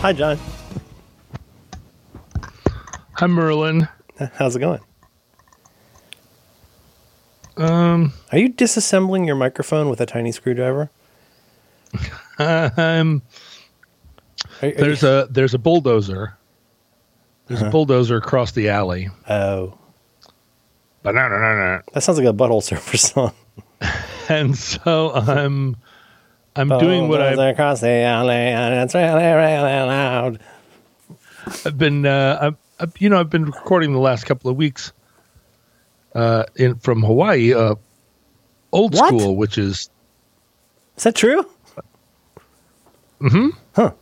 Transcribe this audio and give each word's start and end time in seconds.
Hi, 0.00 0.12
John. 0.12 0.38
Hi, 3.14 3.26
Merlin. 3.26 3.88
How's 4.34 4.54
it 4.56 4.60
going? 4.60 4.80
Um, 7.56 8.12
Are 8.30 8.38
you 8.38 8.52
disassembling 8.52 9.26
your 9.26 9.34
microphone 9.34 9.88
with 9.88 10.00
a 10.00 10.06
tiny 10.06 10.30
screwdriver? 10.30 10.90
um, 12.38 13.22
Are- 14.62 14.68
are 14.68 14.72
there's 14.72 15.02
you- 15.02 15.08
a 15.08 15.26
there's 15.28 15.54
a 15.54 15.58
bulldozer. 15.58 16.36
There's 17.48 17.60
Uh-huh. 17.60 17.68
a 17.68 17.72
bulldozer 17.72 18.16
across 18.16 18.52
the 18.52 18.68
alley. 18.68 19.08
oh, 19.28 19.76
Ba-na-na-na-na. 21.02 21.80
that 21.92 22.02
sounds 22.02 22.18
like 22.18 22.28
a 22.28 22.32
butthole 22.32 22.62
surfer 22.62 22.96
song. 22.96 23.32
And 24.28 24.56
so 24.56 25.12
I'm 25.12 25.76
I'm 26.58 26.68
doing 26.68 27.08
what 27.08 27.20
I've, 27.20 27.38
across 27.38 27.80
the 27.80 27.88
alley, 27.88 28.34
and 28.34 28.74
it's 28.74 28.94
really, 28.94 29.24
really 29.24 29.62
loud. 29.62 30.40
I've 31.64 31.78
been 31.78 32.04
uh, 32.04 32.52
I've, 32.80 32.92
you 32.98 33.08
know 33.08 33.18
I've 33.20 33.30
been 33.30 33.44
recording 33.46 33.92
the 33.92 33.98
last 34.00 34.24
couple 34.24 34.50
of 34.50 34.56
weeks 34.56 34.92
uh, 36.14 36.44
in 36.56 36.74
from 36.76 37.02
Hawaii, 37.02 37.54
uh, 37.54 37.74
old 38.72 38.94
What? 38.94 39.08
school, 39.08 39.36
which 39.36 39.56
is 39.58 39.88
Is 40.96 41.04
that 41.04 41.14
true? 41.14 41.44
Mm-hmm. 43.20 43.48
Huh. 43.74 43.92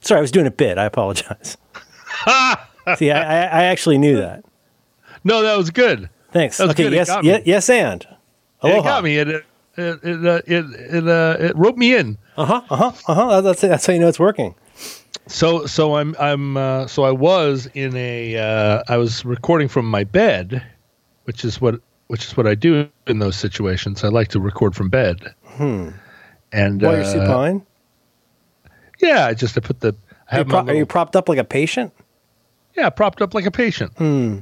Sorry, 0.00 0.18
I 0.18 0.20
was 0.22 0.30
doing 0.30 0.46
a 0.46 0.50
bit. 0.50 0.78
I 0.78 0.84
apologize. 0.84 1.56
See, 2.96 3.10
I, 3.10 3.18
I, 3.20 3.42
I 3.44 3.62
actually 3.64 3.98
knew 3.98 4.16
that. 4.18 4.44
no, 5.24 5.42
that 5.42 5.56
was 5.56 5.70
good. 5.70 6.08
Thanks. 6.32 6.58
That 6.58 6.64
was 6.64 6.70
okay. 6.72 6.84
good. 6.84 6.92
It 6.92 6.96
Yes. 6.96 7.08
got 7.08 7.24
Ye- 7.24 7.42
yes, 7.44 7.68
and. 7.70 8.06
It 8.62 8.82
got 8.84 9.02
me. 9.04 9.16
It 9.18 9.44
it 9.76 10.00
it 10.02 10.26
uh, 10.26 10.40
it 10.46 10.64
it, 10.94 11.08
uh, 11.08 11.36
it 11.38 11.56
roped 11.56 11.78
me 11.78 11.94
in. 11.94 12.18
Uh 12.36 12.44
huh. 12.44 12.62
Uh 12.70 12.76
huh. 12.76 12.92
Uh 13.08 13.14
huh. 13.14 13.40
That's 13.40 13.62
it. 13.64 13.68
That's 13.68 13.86
how 13.86 13.92
you 13.92 13.98
know 14.00 14.08
it's 14.08 14.18
working. 14.18 14.54
So 15.26 15.66
so 15.66 15.96
I'm 15.96 16.14
I'm 16.18 16.56
uh, 16.56 16.86
so 16.86 17.04
I 17.04 17.10
was 17.10 17.68
in 17.74 17.96
a 17.96 18.36
uh, 18.36 18.82
I 18.88 18.96
was 18.96 19.24
recording 19.24 19.68
from 19.68 19.86
my 19.86 20.04
bed, 20.04 20.62
which 21.24 21.44
is 21.44 21.60
what 21.60 21.80
which 22.08 22.24
is 22.24 22.36
what 22.36 22.46
I 22.46 22.54
do 22.54 22.88
in 23.06 23.18
those 23.18 23.36
situations. 23.36 24.04
I 24.04 24.08
like 24.08 24.28
to 24.28 24.40
record 24.40 24.74
from 24.76 24.88
bed. 24.88 25.34
Hmm. 25.44 25.90
And 26.52 26.80
While 26.80 26.92
you're 26.92 27.02
uh, 27.02 27.12
supine, 27.12 27.66
yeah, 29.00 29.26
I 29.26 29.34
just 29.34 29.56
I 29.56 29.60
put 29.60 29.80
the 29.80 29.96
I 30.30 30.36
are 30.36 30.38
you, 30.40 30.44
pro- 30.44 30.62
my 30.62 30.72
are 30.72 30.76
you 30.76 30.86
propped 30.86 31.16
up 31.16 31.28
like 31.28 31.38
a 31.38 31.44
patient? 31.44 31.92
yeah 32.76 32.90
propped 32.90 33.22
up 33.22 33.34
like 33.34 33.46
a 33.46 33.50
patient. 33.50 33.92
Hmm. 33.96 34.38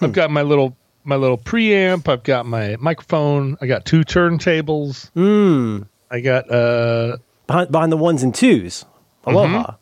I've 0.00 0.12
got 0.12 0.30
my 0.30 0.42
little 0.42 0.76
my 1.04 1.16
little 1.16 1.38
preamp. 1.38 2.08
I've 2.08 2.22
got 2.22 2.46
my 2.46 2.76
microphone. 2.80 3.56
I 3.60 3.66
got 3.66 3.84
two 3.84 4.00
turntables. 4.00 5.10
Hmm. 5.10 5.82
I 6.10 6.20
got 6.20 6.50
uh 6.50 7.16
Behind, 7.46 7.70
behind 7.72 7.90
the 7.92 7.96
ones 7.96 8.22
and 8.22 8.34
twos. 8.34 8.84
Aloha. 9.24 9.74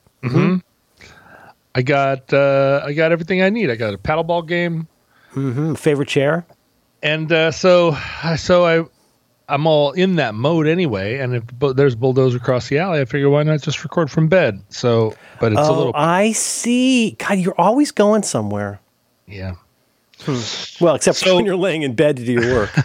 I 1.75 1.83
got 1.83 2.33
uh 2.33 2.83
I 2.85 2.93
got 2.93 3.13
everything 3.13 3.43
I 3.43 3.51
need. 3.51 3.71
I 3.71 3.77
got 3.77 3.95
a 3.95 3.99
paddleball 3.99 4.47
game. 4.47 4.89
hmm 5.31 5.75
Favorite 5.75 6.09
chair? 6.09 6.47
and 7.03 7.31
uh, 7.31 7.51
so 7.53 7.97
so 8.37 8.65
I 8.67 8.85
I'm 9.49 9.67
all 9.67 9.93
in 9.93 10.17
that 10.17 10.35
mode 10.35 10.67
anyway. 10.67 11.19
And 11.19 11.37
if 11.37 11.47
bu- 11.47 11.73
there's 11.73 11.95
bulldozer 11.95 12.37
across 12.39 12.69
the 12.69 12.79
alley, 12.79 13.01
I 13.01 13.05
figure 13.05 13.31
why 13.31 13.43
not 13.45 13.63
just 13.63 13.83
record 13.85 14.11
from 14.11 14.29
bed? 14.29 14.61
So, 14.69 15.15
but 15.41 15.53
it's 15.53 15.61
a 15.61 15.71
oh, 15.71 15.77
little 15.79 15.93
I 15.95 16.33
see. 16.33 17.13
God, 17.13 17.39
you're 17.39 17.59
always 17.59 17.91
going 17.93 18.23
somewhere. 18.25 18.81
yeah. 19.27 19.55
Well, 20.81 20.95
except 20.95 21.19
So- 21.19 21.37
when 21.37 21.45
you're 21.45 21.57
laying 21.57 21.83
in 21.83 21.95
bed 21.95 22.17
to 22.17 22.25
do 22.25 22.33
your 22.33 22.55
work. 22.55 22.71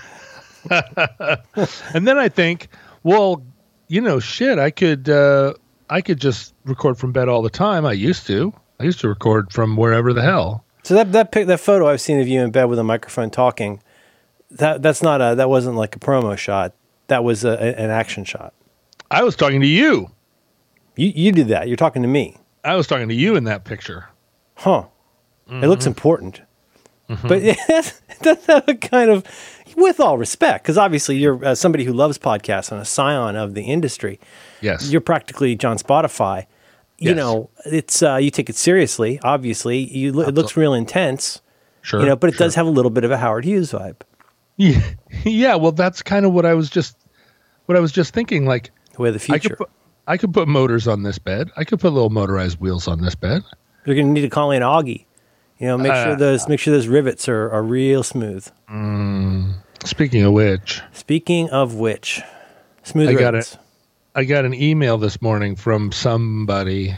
And 1.94 2.08
then 2.08 2.18
I 2.18 2.30
think, 2.30 2.70
well, 3.04 3.44
you 3.88 4.02
know, 4.02 4.20
shit, 4.20 4.60
I 4.60 4.72
could 4.72 5.10
uh, 5.10 5.54
I 5.90 6.02
could 6.02 6.20
just 6.20 6.54
record 6.66 6.98
from 6.98 7.12
bed 7.12 7.28
all 7.30 7.42
the 7.42 7.50
time. 7.50 7.86
I 7.86 7.92
used 7.94 8.26
to. 8.28 8.54
I 8.80 8.86
used 8.86 9.00
to 9.02 9.08
record 9.08 9.52
from 9.52 9.76
wherever 9.78 10.14
the 10.14 10.22
hell. 10.22 10.64
so 10.84 10.94
that 10.96 11.12
that 11.12 11.32
pic, 11.32 11.48
that 11.48 11.60
photo 11.60 11.88
I've 11.88 12.02
seen 12.02 12.20
of 12.20 12.28
you 12.28 12.42
in 12.42 12.52
bed 12.52 12.66
with 12.66 12.80
a 12.80 12.84
microphone 12.84 13.30
talking, 13.30 13.82
that 14.52 14.82
that's 14.82 15.04
not 15.04 15.22
a 15.22 15.36
that 15.36 15.50
wasn't 15.50 15.76
like 15.76 15.96
a 15.96 16.00
promo 16.00 16.38
shot. 16.38 16.74
That 17.08 17.24
was 17.24 17.44
a, 17.44 17.60
an 17.80 17.90
action 17.92 18.24
shot. 18.24 18.54
I 19.12 19.24
was 19.24 19.36
talking 19.36 19.62
to 19.62 19.68
you. 19.68 20.10
You 20.96 21.12
you 21.14 21.32
did 21.32 21.50
that. 21.50 21.68
You're 21.68 21.78
talking 21.78 22.02
to 22.04 22.08
me. 22.08 22.38
I 22.64 22.76
was 22.76 22.88
talking 22.88 23.10
to 23.10 23.16
you 23.16 23.36
in 23.36 23.44
that 23.44 23.66
picture. 23.66 24.08
Huh. 24.56 24.86
It 25.48 25.52
Mm-hmm. 25.52 25.66
looks 25.66 25.86
important. 25.86 26.42
But 27.08 27.32
it 27.44 27.94
does 28.22 28.46
have 28.46 28.68
a 28.68 28.76
kind 28.76 29.10
of, 29.10 29.26
with 29.76 30.00
all 30.00 30.18
respect, 30.18 30.64
because 30.64 30.78
obviously 30.78 31.18
you're 31.18 31.44
uh, 31.46 31.56
somebody 31.56 31.84
who 31.84 31.94
loves 31.94 32.18
podcasts 32.18 32.72
and 32.72 32.82
a 32.82 32.86
scion 32.86 33.36
of 33.36 33.54
the 33.54 33.64
industry. 33.64 34.20
Yes. 34.62 34.90
You're 34.90 35.02
practically 35.02 35.56
John 35.56 35.78
Spotify. 35.78 36.46
You 37.00 37.10
Yes. 37.10 37.18
know, 37.18 37.50
it's 37.66 38.02
uh, 38.02 38.16
you 38.16 38.30
take 38.32 38.50
it 38.50 38.56
seriously. 38.56 39.20
Obviously, 39.24 39.80
you 39.80 40.14
lo- 40.14 40.28
it 40.28 40.36
looks 40.36 40.56
real 40.56 40.74
intense. 40.74 41.42
sure. 41.82 42.00
You 42.00 42.06
know, 42.06 42.16
but 42.16 42.30
it 42.30 42.34
sure. 42.36 42.48
does 42.48 42.56
have 42.56 42.66
a 42.68 42.70
little 42.70 42.92
bit 42.92 43.04
of 43.04 43.12
a 43.12 43.18
Howard 43.18 43.46
Hughes 43.46 43.72
vibe. 43.72 43.98
Yeah, 44.56 44.82
yeah. 45.24 45.56
Well, 45.56 45.72
that's 45.72 46.04
kind 46.04 46.26
of 46.28 46.32
what 46.34 46.46
I 46.46 46.54
was 46.54 46.70
just 46.70 46.96
what 47.66 47.76
I 47.76 47.82
was 47.82 47.92
just 47.92 48.14
thinking. 48.14 48.46
Like, 48.46 48.70
The 48.96 49.02
way 49.02 49.10
of 49.10 49.16
the 49.16 49.34
I 49.34 49.40
future. 49.40 49.50
could 49.50 49.58
put, 49.58 49.70
I 50.08 50.16
could 50.18 50.32
put 50.32 50.48
motors 50.48 50.88
on 50.88 51.02
this 51.02 51.18
bed. 51.18 51.50
I 51.58 51.64
could 51.64 51.80
put 51.80 51.92
little 51.92 52.12
motorized 52.12 52.60
wheels 52.60 52.88
on 52.88 53.02
this 53.02 53.16
bed. 53.16 53.42
You're 53.86 53.96
going 53.96 54.06
to 54.08 54.14
need 54.14 54.22
to 54.22 54.30
call 54.30 54.52
in 54.52 54.62
Augie. 54.62 55.06
You 55.64 55.70
know, 55.70 55.78
make 55.78 55.94
sure 55.94 56.12
Uh, 56.12 56.16
those 56.16 56.50
make 56.50 56.60
sure 56.60 56.74
those 56.74 56.88
rivets 56.90 57.30
are, 57.30 57.50
are 57.50 57.64
real 57.64 58.04
smooth. 58.04 58.46
Speaking 59.86 60.24
of 60.24 60.34
which, 60.34 60.82
Speaking 60.92 61.50
of 61.52 61.76
which, 61.76 62.22
smooth 62.84 63.08
I 63.08 63.14
got 63.14 63.34
rivets. 63.34 63.58
I 64.14 64.26
got 64.26 64.44
an 64.44 64.54
email 64.54 64.98
this 64.98 65.22
morning 65.22 65.56
from 65.56 65.94
somebody 65.94 66.94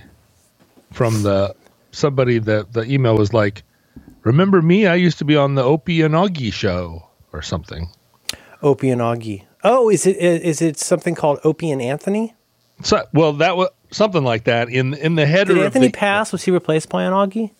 from 0.91 1.21
the 1.21 1.55
somebody 1.91 2.39
that 2.39 2.73
the 2.73 2.91
email 2.91 3.15
was 3.15 3.33
like, 3.33 3.61
"Remember 4.23 4.63
me? 4.63 4.87
I 4.87 4.95
used 4.95 5.19
to 5.19 5.25
be 5.25 5.35
on 5.37 5.53
the 5.53 5.61
Opie 5.61 6.01
and 6.01 6.15
Augie 6.15 6.51
show 6.51 7.05
or 7.33 7.43
something." 7.43 7.89
Opie 8.63 8.89
and 8.89 8.99
Augie. 8.99 9.43
Oh, 9.63 9.91
is 9.91 10.07
it 10.07 10.17
is 10.17 10.63
it 10.63 10.79
something 10.79 11.13
called 11.13 11.37
Opie 11.43 11.69
and 11.69 11.83
Anthony? 11.83 12.33
So, 12.81 13.05
well, 13.13 13.33
that 13.33 13.57
was 13.57 13.69
something 13.91 14.23
like 14.23 14.45
that 14.45 14.69
in 14.69 14.95
in 14.95 15.13
the 15.13 15.27
header. 15.27 15.53
Did 15.53 15.57
of 15.59 15.65
Anthony 15.65 15.87
the- 15.89 15.93
pass? 15.93 16.31
Was 16.31 16.45
he 16.45 16.49
replaced 16.49 16.89
by 16.89 17.03
an 17.03 17.13
Augie? 17.13 17.51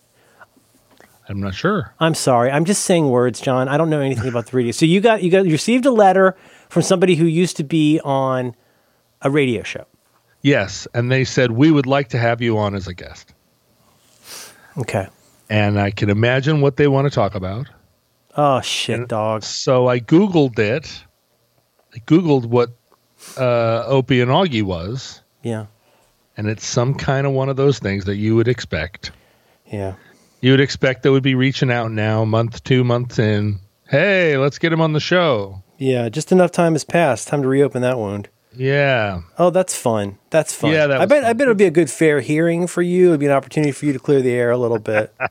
I'm 1.27 1.39
not 1.39 1.55
sure. 1.55 1.93
I'm 1.99 2.13
sorry. 2.13 2.51
I'm 2.51 2.65
just 2.65 2.83
saying 2.83 3.09
words, 3.09 3.39
John. 3.41 3.67
I 3.67 3.77
don't 3.77 3.89
know 3.89 3.99
anything 4.01 4.27
about 4.27 4.45
the 4.47 4.57
radio. 4.57 4.71
So 4.71 4.85
you 4.85 5.01
got 5.01 5.23
you 5.23 5.31
got 5.31 5.45
you 5.45 5.51
received 5.51 5.85
a 5.85 5.91
letter 5.91 6.35
from 6.69 6.81
somebody 6.83 7.15
who 7.15 7.25
used 7.25 7.57
to 7.57 7.63
be 7.63 7.99
on 8.03 8.55
a 9.21 9.29
radio 9.31 9.63
show. 9.63 9.85
Yes, 10.41 10.87
and 10.93 11.11
they 11.11 11.23
said 11.23 11.51
we 11.51 11.71
would 11.71 11.87
like 11.87 12.09
to 12.09 12.19
have 12.19 12.41
you 12.41 12.57
on 12.59 12.75
as 12.75 12.87
a 12.87 12.93
guest. 12.93 13.33
Okay. 14.77 15.07
and 15.49 15.79
I 15.79 15.91
can 15.91 16.09
imagine 16.09 16.61
what 16.61 16.75
they 16.77 16.87
want 16.87 17.05
to 17.07 17.13
talk 17.13 17.33
about. 17.35 17.67
Oh 18.37 18.61
shit, 18.61 19.07
dog. 19.07 19.43
So 19.43 19.87
I 19.87 19.99
Googled 19.99 20.59
it. 20.59 21.03
I 21.95 21.99
Googled 21.99 22.45
what 22.45 22.71
uh, 23.37 23.83
Opie 23.87 24.19
and 24.21 24.29
Augie 24.29 24.63
was, 24.63 25.21
Yeah. 25.43 25.67
and 26.35 26.47
it's 26.47 26.65
some 26.65 26.93
kind 26.93 27.25
of 27.25 27.31
one 27.33 27.47
of 27.47 27.55
those 27.55 27.79
things 27.79 28.03
that 28.05 28.17
you 28.17 28.35
would 28.35 28.49
expect. 28.49 29.11
Yeah. 29.71 29.93
You 30.45 30.51
would 30.51 30.61
expect 30.61 31.01
they 31.01 31.09
would 31.09 31.23
be 31.23 31.33
reaching 31.33 31.72
out 31.72 31.91
now, 31.91 32.23
month, 32.23 32.63
two 32.63 32.83
months 32.83 33.17
in. 33.17 33.57
Hey, 33.89 34.38
let's 34.38 34.59
get 34.59 34.72
him 34.72 34.79
on 34.79 34.94
the 34.94 35.00
show. 35.00 35.63
Yeah. 35.79 36.07
Just 36.09 36.31
enough 36.31 36.51
time 36.51 36.73
has 36.73 36.83
passed. 36.83 37.28
Time 37.28 37.41
to 37.41 37.47
reopen 37.47 37.81
that 37.81 37.97
wound. 37.97 38.29
Yeah. 38.55 39.22
Oh, 39.39 39.50
that's 39.50 39.75
fun. 39.75 40.19
That's 40.29 40.53
fun. 40.53 40.72
Yeah, 40.72 40.85
that 40.85 41.01
I 41.01 41.05
bet. 41.07 41.23
I 41.23 41.34
bet 41.34 41.41
it'll 41.45 41.55
be 41.55 41.66
a 41.66 41.72
good 41.72 41.89
fair 41.89 42.19
hearing 42.22 42.67
for 42.67 42.84
you. 42.84 43.07
It'd 43.07 43.22
be 43.22 43.25
an 43.25 43.31
opportunity 43.31 43.72
for 43.72 43.88
you 43.88 43.94
to 43.94 43.97
clear 43.97 44.22
the 44.22 44.34
air 44.34 44.51
a 44.51 44.57
little 44.57 44.78
bit. 44.78 45.11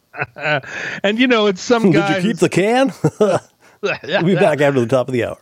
And 1.05 1.17
you 1.21 1.29
know, 1.29 1.47
it's 1.47 1.63
some 1.63 1.91
guy. 1.93 2.15
Did 2.15 2.25
you 2.25 2.31
keep 2.33 2.41
the 2.41 2.49
can? 2.49 2.93
we'll 3.21 4.25
be 4.25 4.35
back 4.35 4.61
after 4.61 4.81
the 4.81 4.87
top 4.89 5.07
of 5.07 5.13
the 5.13 5.27
hour. 5.27 5.39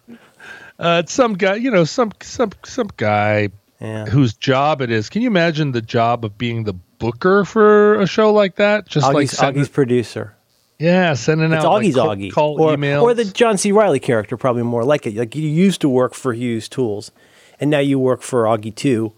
uh, 0.79 1.01
it's 1.03 1.15
some 1.15 1.33
guy. 1.33 1.55
You 1.55 1.71
know, 1.71 1.85
some 1.85 2.13
some 2.21 2.51
some 2.63 2.89
guy 2.99 3.49
Yeah. 3.81 4.05
whose 4.05 4.35
job 4.35 4.83
it 4.83 4.91
is. 4.91 5.09
Can 5.09 5.23
you 5.23 5.29
imagine 5.29 5.73
the 5.73 5.81
job 5.81 6.27
of 6.27 6.37
being 6.37 6.65
the 6.65 6.75
booker 7.03 7.45
for 7.45 8.01
a 8.01 8.07
show 8.07 8.33
like 8.33 8.57
that? 8.57 8.87
Just 8.87 9.13
like 9.13 9.27
Augie's, 9.27 9.37
sending, 9.37 9.63
Augie's 9.63 9.69
producer. 9.69 10.35
yeah, 10.79 11.15
sending 11.15 11.53
It's 11.53 11.65
out 11.65 11.73
like, 11.73 11.85
Augie's 11.87 11.95
cold 11.97 12.19
Augie. 12.19 12.33
call 12.33 12.61
or, 12.63 12.77
emails. 12.77 13.03
or 13.03 13.15
the 13.15 13.25
John 13.25 13.59
C. 13.59 13.73
Reilly 13.73 14.01
character, 14.01 14.37
probably 14.37 14.63
more 14.63 14.85
like 14.85 15.07
it. 15.07 15.15
Like 15.17 15.35
you 15.37 15.49
used 15.49 15.81
to 15.83 15.89
work 15.89 16.15
for 16.15 16.33
Hughes 16.33 16.69
Tools, 16.69 17.11
and 17.61 17.71
now 17.71 17.81
you 17.81 17.99
work 17.99 18.23
for 18.23 18.45
Augie 18.45 18.75
Two. 18.75 19.13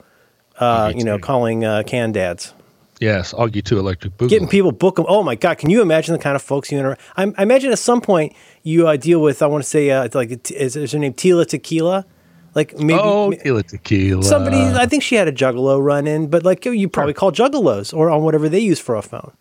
Uh, 0.59 0.89
Augie 0.89 0.99
you 0.99 1.05
know, 1.05 1.17
2. 1.19 1.23
calling 1.23 1.65
uh, 1.65 1.83
can 1.85 2.13
dads, 2.13 2.55
yes, 3.01 3.33
Augie 3.35 3.63
two 3.65 3.79
electric 3.79 4.17
boogaloo. 4.17 4.29
getting 4.29 4.49
people 4.49 4.71
book 4.73 4.97
them. 4.97 5.05
Oh 5.09 5.23
my 5.25 5.35
god, 5.35 5.59
can 5.59 5.69
you 5.69 5.83
imagine 5.83 6.13
the 6.13 6.19
kind 6.23 6.37
of 6.37 6.43
folks 6.43 6.71
you 6.71 6.79
interact? 6.79 7.01
I, 7.17 7.33
I 7.37 7.43
imagine 7.43 7.73
at 7.73 7.79
some 7.81 8.01
point 8.01 8.35
you 8.63 8.87
uh, 8.87 8.97
deal 8.97 9.21
with. 9.21 9.43
I 9.43 9.47
want 9.47 9.65
to 9.65 9.69
say 9.69 9.91
uh, 9.91 10.09
like 10.15 10.51
is, 10.53 10.77
is 10.77 10.93
her 10.93 10.99
name 10.99 11.13
Tila 11.13 11.45
Tequila? 11.47 12.07
Like 12.55 12.79
maybe 12.79 13.01
oh, 13.03 13.31
tequila, 13.33 13.63
tequila. 13.65 14.23
somebody. 14.23 14.59
I 14.59 14.87
think 14.87 15.03
she 15.03 15.17
had 15.17 15.27
a 15.27 15.33
Juggalo 15.33 15.83
run 15.83 16.07
in, 16.07 16.29
but 16.29 16.45
like 16.45 16.65
you 16.65 16.89
probably 16.89 17.15
call 17.15 17.33
Juggalos 17.33 17.93
or 17.93 18.11
on 18.11 18.23
whatever 18.23 18.49
they 18.49 18.61
use 18.61 18.79
for 18.79 18.95
a 18.95 19.03
phone. 19.03 19.33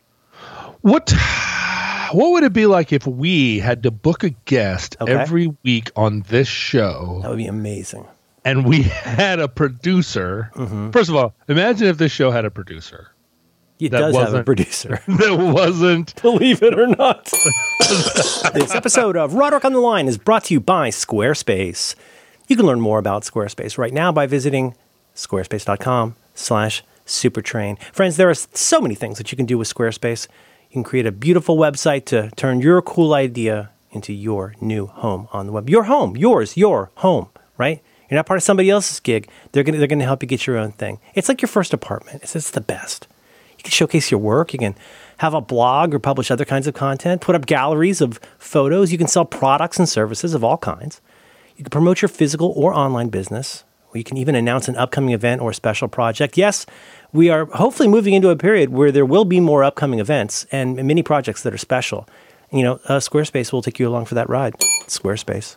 What 0.81 1.13
what 2.12 2.31
would 2.31 2.44
it 2.44 2.54
be 2.54 2.65
like 2.65 2.92
if 2.92 3.06
we 3.07 3.60
had 3.60 3.83
to 3.83 3.92
book 3.92 4.24
a 4.24 4.30
guest 4.45 4.95
Okay. 5.01 5.12
every 5.13 5.54
week 5.63 5.92
on 5.95 6.21
this 6.30 6.48
show? 6.48 7.19
That 7.21 7.30
would 7.30 7.38
be 7.38 7.48
amazing. 7.48 8.06
and 8.45 8.65
we 8.65 8.81
had 8.83 9.39
a 9.39 9.48
producer. 9.48 10.51
Mm-hmm. 10.56 10.92
First 10.92 11.10
of 11.10 11.15
all, 11.15 11.33
imagine 11.48 11.88
if 11.88 11.98
this 11.98 12.12
show 12.12 12.30
had 12.31 12.44
a 12.45 12.51
producer 12.51 13.10
It 13.80 13.89
That 13.92 14.00
does 14.00 14.15
have 14.18 14.33
a 14.33 14.44
producer. 14.44 15.01
that 15.07 15.38
wasn't. 15.38 16.19
Believe 16.21 16.62
it 16.62 16.77
or 16.77 16.88
not. 16.88 17.25
this 18.54 18.75
episode 18.75 19.15
of 19.18 19.33
Roderick 19.36 19.63
on 19.65 19.74
the 19.74 19.80
Line 19.80 20.07
is 20.07 20.18
brought 20.18 20.45
to 20.45 20.54
you 20.54 20.60
by 20.60 20.89
Squarespace. 20.89 21.95
You 22.48 22.56
can 22.56 22.66
learn 22.66 22.81
more 22.81 23.00
about 23.00 23.24
Squarespace 23.24 23.78
right 23.78 23.94
now 23.94 24.12
by 24.12 24.28
visiting 24.28 24.75
squarespace.com 25.16 26.16
slash 26.34 26.84
supertrain. 27.06 27.81
Friends, 27.94 28.18
there 28.18 28.30
are 28.30 28.34
so 28.36 28.81
many 28.81 28.95
things 28.95 29.18
that 29.18 29.31
you 29.31 29.36
can 29.36 29.45
do 29.45 29.57
with 29.57 29.74
Squarespace. 29.74 30.28
You 30.69 30.74
can 30.74 30.84
create 30.84 31.06
a 31.06 31.12
beautiful 31.12 31.57
website 31.57 32.06
to 32.06 32.31
turn 32.36 32.62
your 32.62 32.81
cool 32.81 33.13
idea 33.13 33.72
into 33.92 34.12
your 34.12 34.56
new 34.60 34.88
home 34.88 35.28
on 35.31 35.45
the 35.45 35.51
web. 35.51 35.69
Your 35.69 35.84
home, 35.84 36.18
yours, 36.18 36.57
your 36.57 36.92
home, 36.95 37.30
right? 37.57 37.81
You're 38.10 38.18
not 38.18 38.25
part 38.25 38.38
of 38.38 38.44
somebody 38.44 38.69
else's 38.69 39.00
gig. 39.00 39.30
They're 39.51 39.63
gonna 39.63 39.78
they're 39.78 39.88
gonna 39.88 40.04
help 40.04 40.22
you 40.22 40.28
get 40.28 40.46
your 40.46 40.57
own 40.57 40.72
thing. 40.72 41.00
It's 41.13 41.30
like 41.30 41.42
your 41.42 41.50
first 41.50 41.74
apartment. 41.74 42.24
It's, 42.24 42.36
it's 42.36 42.51
the 42.51 42.62
best. 42.62 43.07
You 43.57 43.63
can 43.63 43.72
showcase 43.72 44.12
your 44.12 44.19
work. 44.19 44.54
You 44.54 44.60
can 44.60 44.75
have 45.18 45.34
a 45.34 45.42
blog 45.42 45.94
or 45.94 46.00
publish 46.00 46.30
other 46.30 46.46
kinds 46.46 46.68
of 46.68 46.74
content, 46.74 47.22
put 47.22 47.36
up 47.36 47.46
galleries 47.46 48.01
of 48.01 48.19
photos. 48.38 48.92
You 48.92 48.98
can 48.98 49.07
sell 49.07 49.25
products 49.25 49.80
and 49.80 49.88
services 49.88 50.34
of 50.34 50.44
all 50.44 50.57
kinds. 50.57 51.01
You 51.63 51.69
can 51.69 51.80
promote 51.80 52.01
your 52.01 52.10
physical 52.10 52.51
or 52.57 52.74
online 52.74 53.07
business. 53.07 53.63
You 53.94 54.04
can 54.04 54.18
even 54.18 54.36
announce 54.36 54.68
an 54.68 54.75
upcoming 54.75 55.12
event 55.13 55.39
or 55.39 55.54
special 55.54 55.88
project. 55.88 56.38
Yes, 56.38 56.65
we 57.13 57.30
are 57.30 57.45
hopefully 57.45 57.88
moving 57.88 58.13
into 58.13 58.27
a 58.31 58.36
period 58.36 58.71
where 58.71 58.92
there 58.92 59.06
will 59.06 59.24
be 59.24 59.39
more 59.39 59.63
upcoming 59.63 60.00
events 60.00 60.45
and 60.51 60.75
many 60.75 61.01
projects 61.01 61.42
that 61.44 61.54
are 61.54 61.57
special. 61.57 62.06
You 62.51 62.63
know, 62.63 62.74
uh, 62.89 63.00
Squarespace 63.00 63.54
will 63.54 63.62
take 63.62 63.80
you 63.80 63.88
along 63.88 64.07
for 64.07 64.15
that 64.15 64.27
ride. 64.27 64.60
Squarespace. 64.88 65.56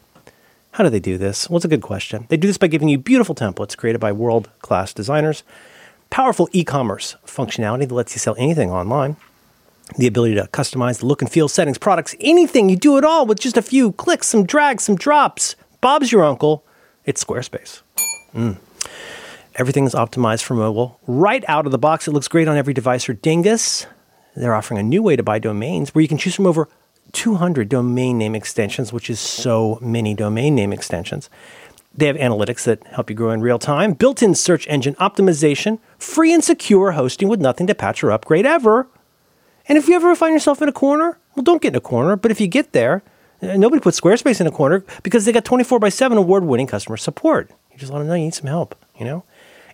How 0.71 0.85
do 0.85 0.91
they 0.91 1.01
do 1.01 1.19
this? 1.19 1.51
Well, 1.51 1.57
it's 1.57 1.65
a 1.65 1.69
good 1.69 1.83
question. 1.83 2.27
They 2.29 2.37
do 2.37 2.47
this 2.47 2.59
by 2.59 2.69
giving 2.69 2.89
you 2.89 2.99
beautiful 2.99 3.35
templates 3.35 3.77
created 3.77 3.99
by 4.01 4.13
world 4.13 4.49
class 4.63 4.93
designers, 4.93 5.43
powerful 6.11 6.49
e 6.53 6.63
commerce 6.63 7.17
functionality 7.27 7.89
that 7.89 7.95
lets 7.95 8.15
you 8.15 8.21
sell 8.21 8.37
anything 8.39 8.71
online, 8.71 9.17
the 9.99 10.07
ability 10.07 10.37
to 10.37 10.45
customize 10.53 11.01
the 11.01 11.07
look 11.07 11.21
and 11.21 11.33
feel, 11.33 11.49
settings, 11.49 11.79
products, 11.79 12.15
anything. 12.21 12.69
You 12.69 12.77
do 12.77 12.97
it 12.97 13.03
all 13.03 13.27
with 13.27 13.41
just 13.41 13.57
a 13.57 13.63
few 13.63 13.91
clicks, 13.91 14.29
some 14.29 14.47
drags, 14.47 14.85
some 14.85 14.95
drops. 14.95 15.57
Bob's 15.81 16.13
your 16.13 16.25
uncle. 16.25 16.65
It's 17.05 17.25
Squarespace. 17.25 17.83
Mm. 18.35 18.59
Everything 19.55 19.85
is 19.87 19.95
optimized 19.95 20.43
for 20.43 20.55
mobile. 20.55 21.01
Right 21.07 21.45
out 21.49 21.65
of 21.67 21.73
the 21.73 21.79
box, 21.79 22.07
it 22.07 22.13
looks 22.13 22.29
great 22.29 22.49
on 22.49 22.57
every 22.57 22.75
device 22.75 23.09
or 23.09 23.15
dingus. 23.15 23.87
They're 24.35 24.55
offering 24.55 24.79
a 24.79 24.83
new 24.83 25.03
way 25.03 25.17
to 25.17 25.23
buy 25.23 25.39
domains 25.39 25.95
where 25.95 26.03
you 26.03 26.09
can 26.09 26.19
choose 26.19 26.35
from 26.35 26.47
over 26.47 26.69
200 27.13 27.69
domain 27.69 28.19
name 28.19 28.35
extensions, 28.35 28.93
which 28.93 29.09
is 29.09 29.19
so 29.19 29.79
many 29.81 30.13
domain 30.13 30.55
name 30.55 30.73
extensions. 30.73 31.31
They 31.95 32.07
have 32.07 32.17
analytics 32.17 32.65
that 32.65 32.87
help 32.89 33.09
you 33.09 33.17
grow 33.17 33.31
in 33.31 33.41
real 33.41 33.59
time, 33.59 33.95
built 33.95 34.23
in 34.23 34.35
search 34.35 34.69
engine 34.69 34.95
optimization, 34.97 35.79
free 35.99 36.35
and 36.35 36.45
secure 36.45 36.93
hosting 36.93 37.29
with 37.29 37.41
nothing 37.41 37.67
to 37.69 37.75
patch 37.75 38.05
or 38.05 38.13
upgrade 38.13 38.45
ever. 38.45 38.87
And 39.67 39.79
if 39.79 39.89
you 39.89 39.97
ever 39.97 40.15
find 40.15 40.35
yourself 40.35 40.61
in 40.61 40.69
a 40.69 40.73
corner, 40.73 41.19
well, 41.35 41.43
don't 41.43 41.63
get 41.63 41.73
in 41.73 41.77
a 41.77 41.81
corner. 41.81 42.17
But 42.17 42.31
if 42.31 42.41
you 42.41 42.47
get 42.47 42.73
there, 42.73 43.03
nobody 43.43 43.81
puts 43.81 44.01
Squarespace 44.01 44.41
in 44.41 44.47
a 44.47 44.51
corner 44.51 44.85
because 45.03 45.25
they 45.25 45.33
got 45.33 45.45
24 45.45 45.79
by 45.79 45.89
7 45.89 46.17
award 46.17 46.45
winning 46.45 46.67
customer 46.67 46.97
support. 46.97 47.51
You 47.73 47.79
just 47.79 47.93
let 47.93 47.99
them 47.99 48.09
know 48.09 48.15
you 48.15 48.25
need 48.25 48.35
some 48.35 48.49
help, 48.49 48.75
you 48.99 49.05
know? 49.05 49.25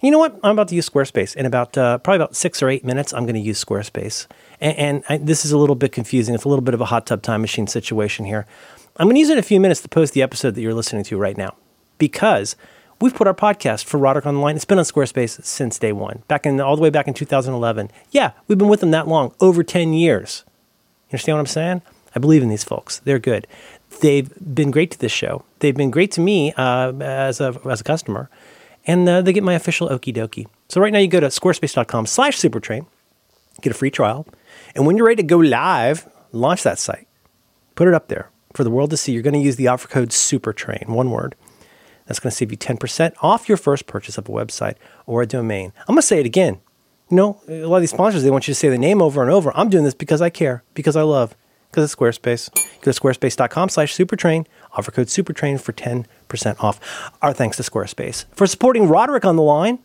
You 0.03 0.11
know 0.11 0.19
what? 0.19 0.39
I'm 0.43 0.51
about 0.51 0.67
to 0.69 0.75
use 0.75 0.89
Squarespace. 0.89 1.37
In 1.37 1.47
about 1.47 1.79
uh, 1.79 1.99
probably 1.99 2.17
about 2.17 2.35
six 2.35 2.61
or 2.61 2.69
eight 2.69 2.85
minutes, 2.85 3.15
I'm 3.15 3.25
going 3.25 3.37
to 3.37 3.41
use 3.41 3.65
Squarespace. 3.65 4.27
And, 4.61 4.77
and 4.77 5.05
I, 5.09 5.19
this 5.19 5.45
is 5.45 5.53
a 5.53 5.59
little 5.59 5.77
bit 5.77 5.93
confusing. 5.93 6.35
It's 6.35 6.43
a 6.43 6.49
little 6.49 6.65
bit 6.65 6.75
of 6.75 6.81
a 6.81 6.87
hot 6.87 7.07
tub 7.07 7.23
time 7.23 7.41
machine 7.41 7.69
situation 7.69 8.25
here. 8.25 8.45
I'm 8.97 9.07
going 9.07 9.15
to 9.15 9.21
use 9.21 9.29
it 9.29 9.35
in 9.35 9.39
a 9.39 9.43
few 9.43 9.61
minutes 9.61 9.81
to 9.83 9.89
post 9.89 10.13
the 10.13 10.23
episode 10.23 10.57
that 10.57 10.61
you're 10.61 10.75
listening 10.75 11.05
to 11.05 11.17
right 11.17 11.39
now 11.39 11.55
because 11.99 12.57
we've 13.01 13.15
put 13.15 13.29
our 13.29 13.35
podcast 13.35 13.85
for 13.85 13.97
Roderick 13.99 14.27
Online. 14.27 14.57
It's 14.57 14.65
been 14.65 14.79
on 14.79 14.85
Squarespace 14.85 15.45
since 15.45 15.79
day 15.79 15.93
one, 15.93 16.25
back 16.27 16.47
in 16.47 16.61
all 16.61 16.75
the 16.75 16.83
way 16.83 16.91
back 16.91 17.07
in 17.07 17.15
2011. 17.15 17.91
Yeah, 18.11 18.33
we've 18.49 18.59
been 18.59 18.69
with 18.69 18.81
them 18.81 18.91
that 18.91 19.07
long, 19.07 19.35
over 19.41 19.63
10 19.63 19.93
years. 19.93 20.45
You 21.09 21.15
understand 21.15 21.37
what 21.37 21.41
I'm 21.41 21.47
saying? 21.47 21.83
I 22.15 22.19
believe 22.19 22.43
in 22.43 22.49
these 22.49 22.65
folks. 22.65 23.01
They're 23.01 23.19
good. 23.19 23.47
They've 24.01 24.31
been 24.55 24.71
great 24.71 24.91
to 24.93 24.99
this 24.99 25.13
show. 25.13 25.45
They've 25.59 25.77
been 25.77 25.91
great 25.91 26.11
to 26.13 26.21
me 26.21 26.53
uh, 26.55 26.93
as 27.01 27.41
a 27.41 27.59
as 27.69 27.81
a 27.81 27.85
customer, 27.85 28.31
and 28.87 29.09
uh, 29.09 29.23
they 29.23 29.33
get 29.33 29.43
my 29.43 29.55
official 29.55 29.89
okie 29.89 30.15
dokie. 30.15 30.47
So 30.69 30.81
right 30.81 30.93
now, 30.93 30.99
you 30.99 31.09
go 31.09 31.21
to 31.21 31.27
squarespace.com 31.27 32.07
slash 32.07 32.37
supertrain, 32.39 32.87
get 33.61 33.71
a 33.71 33.75
free 33.75 33.91
trial, 33.91 34.27
and 34.75 34.87
when 34.87 34.97
you're 34.97 35.07
ready 35.07 35.23
to 35.23 35.27
go 35.27 35.39
live, 35.39 36.09
launch 36.33 36.63
that 36.63 36.79
site, 36.79 37.07
put 37.75 37.89
it 37.89 37.95
up 37.95 38.09
there 38.09 38.31
for 38.55 38.65
the 38.65 38.71
world 38.71 38.91
to 38.91 38.97
see. 38.97 39.13
You're 39.13 39.23
going 39.23 39.35
to 39.35 39.41
use 39.41 39.57
the 39.57 39.69
offer 39.69 39.89
code 39.89 40.11
SUPERTRAIN, 40.11 40.89
one 40.89 41.11
word. 41.11 41.35
That's 42.07 42.19
going 42.21 42.31
to 42.31 42.37
save 42.37 42.51
you 42.51 42.59
10% 42.59 43.15
off 43.23 43.49
your 43.49 43.57
first 43.57 43.87
purchase 43.87 44.19
of 44.19 44.29
a 44.29 44.33
website 44.33 44.75
or 45.07 45.23
a 45.23 45.27
domain. 45.27 45.73
I'm 45.81 45.95
going 45.95 46.03
to 46.03 46.07
say 46.07 46.21
it 46.21 46.27
again. 46.27 46.61
You 47.11 47.17
know, 47.17 47.41
a 47.49 47.67
lot 47.67 47.77
of 47.77 47.83
these 47.83 47.91
sponsors, 47.91 48.23
they 48.23 48.31
want 48.31 48.49
you 48.49 48.55
to 48.55 48.59
say 48.59 48.69
the 48.69 48.79
name 48.79 49.03
over 49.03 49.23
and 49.23 49.31
over. 49.31 49.53
I'm 49.57 49.69
doing 49.69 49.85
this 49.85 49.95
because 49.95 50.21
I 50.21 50.31
care, 50.31 50.65
because 50.75 50.97
I 50.97 51.03
love, 51.03 51.37
because 51.73 51.85
it's 51.85 51.97
Squarespace. 51.97 52.53
Go 52.83 52.93
to 52.93 53.01
squarespace.com 53.01 53.71
slash 53.71 53.97
supertrain. 53.97 54.45
Offer 54.75 54.91
code 54.93 55.07
supertrain 55.09 55.59
for 55.59 55.73
10% 55.73 56.07
off. 56.63 56.79
Our 57.23 57.33
thanks 57.33 57.57
to 57.57 57.63
Squarespace 57.63 58.27
for 58.35 58.47
supporting 58.47 58.87
Roderick 58.89 59.25
on 59.25 59.37
the 59.37 59.43
line 59.43 59.79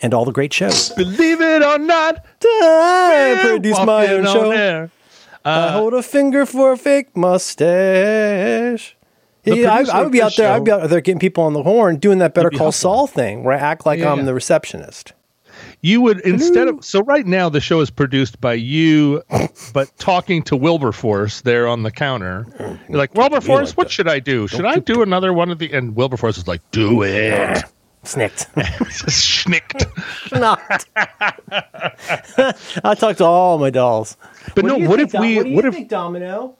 and 0.00 0.14
all 0.14 0.24
the 0.24 0.32
great 0.32 0.52
shows. 0.52 0.90
Believe 0.96 1.40
it 1.40 1.62
or 1.62 1.78
not, 1.78 2.24
I 2.42 3.38
produce 3.42 3.78
my 3.84 4.08
own 4.08 4.24
show. 4.24 4.50
air. 4.50 4.90
I 5.44 5.50
uh, 5.50 5.72
hold 5.72 5.92
a 5.92 6.02
finger 6.02 6.46
for 6.46 6.72
a 6.72 6.76
fake 6.78 7.14
mustache. 7.14 8.96
Yeah, 9.44 9.70
I, 9.74 9.84
I 9.92 10.02
would 10.02 10.10
be 10.12 10.22
out 10.22 10.34
there. 10.36 10.50
I'd 10.50 10.64
be 10.64 10.70
out 10.70 10.88
there 10.88 11.02
getting 11.02 11.18
people 11.18 11.44
on 11.44 11.52
the 11.52 11.62
horn, 11.62 11.96
doing 11.98 12.18
that 12.20 12.32
Better 12.32 12.48
Call 12.48 12.68
hustling. 12.68 12.94
Saul 12.94 13.06
thing, 13.06 13.44
where 13.44 13.54
I 13.54 13.60
act 13.60 13.84
like 13.84 13.98
Yeah, 13.98 14.10
I'm 14.10 14.20
yeah. 14.20 14.24
the 14.24 14.32
receptionist. 14.34 15.12
You 15.84 16.00
would 16.00 16.20
instead 16.20 16.66
of 16.68 16.82
so 16.82 17.02
right 17.02 17.26
now 17.26 17.50
the 17.50 17.60
show 17.60 17.80
is 17.80 17.90
produced 17.90 18.40
by 18.40 18.54
you, 18.54 19.22
but 19.74 19.94
talking 19.98 20.42
to 20.44 20.56
Wilberforce 20.56 21.42
there 21.42 21.68
on 21.68 21.82
the 21.82 21.90
counter. 21.90 22.46
You're 22.88 22.96
like 22.96 23.14
Wilberforce, 23.14 23.68
like 23.72 23.76
what 23.76 23.84
that. 23.88 23.92
should 23.92 24.08
I 24.08 24.18
do? 24.18 24.48
Should 24.48 24.64
I 24.64 24.78
do 24.78 25.02
another 25.02 25.34
one 25.34 25.50
of 25.50 25.58
the? 25.58 25.70
And 25.74 25.94
Wilberforce 25.94 26.38
is 26.38 26.48
like, 26.48 26.62
do 26.70 27.02
it. 27.02 27.64
Snicked. 28.02 28.46
Schnicked. 29.10 29.84
Not. 30.32 30.86
I 32.82 32.94
talk 32.94 33.18
to 33.18 33.24
all 33.24 33.58
my 33.58 33.68
dolls. 33.68 34.16
But 34.54 34.64
no, 34.64 34.78
do 34.78 34.88
what 34.88 35.00
if 35.00 35.12
we? 35.12 35.36
What 35.36 35.42
do 35.44 35.50
you 35.50 35.56
What 35.56 35.64
if? 35.66 35.74
think, 35.74 35.90
Domino? 35.90 36.56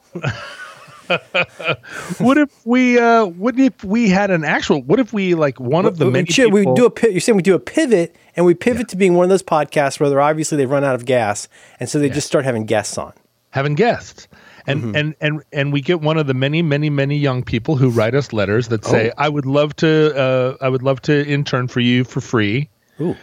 What 2.19 2.37
if 2.37 2.49
we? 2.65 2.97
uh 2.99 3.25
What 3.25 3.59
if 3.59 3.83
we 3.83 4.09
had 4.09 4.31
an 4.31 4.43
actual? 4.43 4.81
What 4.81 4.99
if 4.99 5.13
we 5.13 5.35
like 5.35 5.59
one 5.59 5.85
of 5.85 5.97
the 5.97 6.05
many 6.09 6.25
people? 6.25 6.51
we 6.51 6.65
do 6.75 6.85
a 6.87 7.11
you're 7.11 7.19
saying 7.19 7.35
we 7.35 7.41
do 7.43 7.55
a 7.55 7.59
pivot, 7.59 8.15
and 8.35 8.45
we 8.45 8.53
pivot 8.53 8.89
to 8.89 8.95
being 8.97 9.13
one 9.15 9.23
of 9.23 9.29
those 9.29 9.43
podcasts 9.43 9.99
where 9.99 10.09
they're 10.09 10.21
obviously 10.21 10.57
they've 10.57 10.69
run 10.69 10.83
out 10.83 10.95
of 10.95 11.05
gas, 11.05 11.47
and 11.79 11.89
so 11.89 11.99
they 11.99 12.09
just 12.09 12.27
start 12.27 12.45
having 12.45 12.65
guests 12.65 12.97
on. 12.97 13.13
having 13.51 13.75
guests. 13.75 14.27
And, 14.67 14.81
Mm-hmm. 14.81 14.95
and 14.95 15.15
and 15.21 15.43
and 15.53 15.73
we 15.73 15.79
get 15.81 16.01
one 16.01 16.17
of 16.17 16.25
the 16.25 16.33
many 16.33 16.63
many 16.63 16.89
many 16.89 17.17
young 17.17 17.43
people 17.43 17.75
who 17.75 17.91
write 17.91 18.15
us 18.15 18.33
letters 18.33 18.69
that 18.69 18.83
say 18.83 19.11
Oh. 19.11 19.13
I 19.19 19.29
would 19.29 19.45
love 19.45 19.75
to 19.75 20.15
uh, 20.17 20.57
I 20.59 20.69
would 20.69 20.81
love 20.81 21.03
to 21.03 21.13
intern 21.27 21.67
for 21.67 21.81
you 21.81 22.03
for 22.03 22.19
free 22.19 22.67
Ooh. 22.99 23.15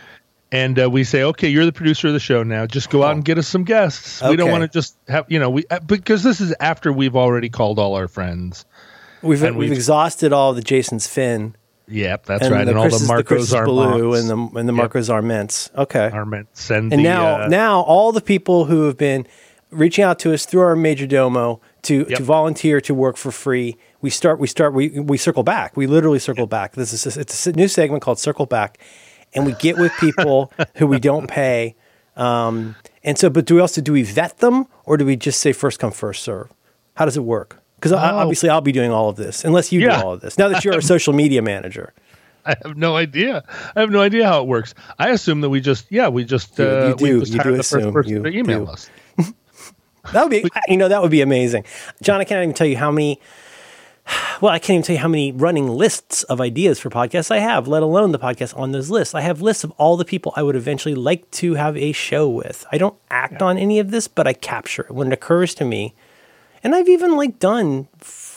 And 0.53 0.79
uh, 0.79 0.89
we 0.89 1.03
say 1.03 1.23
okay 1.25 1.49
you're 1.49 1.65
the 1.65 1.73
producer 1.73 2.07
of 2.09 2.13
the 2.13 2.21
show 2.21 2.43
now. 2.45 2.67
Just 2.67 2.91
go 2.91 3.03
out 3.03 3.15
and 3.17 3.25
get 3.25 3.39
us 3.39 3.49
some 3.49 3.65
guests. 3.65 4.23
We 4.23 4.37
don't 4.37 4.51
want 4.51 4.63
to 4.63 4.69
just 4.69 4.97
have 5.09 5.27
you 5.29 5.41
know 5.41 5.51
we 5.51 5.65
uh, 5.71 5.81
because 5.81 6.23
this 6.23 6.41
is 6.41 6.55
after 6.61 6.93
we've 6.93 7.17
already 7.17 7.49
called 7.49 7.79
all 7.79 7.95
our 7.97 8.07
friends. 8.07 8.65
We've 9.23 9.43
we've, 9.43 9.57
we've- 9.57 9.73
exhausted 9.75 10.33
all 10.33 10.53
the 10.53 10.63
Jason's 10.63 11.09
Finn. 11.09 11.57
Yep 11.89 12.27
that's 12.27 12.45
and 12.45 12.53
right. 12.53 12.69
and 12.69 12.79
all 12.79 12.85
Chris's, 12.85 13.09
the 13.09 13.13
Marcos 13.13 13.51
Blue 13.51 14.15
and 14.15 14.29
the 14.31 14.37
and 14.59 14.69
the 14.69 14.73
Yep. 14.73 14.79
Marcos 14.79 15.11
Arments. 15.11 15.69
Okay. 15.77 16.11
Arments 16.13 16.71
and, 16.71 16.93
and 16.93 17.01
the, 17.01 17.03
now 17.03 17.43
uh, 17.43 17.49
now 17.49 17.81
all 17.81 18.13
the 18.13 18.21
people 18.21 18.67
who 18.67 18.85
have 18.87 18.97
been 18.97 19.27
reaching 19.71 20.05
out 20.05 20.19
to 20.21 20.33
us 20.33 20.47
through 20.47 20.61
our 20.61 20.77
major 20.77 21.07
domo 21.07 21.61
to 21.83 22.07
Yep. 22.09 22.19
to 22.19 22.23
volunteer 22.23 22.81
to 22.83 22.95
work 22.95 23.17
for 23.17 23.33
free 23.33 23.77
we 24.01 24.11
start 24.11 24.39
we 24.39 24.47
start 24.49 24.75
we, 24.75 24.89
we 25.01 25.17
circle 25.17 25.43
back. 25.43 25.77
We 25.77 25.87
literally 25.87 26.19
circle 26.19 26.47
back. 26.47 26.73
This 26.75 26.93
is 26.93 27.17
it's 27.17 27.47
a 27.47 27.53
new 27.53 27.69
segment 27.69 28.03
called 28.03 28.19
circle 28.19 28.47
back 28.47 28.79
and 29.35 29.47
we 29.47 29.53
get 29.55 29.77
with 29.79 29.93
people 29.99 30.53
who 30.77 30.87
we 30.87 30.99
don't 30.99 31.27
pay 31.29 31.75
um, 32.17 32.77
and 33.05 33.19
so 33.19 33.31
but 33.31 33.45
do 33.47 33.55
we 33.57 33.61
also 33.61 33.81
do 33.81 33.93
we 33.93 34.03
vet 34.03 34.39
them 34.39 34.67
or 34.85 34.97
do 34.97 35.05
we 35.07 35.17
just 35.17 35.41
say 35.41 35.53
first 35.53 35.79
come 35.79 35.91
first 35.93 36.23
serve 36.23 36.53
how 36.95 37.05
does 37.05 37.17
it 37.17 37.25
work 37.25 37.59
because 37.77 37.93
Oh. 37.93 37.97
obviously 37.97 38.49
i'll 38.49 38.61
be 38.61 38.73
doing 38.73 38.91
all 38.93 39.09
of 39.09 39.17
this 39.17 39.45
unless 39.45 39.73
you 39.73 39.81
Yeah. 39.81 39.99
do 40.01 40.07
all 40.07 40.13
of 40.15 40.21
this 40.21 40.37
now 40.39 40.49
that 40.49 40.65
you're 40.65 40.77
a 40.79 40.83
social 40.83 41.13
media 41.13 41.43
manager 41.43 41.93
I 42.45 42.57
have 42.67 42.77
no 42.77 42.97
idea. 42.97 43.45
I 43.77 43.81
have 43.81 43.91
no 43.93 44.01
idea 44.01 44.27
how 44.27 44.41
it 44.43 44.49
works. 44.49 44.75
I 44.99 45.11
assume 45.11 45.43
that 45.43 45.51
we 45.51 45.61
just, 45.61 45.87
yeah, 45.93 46.09
we 46.09 46.25
just, 46.25 46.59
You- 46.59 46.65
uh, 46.67 46.87
you 46.89 46.95
we 46.97 47.09
do. 47.11 47.21
just 47.21 47.33
You 47.35 47.39
do 47.41 47.51
the 47.53 47.57
first 47.59 47.73
assume. 47.75 47.93
person 47.93 48.13
You 48.17 48.23
to 48.25 48.37
email 48.37 48.65
do. 48.65 48.73
us. 48.73 48.91
That 50.13 50.23
would 50.25 50.31
be, 50.31 50.45
you 50.69 50.77
know, 50.77 50.89
that 50.89 51.01
would 51.03 51.13
be 51.13 51.21
amazing. 51.21 51.65
John, 52.03 52.21
I 52.21 52.25
can't 52.25 52.43
even 52.43 52.53
tell 52.55 52.67
you 52.67 52.77
how 52.77 52.91
many, 52.91 53.21
well, 54.41 54.53
I 54.53 54.59
can't 54.59 54.71
even 54.71 54.83
tell 54.83 54.95
you 54.95 55.03
how 55.03 55.09
many 55.09 55.33
running 55.33 55.69
lists 55.69 56.23
of 56.25 56.41
ideas 56.41 56.81
for 56.81 56.91
podcasts 56.91 57.31
I 57.31 57.39
have, 57.39 57.69
let 57.69 57.83
alone 57.83 58.13
the 58.13 58.19
podcast 58.19 58.57
on 58.59 58.73
those 58.73 58.91
lists. 58.91 59.15
I 59.15 59.21
have 59.21 59.41
lists 59.41 59.65
of 59.65 59.71
all 59.73 59.97
the 59.97 60.05
people 60.05 60.33
I 60.37 60.43
would 60.43 60.57
eventually 60.57 60.95
like 60.95 61.31
to 61.33 61.55
have 61.55 61.77
a 61.77 61.93
show 61.93 62.29
with. 62.29 62.67
I 62.73 62.79
don't 62.79 62.97
act 63.11 63.41
on 63.41 63.57
any 63.57 63.79
of 63.79 63.91
this, 63.91 64.09
but 64.09 64.27
I 64.27 64.33
capture 64.33 64.83
it 64.83 64.91
when 64.93 65.09
it 65.09 65.13
occurs 65.13 65.55
to 65.55 65.65
me. 65.65 65.95
And 66.65 66.75
I've 66.75 66.89
even 66.89 67.17
like 67.17 67.39
done, 67.39 67.89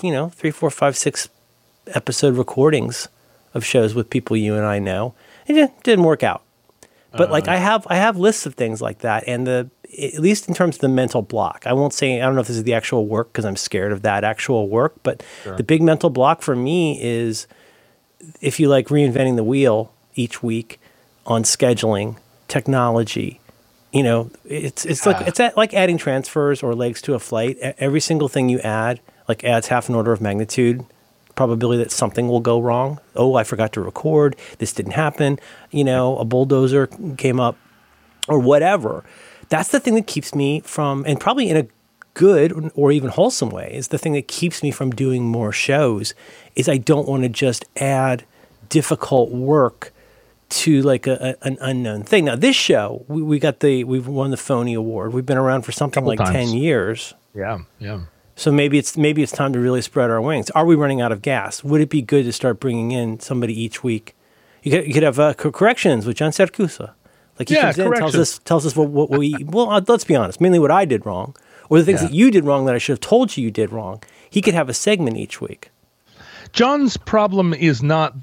you 0.02 0.12
know, 0.12 0.30
three, 0.30 0.52
four, 0.52 0.70
five, 0.70 0.96
six 0.96 1.30
episode 1.88 2.38
recordings 2.38 3.08
of 3.54 3.66
shows 3.66 3.96
with 3.96 4.10
people 4.10 4.38
you 4.38 4.56
and 4.56 4.66
I 4.66 4.80
know. 4.80 5.16
It 5.48 5.84
didn't 5.84 6.06
work 6.06 6.24
out. 6.24 6.44
But 7.18 7.32
like 7.32 7.48
uh-huh. 7.48 7.56
I 7.56 7.60
have 7.60 7.88
I 7.90 7.96
have 7.96 8.18
lists 8.18 8.46
of 8.46 8.56
things 8.56 8.82
like 8.82 9.00
that, 9.00 9.24
and 9.26 9.48
the 9.48 9.70
at 9.86 10.20
least 10.20 10.48
in 10.48 10.54
terms 10.54 10.76
of 10.76 10.82
the 10.82 10.90
mental 10.90 11.22
block. 11.22 11.64
I 11.66 11.74
won't 11.74 11.94
say 11.94 12.22
I 12.22 12.26
don't 12.26 12.36
know 12.36 12.42
if 12.42 12.48
this 12.48 12.58
is 12.58 12.64
the 12.64 12.74
actual 12.74 13.06
work 13.08 13.32
because 13.32 13.46
I'm 13.46 13.56
scared 13.56 13.92
of 13.92 14.02
that 14.04 14.24
actual 14.24 14.68
work, 14.68 14.96
but 15.04 15.24
the 15.44 15.64
big 15.64 15.82
mental 15.82 16.10
block 16.10 16.42
for 16.42 16.56
me 16.56 17.02
is 17.02 17.48
if 18.42 18.60
you 18.60 18.68
like 18.68 18.88
reinventing 18.88 19.36
the 19.36 19.44
wheel 19.44 19.92
each 20.16 20.42
week 20.42 20.80
on 21.26 21.44
scheduling, 21.44 22.18
technology, 22.48 23.40
you 23.92 24.04
know, 24.04 24.32
it's 24.46 24.86
it's 24.86 25.06
like 25.06 25.28
it's 25.28 25.40
like 25.40 25.74
adding 25.74 25.98
transfers 25.98 26.62
or 26.62 26.76
legs 26.76 27.02
to 27.04 27.14
a 27.14 27.20
flight. 27.20 27.58
Every 27.60 28.02
single 28.02 28.28
thing 28.28 28.50
you 28.50 28.60
add 28.60 29.00
like 29.28 29.44
adds 29.44 29.68
half 29.68 29.90
an 29.90 29.96
order 29.96 30.12
of 30.12 30.22
magnitude 30.22 30.86
probability 31.36 31.84
that 31.84 31.92
something 31.92 32.28
will 32.28 32.40
go 32.40 32.60
wrong. 32.60 33.00
Oh, 33.16 33.36
I 33.36 33.44
forgot 33.44 33.74
to 33.74 33.82
record. 33.82 34.36
This 34.58 34.74
didn't 34.74 34.94
happen. 34.94 35.38
You 35.70 35.84
know, 35.84 36.18
a 36.18 36.26
bulldozer 36.26 36.88
came 37.18 37.40
up 37.40 37.58
or 38.28 38.40
whatever. 38.40 39.04
That's 39.50 39.70
the 39.70 39.80
thing 39.80 39.96
that 39.96 40.08
keeps 40.08 40.34
me 40.36 40.60
from, 40.62 41.04
and 41.08 41.20
probably 41.20 41.50
in 41.50 41.58
a 41.58 41.68
good 42.14 42.72
or 42.76 42.92
even 42.92 43.10
wholesome 43.10 43.50
way, 43.50 43.72
is 43.74 43.90
the 43.90 43.98
thing 43.98 44.14
that 44.14 44.28
keeps 44.28 44.64
me 44.64 44.72
from 44.72 44.92
doing 44.92 45.24
more 45.24 45.52
shows. 45.52 46.14
Is 46.56 46.68
I 46.70 46.78
don't 46.78 47.08
want 47.08 47.24
to 47.24 47.30
just 47.30 47.66
add 47.78 48.24
difficult 48.70 49.32
work 49.32 49.92
to 50.48 50.82
like 50.84 51.08
a, 51.08 51.36
a- 51.42 51.48
an 51.48 51.58
unknown 51.62 52.04
thing. 52.04 52.26
Now, 52.26 52.36
this 52.36 52.56
show, 52.56 53.04
we, 53.08 53.22
we 53.22 53.40
got 53.40 53.60
the 53.60 53.84
we've 53.84 54.08
won 54.08 54.32
the 54.32 54.38
Phony 54.38 54.74
Award. 54.74 55.14
We've 55.14 55.26
been 55.26 55.38
around 55.38 55.64
for 55.64 55.72
something 55.72 56.02
Couple 56.04 56.10
like 56.10 56.20
times. 56.20 56.32
ten 56.32 56.58
years. 56.58 57.14
Yeah, 57.34 57.60
yeah. 57.80 58.02
So 58.38 58.52
maybe 58.52 58.78
it's 58.78 58.98
maybe 58.98 59.22
it's 59.24 59.32
time 59.32 59.54
to 59.54 59.60
really 59.60 59.82
spread 59.82 60.10
our 60.10 60.22
wings. 60.22 60.50
Are 60.52 60.66
we 60.66 60.76
running 60.76 61.02
out 61.02 61.12
of 61.12 61.22
gas? 61.22 61.64
Would 61.64 61.82
it 61.82 61.90
be 61.90 62.02
good 62.02 62.24
to 62.26 62.32
start 62.34 62.60
bringing 62.60 62.92
in 62.92 63.20
somebody 63.20 63.60
each 63.60 63.84
week? 63.84 64.16
You 64.64 64.72
could, 64.72 64.88
you 64.88 64.94
could 64.94 65.04
have 65.04 65.20
uh, 65.20 65.34
corrections 65.36 66.06
with 66.06 66.18
John 66.18 66.32
Siracusa. 66.32 66.92
Like 67.38 67.50
he 67.50 67.56
Yeah, 67.56 67.62
comes 67.64 67.80
in, 67.80 67.88
and 67.88 67.96
tells 67.96 68.16
us 68.16 68.40
tells 68.40 68.66
us 68.66 68.76
what, 68.76 68.90
what 68.90 69.10
we 69.10 69.44
well. 69.48 69.70
Uh, 69.70 69.82
let's 69.88 70.04
be 70.04 70.16
honest, 70.16 70.40
mainly 70.40 70.60
what 70.60 70.72
I 70.72 70.86
did 70.86 71.06
wrong, 71.06 71.36
or 71.70 71.80
the 71.80 71.86
things 71.86 72.02
Yeah. 72.02 72.08
that 72.08 72.14
you 72.14 72.32
did 72.32 72.46
wrong 72.46 72.66
that 72.66 72.76
I 72.76 72.78
should 72.78 72.94
have 72.94 73.02
told 73.02 73.36
you 73.36 73.44
you 73.44 73.52
did 73.52 73.72
wrong. 73.72 74.02
He 74.30 74.42
could 74.42 74.54
have 74.54 74.70
a 74.70 74.74
segment 74.74 75.18
each 75.18 75.42
week. 75.42 75.70
John's 76.54 76.96
problem 76.98 77.54
is 77.54 77.84
not 77.84 78.14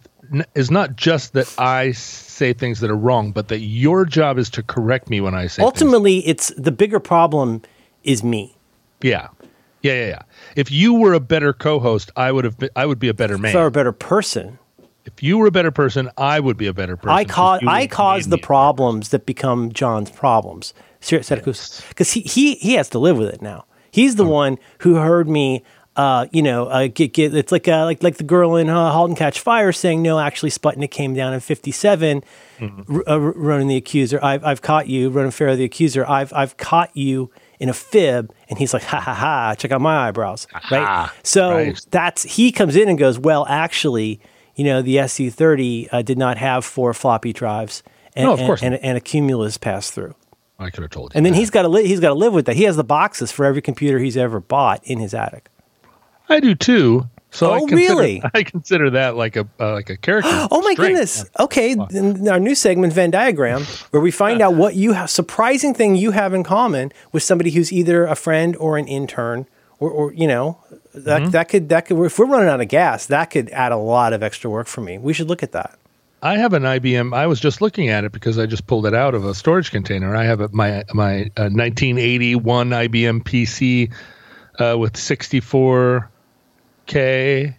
is 0.54 0.70
not 0.70 0.96
just 0.96 1.34
that 1.34 1.52
I 1.58 1.92
say 1.92 2.52
things 2.54 2.80
that 2.80 2.90
are 2.90 2.96
wrong, 2.96 3.32
but 3.32 3.48
that 3.48 3.58
your 3.58 4.06
job 4.06 4.38
is 4.38 4.48
to 4.50 4.62
correct 4.62 5.10
me 5.10 5.20
when 5.20 5.34
I 5.34 5.46
say 5.46 5.56
things. 5.62 5.66
Ultimately, 5.66 6.26
it's 6.26 6.48
the 6.56 6.72
bigger 6.72 7.00
problem 7.00 7.62
is 8.04 8.24
me. 8.24 8.56
Yeah, 9.02 9.28
yeah, 9.82 9.92
yeah, 9.92 10.06
yeah. 10.06 10.22
If 10.56 10.70
you 10.70 10.94
were 10.94 11.12
a 11.12 11.20
better 11.20 11.52
co-host, 11.52 12.10
I 12.16 12.32
would 12.32 12.44
have. 12.44 12.58
Been, 12.58 12.70
I 12.76 12.86
would 12.86 12.98
be 12.98 13.08
a 13.08 13.14
better 13.14 13.36
man. 13.36 13.50
If 13.50 13.56
I 13.56 13.60
were 13.60 13.66
a 13.66 13.70
better 13.70 13.92
person, 13.92 14.58
If 15.04 15.22
you 15.22 15.38
were 15.38 15.46
a 15.46 15.50
better 15.50 15.70
person, 15.72 16.10
I 16.16 16.38
would 16.40 16.56
be 16.56 16.66
a 16.66 16.72
better 16.72 16.96
person. 16.96 17.10
I 17.10 17.24
'cause 17.24 17.60
cause 17.60 17.68
I 17.68 17.80
have 17.82 17.90
cause 17.90 18.28
the 18.28 18.38
problems 18.38 19.08
that 19.10 19.26
become 19.26 19.72
John's 19.72 20.10
problems. 20.10 20.74
Because 21.88 22.12
he, 22.12 22.20
he 22.20 22.54
he 22.54 22.74
has 22.74 22.88
to 22.90 22.98
live 22.98 23.18
with 23.18 23.28
it 23.34 23.42
now. 23.42 23.64
He's 23.90 24.14
the 24.16 24.24
one 24.24 24.58
who 24.78 24.94
heard 24.94 25.28
me. 25.28 25.64
Uh, 25.94 26.24
you 26.32 26.40
know, 26.40 26.68
uh, 26.68 26.86
get 26.86 27.12
get. 27.12 27.34
It's 27.34 27.52
like 27.52 27.68
uh, 27.68 27.84
like 27.84 28.02
like 28.02 28.16
the 28.16 28.24
girl 28.24 28.56
in 28.56 28.70
uh, 28.70 28.90
*Halt 28.92 29.10
and 29.10 29.16
Catch 29.18 29.40
Fire* 29.40 29.72
saying, 29.72 30.00
"No, 30.00 30.18
actually, 30.18 30.48
Sputnik 30.48 30.90
came 30.90 31.12
down 31.12 31.34
in 31.34 31.40
'57, 31.40 32.24
Mm-hmm. 32.60 32.96
r- 32.96 33.02
uh, 33.06 33.18
the 33.68 33.76
accuser. 33.76 34.18
I've 34.22 34.42
I've 34.42 34.62
caught 34.62 34.88
you, 34.88 35.10
running 35.10 35.32
Pharaoh 35.32 35.54
the 35.54 35.64
accuser. 35.64 36.08
I've 36.08 36.32
I've 36.32 36.56
caught 36.56 36.96
you 36.96 37.30
in 37.60 37.68
a 37.68 37.74
fib." 37.74 38.32
And 38.48 38.58
he's 38.58 38.72
like, 38.72 38.84
"Ha 38.84 39.00
ha 39.00 39.12
ha! 39.12 39.54
Check 39.58 39.70
out 39.70 39.82
my 39.82 40.08
eyebrows." 40.08 40.46
Right. 40.70 41.10
So 41.24 41.56
that's 41.90 42.22
he 42.22 42.52
comes 42.52 42.74
in 42.74 42.88
and 42.88 42.96
goes, 42.98 43.18
"Well, 43.18 43.44
actually, 43.46 44.18
you 44.56 44.64
know, 44.64 44.82
the 44.82 44.96
SU30 44.96 45.88
uh, 45.92 46.02
did 46.02 46.18
not 46.18 46.38
have 46.38 46.64
four 46.64 46.92
floppy 46.94 47.32
drives." 47.32 47.82
And, 48.14 48.26
No, 48.26 48.32
of 48.34 48.40
course 48.40 48.62
and, 48.62 48.72
not. 48.72 48.80
and 48.82 48.96
a 48.98 49.00
cumulus 49.00 49.56
pass 49.56 49.90
through. 49.90 50.14
I 50.58 50.70
could 50.70 50.82
have 50.82 50.90
told 50.90 51.12
you. 51.12 51.18
And 51.18 51.24
then 51.26 51.32
that. 51.32 51.38
he's 51.38 51.50
got 51.50 51.62
to 51.62 51.68
li- 51.68 51.86
he's 51.86 51.98
got 52.00 52.08
to 52.08 52.14
live 52.14 52.32
with 52.34 52.46
that. 52.46 52.56
He 52.56 52.64
has 52.64 52.76
the 52.76 52.84
boxes 52.84 53.32
for 53.32 53.44
every 53.44 53.62
computer 53.62 53.98
he's 53.98 54.16
ever 54.16 54.38
bought 54.38 54.80
in 54.84 54.98
his 55.00 55.14
attic. 55.14 55.48
I 56.28 56.38
do 56.40 56.54
too. 56.54 57.08
So 57.30 57.50
I 57.50 57.56
Oh, 57.60 57.66
consider, 57.66 57.94
really? 57.94 58.22
I 58.34 58.42
consider 58.42 58.90
that 58.90 59.16
like 59.16 59.36
a 59.36 59.48
uh, 59.58 59.72
like 59.72 59.88
a 59.88 59.96
character. 59.96 60.28
Oh 60.50 60.60
my 60.60 60.74
trait. 60.74 60.88
goodness. 60.88 61.24
Okay, 61.40 61.72
in 61.72 62.28
our 62.28 62.38
new 62.38 62.54
segment 62.54 62.92
Venn 62.92 63.10
diagram 63.10 63.62
where 63.90 64.02
we 64.02 64.10
find 64.10 64.42
out 64.42 64.54
what 64.54 64.74
you 64.76 64.92
have 64.92 65.08
surprising 65.08 65.72
thing 65.72 65.96
you 65.96 66.10
have 66.10 66.34
in 66.34 66.44
common 66.44 66.92
with 67.10 67.22
somebody 67.22 67.50
who's 67.52 67.72
either 67.72 68.04
a 68.04 68.14
friend 68.14 68.54
or 68.56 68.76
an 68.76 68.86
intern 68.86 69.46
or, 69.80 69.90
or 69.90 70.12
you 70.12 70.26
know 70.28 70.58
that 70.94 71.22
Mm-hmm. 71.22 71.30
that 71.30 71.48
could 71.48 71.68
that 71.70 71.86
could 71.86 71.98
if 72.04 72.18
we're 72.18 72.26
running 72.26 72.48
out 72.48 72.60
of 72.60 72.68
gas 72.68 73.06
that 73.06 73.30
could 73.30 73.48
add 73.50 73.72
a 73.72 73.76
lot 73.76 74.12
of 74.12 74.22
extra 74.22 74.50
work 74.50 74.66
for 74.66 74.80
me. 74.82 74.98
We 74.98 75.12
should 75.12 75.28
look 75.28 75.42
at 75.42 75.52
that. 75.52 75.78
I 76.24 76.36
have 76.36 76.52
an 76.52 76.62
IBM. 76.62 77.12
I 77.16 77.26
was 77.26 77.40
just 77.40 77.60
looking 77.60 77.88
at 77.88 78.04
it 78.04 78.12
because 78.12 78.38
I 78.38 78.46
just 78.46 78.68
pulled 78.68 78.86
it 78.86 78.94
out 78.94 79.16
of 79.16 79.24
a 79.24 79.34
storage 79.34 79.72
container. 79.72 80.14
I 80.14 80.22
have 80.24 80.40
a, 80.40 80.48
my 80.52 80.84
my 80.94 81.22
uh, 81.36 81.50
1981 81.50 82.70
IBM 82.70 83.24
PC 83.24 83.92
uh, 84.60 84.78
with 84.78 84.92
64k, 84.92 87.54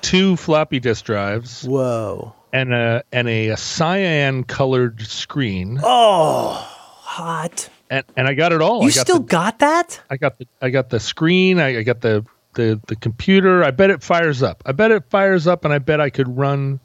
two 0.00 0.36
floppy 0.36 0.80
disk 0.80 1.04
drives, 1.04 1.62
Whoa. 1.64 2.34
and 2.52 2.72
a 2.74 3.02
and 3.12 3.28
a, 3.28 3.56
cyan 3.56 4.42
colored 4.44 5.02
screen. 5.02 5.78
Oh, 5.82 6.52
hot. 7.00 7.68
And 7.90 8.04
and 8.16 8.26
I 8.26 8.32
got 8.34 8.52
it 8.52 8.60
all. 8.62 8.82
You 8.82 8.88
I 8.88 8.92
got 8.92 9.00
still 9.02 9.18
the, 9.20 9.24
got 9.24 9.58
that? 9.60 10.00
I 10.10 10.16
got 10.16 10.38
the 10.38 10.46
I 10.60 10.70
got 10.70 10.90
the 10.90 10.98
screen. 11.00 11.60
I, 11.60 11.78
I 11.78 11.82
got 11.82 12.00
the, 12.00 12.24
the 12.54 12.80
the 12.86 12.96
computer. 12.96 13.62
I 13.64 13.70
bet 13.70 13.90
it 13.90 14.02
fires 14.02 14.42
up. 14.42 14.62
I 14.66 14.72
bet 14.72 14.90
it 14.90 15.04
fires 15.10 15.46
up, 15.46 15.64
and 15.64 15.72
I 15.74 15.78
bet 15.78 16.00
I 16.00 16.10
could 16.10 16.36
run 16.36 16.80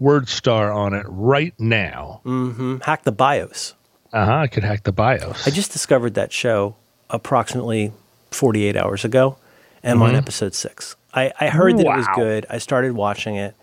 WordStar 0.00 0.74
on 0.74 0.92
it 0.94 1.06
right 1.08 1.54
now. 1.58 2.20
Mm, 2.24 2.82
Hack 2.82 3.04
the 3.04 3.12
BIOS. 3.12 3.74
Uh 4.12 4.24
huh. 4.26 4.34
I 4.36 4.46
could 4.46 4.62
hack 4.64 4.84
the 4.84 4.92
BIOS. 4.92 5.46
I 5.46 5.50
just 5.50 5.72
discovered 5.72 6.14
that 6.14 6.32
show 6.32 6.76
approximately 7.10 7.92
48 8.30 8.76
hours 8.76 9.04
ago, 9.04 9.36
and 9.82 9.92
I'm 9.98 10.02
on 10.02 10.14
episode 10.14 10.54
six. 10.54 10.96
I, 11.12 11.32
I 11.40 11.48
heard 11.48 11.78
that 11.78 11.86
it 11.86 11.88
was 11.88 12.06
Mm-hmm. 12.06 12.20
Good. 12.20 12.46
I 12.50 12.58
started 12.58 12.92
watching 12.92 13.36
it, 13.36 13.54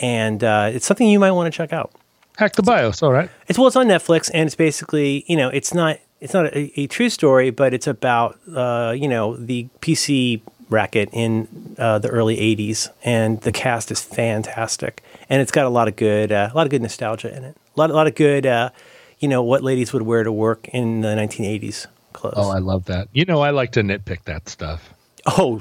and 0.00 0.42
uh, 0.44 0.70
it's 0.72 0.86
something 0.86 1.08
you 1.08 1.18
might 1.18 1.32
want 1.32 1.52
to 1.52 1.56
check 1.56 1.72
out. 1.72 1.92
hack 2.36 2.54
the 2.54 2.62
BIOS. 2.62 3.02
All 3.02 3.12
right. 3.12 3.30
It's 3.48 3.58
well, 3.58 3.66
it's 3.68 3.76
on 3.76 3.86
Netflix, 3.86 4.30
and 4.34 4.46
it's 4.46 4.56
basically 4.56 5.24
you 5.26 5.36
know 5.36 5.48
it's 5.48 5.72
not 5.74 5.98
it's 6.20 6.34
not 6.34 6.46
a, 6.54 6.80
a 6.80 6.86
true 6.86 7.08
story, 7.08 7.50
but 7.50 7.72
it's 7.74 7.86
about 7.86 8.38
uh, 8.54 8.94
you 8.96 9.08
know 9.08 9.36
the 9.36 9.68
PC 9.80 10.40
racket 10.70 11.10
in 11.12 11.74
uh, 11.78 11.98
the 11.98 12.08
early 12.08 12.36
'80s, 12.36 12.88
and 13.04 13.40
the 13.42 13.52
cast 13.52 13.90
is 13.90 14.00
fantastic, 14.00 15.02
and 15.28 15.42
it's 15.42 15.52
got 15.52 15.66
a 15.66 15.70
lot 15.70 15.88
of 15.88 15.96
good 15.96 16.32
uh, 16.32 16.50
a 16.52 16.56
lot 16.56 16.66
of 16.66 16.70
good 16.70 16.82
nostalgia 16.82 17.36
in 17.36 17.44
it. 17.44 17.56
A 17.76 17.80
lot 17.80 17.90
a 17.90 17.94
lot 17.94 18.06
of 18.06 18.14
good 18.14 18.46
uh, 18.46 18.70
you 19.18 19.28
know 19.28 19.42
what 19.42 19.62
ladies 19.62 19.92
would 19.92 20.02
wear 20.02 20.24
to 20.24 20.32
work 20.32 20.68
in 20.68 21.02
the 21.02 21.08
1980s 21.08 21.86
clothes. 22.12 22.34
Oh, 22.36 22.50
I 22.50 22.58
love 22.58 22.86
that. 22.86 23.08
You 23.12 23.24
know, 23.24 23.40
I 23.40 23.50
like 23.50 23.72
to 23.72 23.82
nitpick 23.82 24.24
that 24.24 24.48
stuff. 24.48 24.92
Oh, 25.26 25.60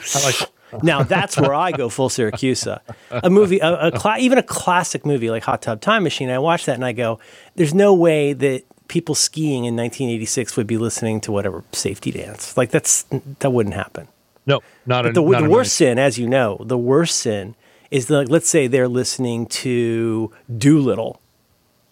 now 0.83 1.03
that's 1.03 1.37
where 1.39 1.53
I 1.53 1.71
go 1.71 1.89
full 1.89 2.09
Siracusa. 2.09 2.79
A 3.11 3.29
movie, 3.29 3.59
a, 3.59 3.87
a 3.87 3.91
cla- 3.91 4.17
even 4.19 4.37
a 4.37 4.43
classic 4.43 5.05
movie 5.05 5.29
like 5.29 5.43
Hot 5.43 5.61
Tub 5.61 5.81
Time 5.81 6.03
Machine. 6.03 6.29
I 6.29 6.39
watch 6.39 6.65
that 6.65 6.75
and 6.75 6.85
I 6.85 6.93
go, 6.93 7.19
"There's 7.55 7.73
no 7.73 7.93
way 7.93 8.33
that 8.33 8.63
people 8.87 9.15
skiing 9.15 9.65
in 9.65 9.75
1986 9.75 10.55
would 10.57 10.67
be 10.67 10.77
listening 10.77 11.21
to 11.21 11.31
whatever 11.31 11.63
safety 11.71 12.11
dance. 12.11 12.55
Like 12.55 12.71
that's 12.71 13.03
that 13.39 13.51
wouldn't 13.51 13.75
happen." 13.75 14.07
No, 14.49 14.61
not 14.85 15.05
a 15.05 15.11
The, 15.11 15.21
not 15.21 15.43
the 15.43 15.49
worst 15.49 15.73
sin, 15.73 15.97
as 15.97 16.17
you 16.17 16.27
know, 16.27 16.57
the 16.65 16.77
worst 16.77 17.19
sin 17.19 17.55
is 17.91 18.07
the, 18.07 18.17
like, 18.17 18.29
let's 18.29 18.49
say 18.49 18.67
they're 18.67 18.87
listening 18.87 19.45
to 19.47 20.31
Doolittle 20.57 21.21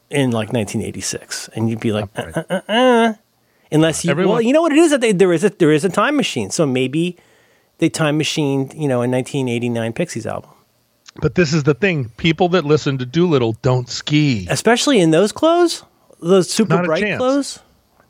in 0.10 0.32
like 0.32 0.52
1986, 0.54 1.50
and 1.56 1.70
you'd 1.70 1.80
be 1.80 1.92
like, 1.92 2.10
uh, 2.16 2.32
uh, 2.36 2.44
uh, 2.50 2.62
uh. 2.68 3.14
unless 3.72 4.04
you, 4.06 4.16
well, 4.16 4.42
you 4.42 4.54
know 4.54 4.62
what 4.62 4.72
it 4.72 4.78
is 4.78 4.92
that 4.92 5.02
they, 5.02 5.12
there 5.12 5.34
is 5.34 5.44
a 5.44 5.50
there 5.50 5.72
is 5.72 5.86
a 5.86 5.90
time 5.90 6.16
machine, 6.16 6.50
so 6.50 6.66
maybe 6.66 7.18
they 7.80 7.90
time 7.90 8.18
machined, 8.18 8.74
you 8.74 8.88
know, 8.88 9.02
a 9.02 9.08
1989 9.08 9.94
Pixies 9.94 10.26
album, 10.26 10.50
But 11.22 11.36
this 11.36 11.54
is 11.54 11.64
the 11.64 11.74
thing: 11.74 12.10
people 12.18 12.50
that 12.50 12.66
listen 12.66 12.98
to 13.00 13.06
Doolittle 13.06 13.54
don't 13.62 13.90
ski. 13.90 14.48
especially 14.50 15.00
in 15.00 15.12
those 15.12 15.32
clothes, 15.32 15.84
those 16.22 16.50
super 16.50 16.76
Not 16.76 16.86
bright 16.86 17.04
chance. 17.04 17.18
clothes. 17.18 17.60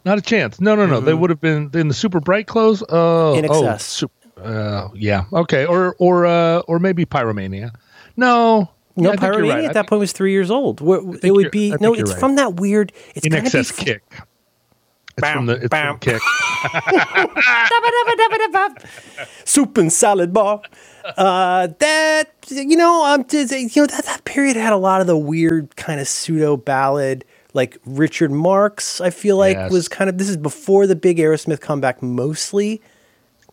Not 0.06 0.20
a 0.20 0.22
chance. 0.22 0.62
No, 0.62 0.76
no, 0.76 0.86
no. 0.86 1.02
They 1.02 1.14
would 1.14 1.32
have 1.32 1.42
been 1.42 1.70
in 1.74 1.90
the 1.90 1.94
super 1.94 2.22
bright 2.22 2.48
clothes. 2.48 2.82
Oh, 2.88 3.36
In 3.36 3.46
oh, 3.50 3.66
excess. 3.66 4.04
Uh, 4.42 4.90
yeah. 4.94 5.26
Okay. 5.34 5.66
Or 5.66 5.96
or 6.00 6.26
uh, 6.26 6.60
or 6.60 6.80
maybe 6.80 7.06
pyromania. 7.06 7.72
No. 8.16 8.70
No, 9.00 9.12
I 9.12 9.16
Pyromania 9.16 9.54
right. 9.54 9.66
At 9.66 9.74
that 9.76 9.88
point 9.88 10.00
was 10.00 10.12
three 10.12 10.32
years 10.32 10.50
old. 10.50 10.82
It 10.82 11.32
would 11.32 11.52
be 11.52 11.70
no, 11.80 11.94
it's 11.94 12.10
right. 12.12 12.20
from 12.20 12.36
that 12.38 12.56
weird. 12.56 12.92
It's 13.14 13.28
in 13.28 13.32
gotta 13.32 13.44
be 13.44 13.48
excess 13.48 13.72
kick. 13.72 14.02
It's 14.12 15.22
Bam, 15.22 15.38
from 15.38 15.46
the 15.46 15.54
it's 15.54 15.70
bam. 15.70 15.94
from 15.94 16.00
kick. 16.00 16.22
soup 19.46 19.78
and 19.78 19.94
salad 19.94 20.34
bar. 20.34 20.62
Uh, 21.16 21.68
that 21.80 22.32
you 22.50 22.76
know, 22.76 23.06
um, 23.06 23.26
you 23.32 23.70
know 23.76 23.86
that 23.86 24.06
that 24.06 24.26
period 24.26 24.56
had 24.56 24.74
a 24.74 24.78
lot 24.78 25.02
of 25.02 25.08
the 25.08 25.18
weird 25.18 25.76
kind 25.76 26.00
of 26.00 26.08
pseudo 26.08 26.58
ballad, 26.58 27.24
like 27.54 27.78
Richard 27.86 28.32
Marx. 28.32 29.00
I 29.00 29.12
feel 29.12 29.38
like 29.38 29.58
Yes. 29.58 29.72
was 29.72 29.88
kind 29.88 30.10
of 30.10 30.18
this 30.18 30.30
is 30.30 30.38
before 30.38 30.88
the 30.88 30.96
big 30.96 31.18
Aerosmith 31.18 31.62
comeback, 31.62 32.02
mostly. 32.02 32.82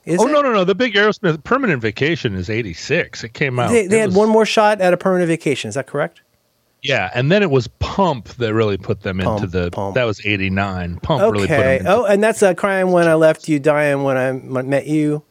Is 0.07 0.21
Oh 0.21 0.29
it? 0.29 0.33
no 0.33 0.43
no 0.43 0.53
no! 0.53 0.65
The 0.65 0.75
big 0.75 0.95
Aerosmith 0.95 1.43
Permanent 1.45 1.81
Vacation 1.81 2.35
is 2.35 2.51
'86. 2.51 3.25
It 3.25 3.33
came 3.35 3.59
out. 3.59 3.71
They, 3.71 3.87
they 3.87 3.99
had 3.99 4.09
was- 4.09 4.17
one 4.17 4.29
more 4.29 4.45
shot 4.47 4.81
at 4.81 4.93
a 4.93 4.97
permanent 4.97 5.29
vacation. 5.29 5.69
Is 5.69 5.75
that 5.77 5.87
correct? 5.87 6.21
Yeah, 6.83 7.11
and 7.15 7.33
then 7.33 7.43
it 7.43 7.51
was 7.51 7.67
Pump 7.79 8.29
that 8.35 8.53
really 8.53 8.77
put 8.77 9.01
them 9.01 9.19
into 9.19 9.47
the. 9.47 9.71
Pump. 9.71 9.95
That 9.95 10.05
was 10.05 10.25
'89. 10.27 10.99
Pump 10.99 11.23
really 11.33 11.47
put 11.47 11.49
them. 11.55 11.61
Okay. 11.61 11.79
Into, 11.79 11.91
Oh, 11.91 12.05
and 12.05 12.23
that's 12.23 12.43
uh, 12.43 12.53
crying 12.53 12.91
when 12.93 13.09
I 13.09 13.15
left 13.15 13.49
you, 13.49 13.59
dying 13.59 14.03
when 14.03 14.19
I 14.19 14.33
met 14.33 14.87
you. 14.87 15.23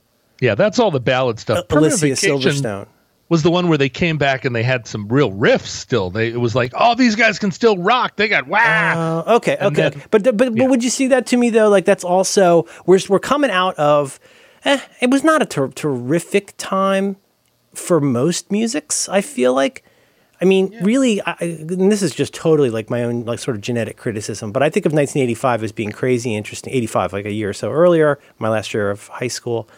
yeah, 0.42 0.56
that's 0.56 0.80
all 0.80 0.90
the 0.90 1.00
ballad 1.00 1.38
stuff. 1.40 1.68
Permanent 1.68 2.02
Alicia 2.02 2.28
Vacation 2.30 2.64
Silverstone. 2.64 2.88
was 3.30 3.44
the 3.44 3.52
one 3.52 3.68
where 3.70 3.78
they 3.78 3.90
came 3.90 4.18
back 4.18 4.46
and 4.46 4.56
they 4.56 4.64
had 4.64 4.88
some 4.88 5.08
real 5.08 5.32
riffs. 5.32 5.68
Still, 5.68 6.10
they 6.10 6.30
it 6.30 6.40
was 6.40 6.56
like, 6.56 6.72
oh, 6.76 6.96
these 6.96 7.16
guys 7.16 7.38
can 7.38 7.52
still 7.52 7.78
rock. 7.78 8.16
They 8.16 8.28
got 8.28 8.48
wow. 8.48 9.20
Uh, 9.28 9.36
okay, 9.36 9.56
And 9.60 9.78
okay. 9.78 9.90
then- 9.90 10.04
but 10.10 10.24
but, 10.24 10.38
but 10.38 10.56
yeah. 10.58 10.66
would 10.66 10.84
you 10.84 10.90
see 10.90 11.06
that 11.10 11.28
to 11.28 11.38
me 11.38 11.52
though? 11.52 11.70
Like 11.70 11.86
that's 11.86 12.04
also 12.04 12.66
we're 12.88 12.98
we're 13.10 13.20
coming 13.20 13.52
out 13.52 13.76
of. 13.76 14.20
Eh, 14.66 14.80
it 15.02 15.10
was 15.10 15.24
not 15.24 15.42
a 15.42 15.46
ter- 15.46 15.68
terrific 15.70 16.54
time 16.58 17.18
for 17.74 18.00
most 18.00 18.52
musics. 18.52 19.10
I 19.10 19.22
feel 19.22 19.54
like. 19.54 19.84
I 20.42 20.46
mean, 20.46 20.76
really, 20.82 21.22
I, 21.26 21.36
this 21.62 22.02
is 22.02 22.14
just 22.14 22.34
totally 22.34 22.70
like 22.70 22.90
my 22.90 23.04
own 23.04 23.24
like 23.24 23.40
sort 23.40 23.56
of 23.56 23.62
genetic 23.62 23.96
criticism. 23.96 24.52
But 24.52 24.62
I 24.62 24.70
think 24.70 24.86
of 24.86 24.92
1985 24.92 25.64
as 25.64 25.72
being 25.72 25.92
crazy 25.94 26.36
interesting. 26.36 26.74
85, 26.74 27.14
like 27.14 27.26
a 27.26 27.32
year 27.32 27.50
or 27.50 27.54
so 27.54 27.72
earlier, 27.72 28.20
my 28.40 28.50
last 28.50 28.74
year 28.74 28.90
of 28.92 29.08
high 29.08 29.30
school. 29.30 29.70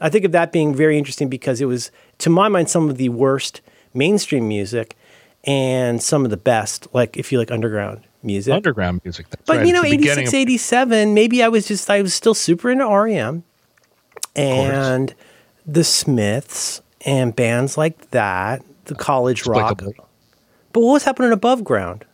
I 0.00 0.08
think 0.10 0.24
of 0.24 0.30
that 0.32 0.52
being 0.52 0.74
very 0.74 0.96
interesting 0.96 1.28
because 1.28 1.60
it 1.60 1.64
was, 1.64 1.90
to 2.18 2.30
my 2.30 2.46
mind, 2.48 2.70
some 2.70 2.88
of 2.88 2.98
the 2.98 3.08
worst 3.08 3.62
mainstream 3.94 4.46
music 4.46 4.96
and 5.44 6.00
some 6.00 6.24
of 6.24 6.30
the 6.30 6.36
best, 6.36 6.86
like 6.92 7.16
if 7.16 7.32
you 7.32 7.38
like 7.38 7.50
underground 7.50 8.02
music. 8.22 8.54
Underground 8.54 9.00
music. 9.04 9.28
That's 9.30 9.42
But 9.46 9.58
right. 9.58 9.66
you 9.66 9.72
know, 9.72 9.82
It's 9.82 9.92
86, 9.92 10.28
of- 10.28 10.34
87, 10.34 11.14
maybe 11.14 11.42
I 11.42 11.48
was 11.48 11.66
just, 11.66 11.88
I 11.90 12.00
was 12.02 12.14
still 12.14 12.34
super 12.34 12.70
into 12.70 12.86
REM 12.86 13.42
and 14.36 15.14
the 15.66 15.84
Smiths 15.84 16.80
and 17.04 17.34
bands 17.34 17.76
like 17.76 18.10
that, 18.10 18.62
the 18.86 18.94
college 18.94 19.46
rock. 19.46 19.82
But 20.72 20.80
what 20.80 20.92
was 20.92 21.04
happening 21.04 21.32
above 21.32 21.64
ground? 21.64 22.04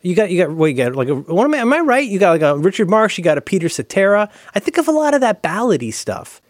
You 0.00 0.14
got, 0.14 0.30
you 0.30 0.38
got, 0.44 0.54
what 0.54 0.66
you 0.66 0.74
got? 0.74 0.94
Like, 0.94 1.08
a, 1.08 1.14
what 1.14 1.44
am 1.44 1.54
I, 1.54 1.58
am 1.58 1.72
I 1.72 1.80
right? 1.80 2.08
You 2.08 2.18
got 2.18 2.30
like 2.30 2.42
a 2.42 2.56
Richard 2.56 2.88
Marx, 2.88 3.18
you 3.18 3.24
got 3.24 3.36
a 3.36 3.40
Peter 3.40 3.68
Cetera. 3.68 4.30
I 4.54 4.60
think 4.60 4.78
of 4.78 4.88
a 4.88 4.92
lot 4.92 5.12
of 5.14 5.20
that 5.20 5.42
ballady 5.42 5.92
stuff. 5.92 6.40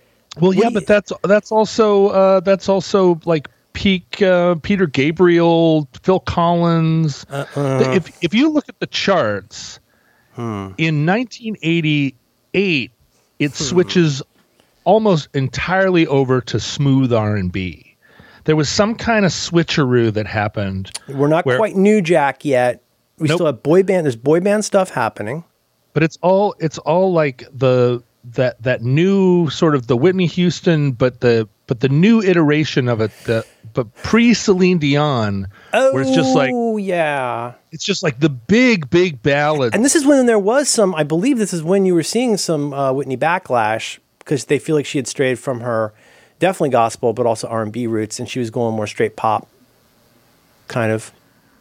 Well, 0.41 0.53
yeah, 0.53 0.71
but 0.71 0.87
that's 0.87 1.13
that's 1.25 1.51
also 1.51 2.09
uh, 2.09 2.41
that's 2.41 2.69
also 2.69 3.19
like 3.25 3.49
peak 3.73 4.21
uh, 4.23 4.57
Peter 4.57 4.87
Gabriel, 4.87 5.89
Phil 6.03 6.21
Collins. 6.21 7.25
Uh-uh. 7.31 7.93
If 7.95 8.23
if 8.23 8.35
you 8.35 8.51
look 8.51 8.69
at 8.69 8.79
the 8.79 8.87
charts 8.87 9.81
Hmm. 10.35 10.71
in 10.79 11.05
1988, 11.05 12.93
it 13.41 13.55
switches 13.55 14.23
almost 14.89 15.29
entirely 15.35 16.07
over 16.07 16.41
to 16.41 16.59
smooth 16.59 17.13
R 17.13 17.37
and 17.37 17.53
B. 17.53 17.95
There 18.45 18.57
was 18.57 18.69
some 18.71 18.95
kind 18.95 19.27
of 19.27 19.31
switcheroo 19.33 20.13
that 20.15 20.27
happened, 20.27 20.91
We're 21.09 21.29
not 21.29 21.45
Where- 21.45 21.59
quite 21.59 21.77
New 21.77 22.01
Jack 22.01 22.45
yet. 22.47 22.83
We 23.19 23.29
Nope. 23.29 23.37
still 23.37 23.47
have 23.47 23.63
boy 23.63 23.83
band. 23.83 24.07
There's 24.07 24.17
boy 24.17 24.41
band 24.41 24.65
stuff 24.65 24.91
happening. 24.91 25.45
but 25.93 26.03
it's 26.05 26.17
all 26.23 26.55
it's 26.61 26.79
all 26.79 27.13
like 27.13 27.45
the 27.53 28.03
that 28.37 28.63
that 28.63 28.83
new 28.83 29.51
sort 29.51 29.75
of 29.75 29.87
the 29.89 29.97
Whitney 29.97 30.27
Houston, 30.27 30.93
but 30.93 31.21
the 31.21 31.49
but 31.67 31.81
the 31.81 31.89
new 31.89 32.23
iteration 32.23 32.89
of 32.89 33.01
it, 33.01 33.11
the 33.25 33.45
but 33.75 33.93
pre 34.03 34.33
Celine 34.35 34.79
Dion, 34.79 35.49
Oh, 35.75 35.93
where 35.93 36.03
it's 36.03 36.15
just 36.15 36.35
like 36.37 36.53
yeah. 36.79 37.53
it's 37.73 37.85
just 37.85 38.03
like 38.03 38.21
the 38.21 38.29
big 38.31 38.89
big 38.89 39.21
ballad. 39.23 39.75
And 39.75 39.85
this 39.85 39.97
is 39.97 40.07
when 40.07 40.25
there 40.27 40.39
was 40.39 40.69
some. 40.69 40.95
I 40.95 41.03
believe 41.03 41.39
this 41.39 41.53
is 41.53 41.63
when 41.63 41.85
you 41.85 41.95
were 41.95 42.03
seeing 42.05 42.37
some 42.39 42.73
uh, 42.73 42.93
Whitney 42.93 43.17
backlash 43.17 43.99
because 44.29 44.45
they 44.45 44.59
feel 44.59 44.77
like 44.77 44.85
she 44.85 44.99
had 44.99 45.09
strayed 45.09 45.39
from 45.39 45.61
her 45.61 45.95
definitely 46.39 46.69
gospel, 46.69 47.15
but 47.15 47.25
also 47.25 47.49
R 47.49 47.63
and 47.63 47.73
B 47.73 47.87
roots, 47.87 48.21
and 48.21 48.29
she 48.29 48.39
was 48.39 48.51
going 48.51 48.77
more 48.77 48.87
straight 48.87 49.17
pop, 49.17 49.49
kind 50.69 50.93
of. 50.93 51.11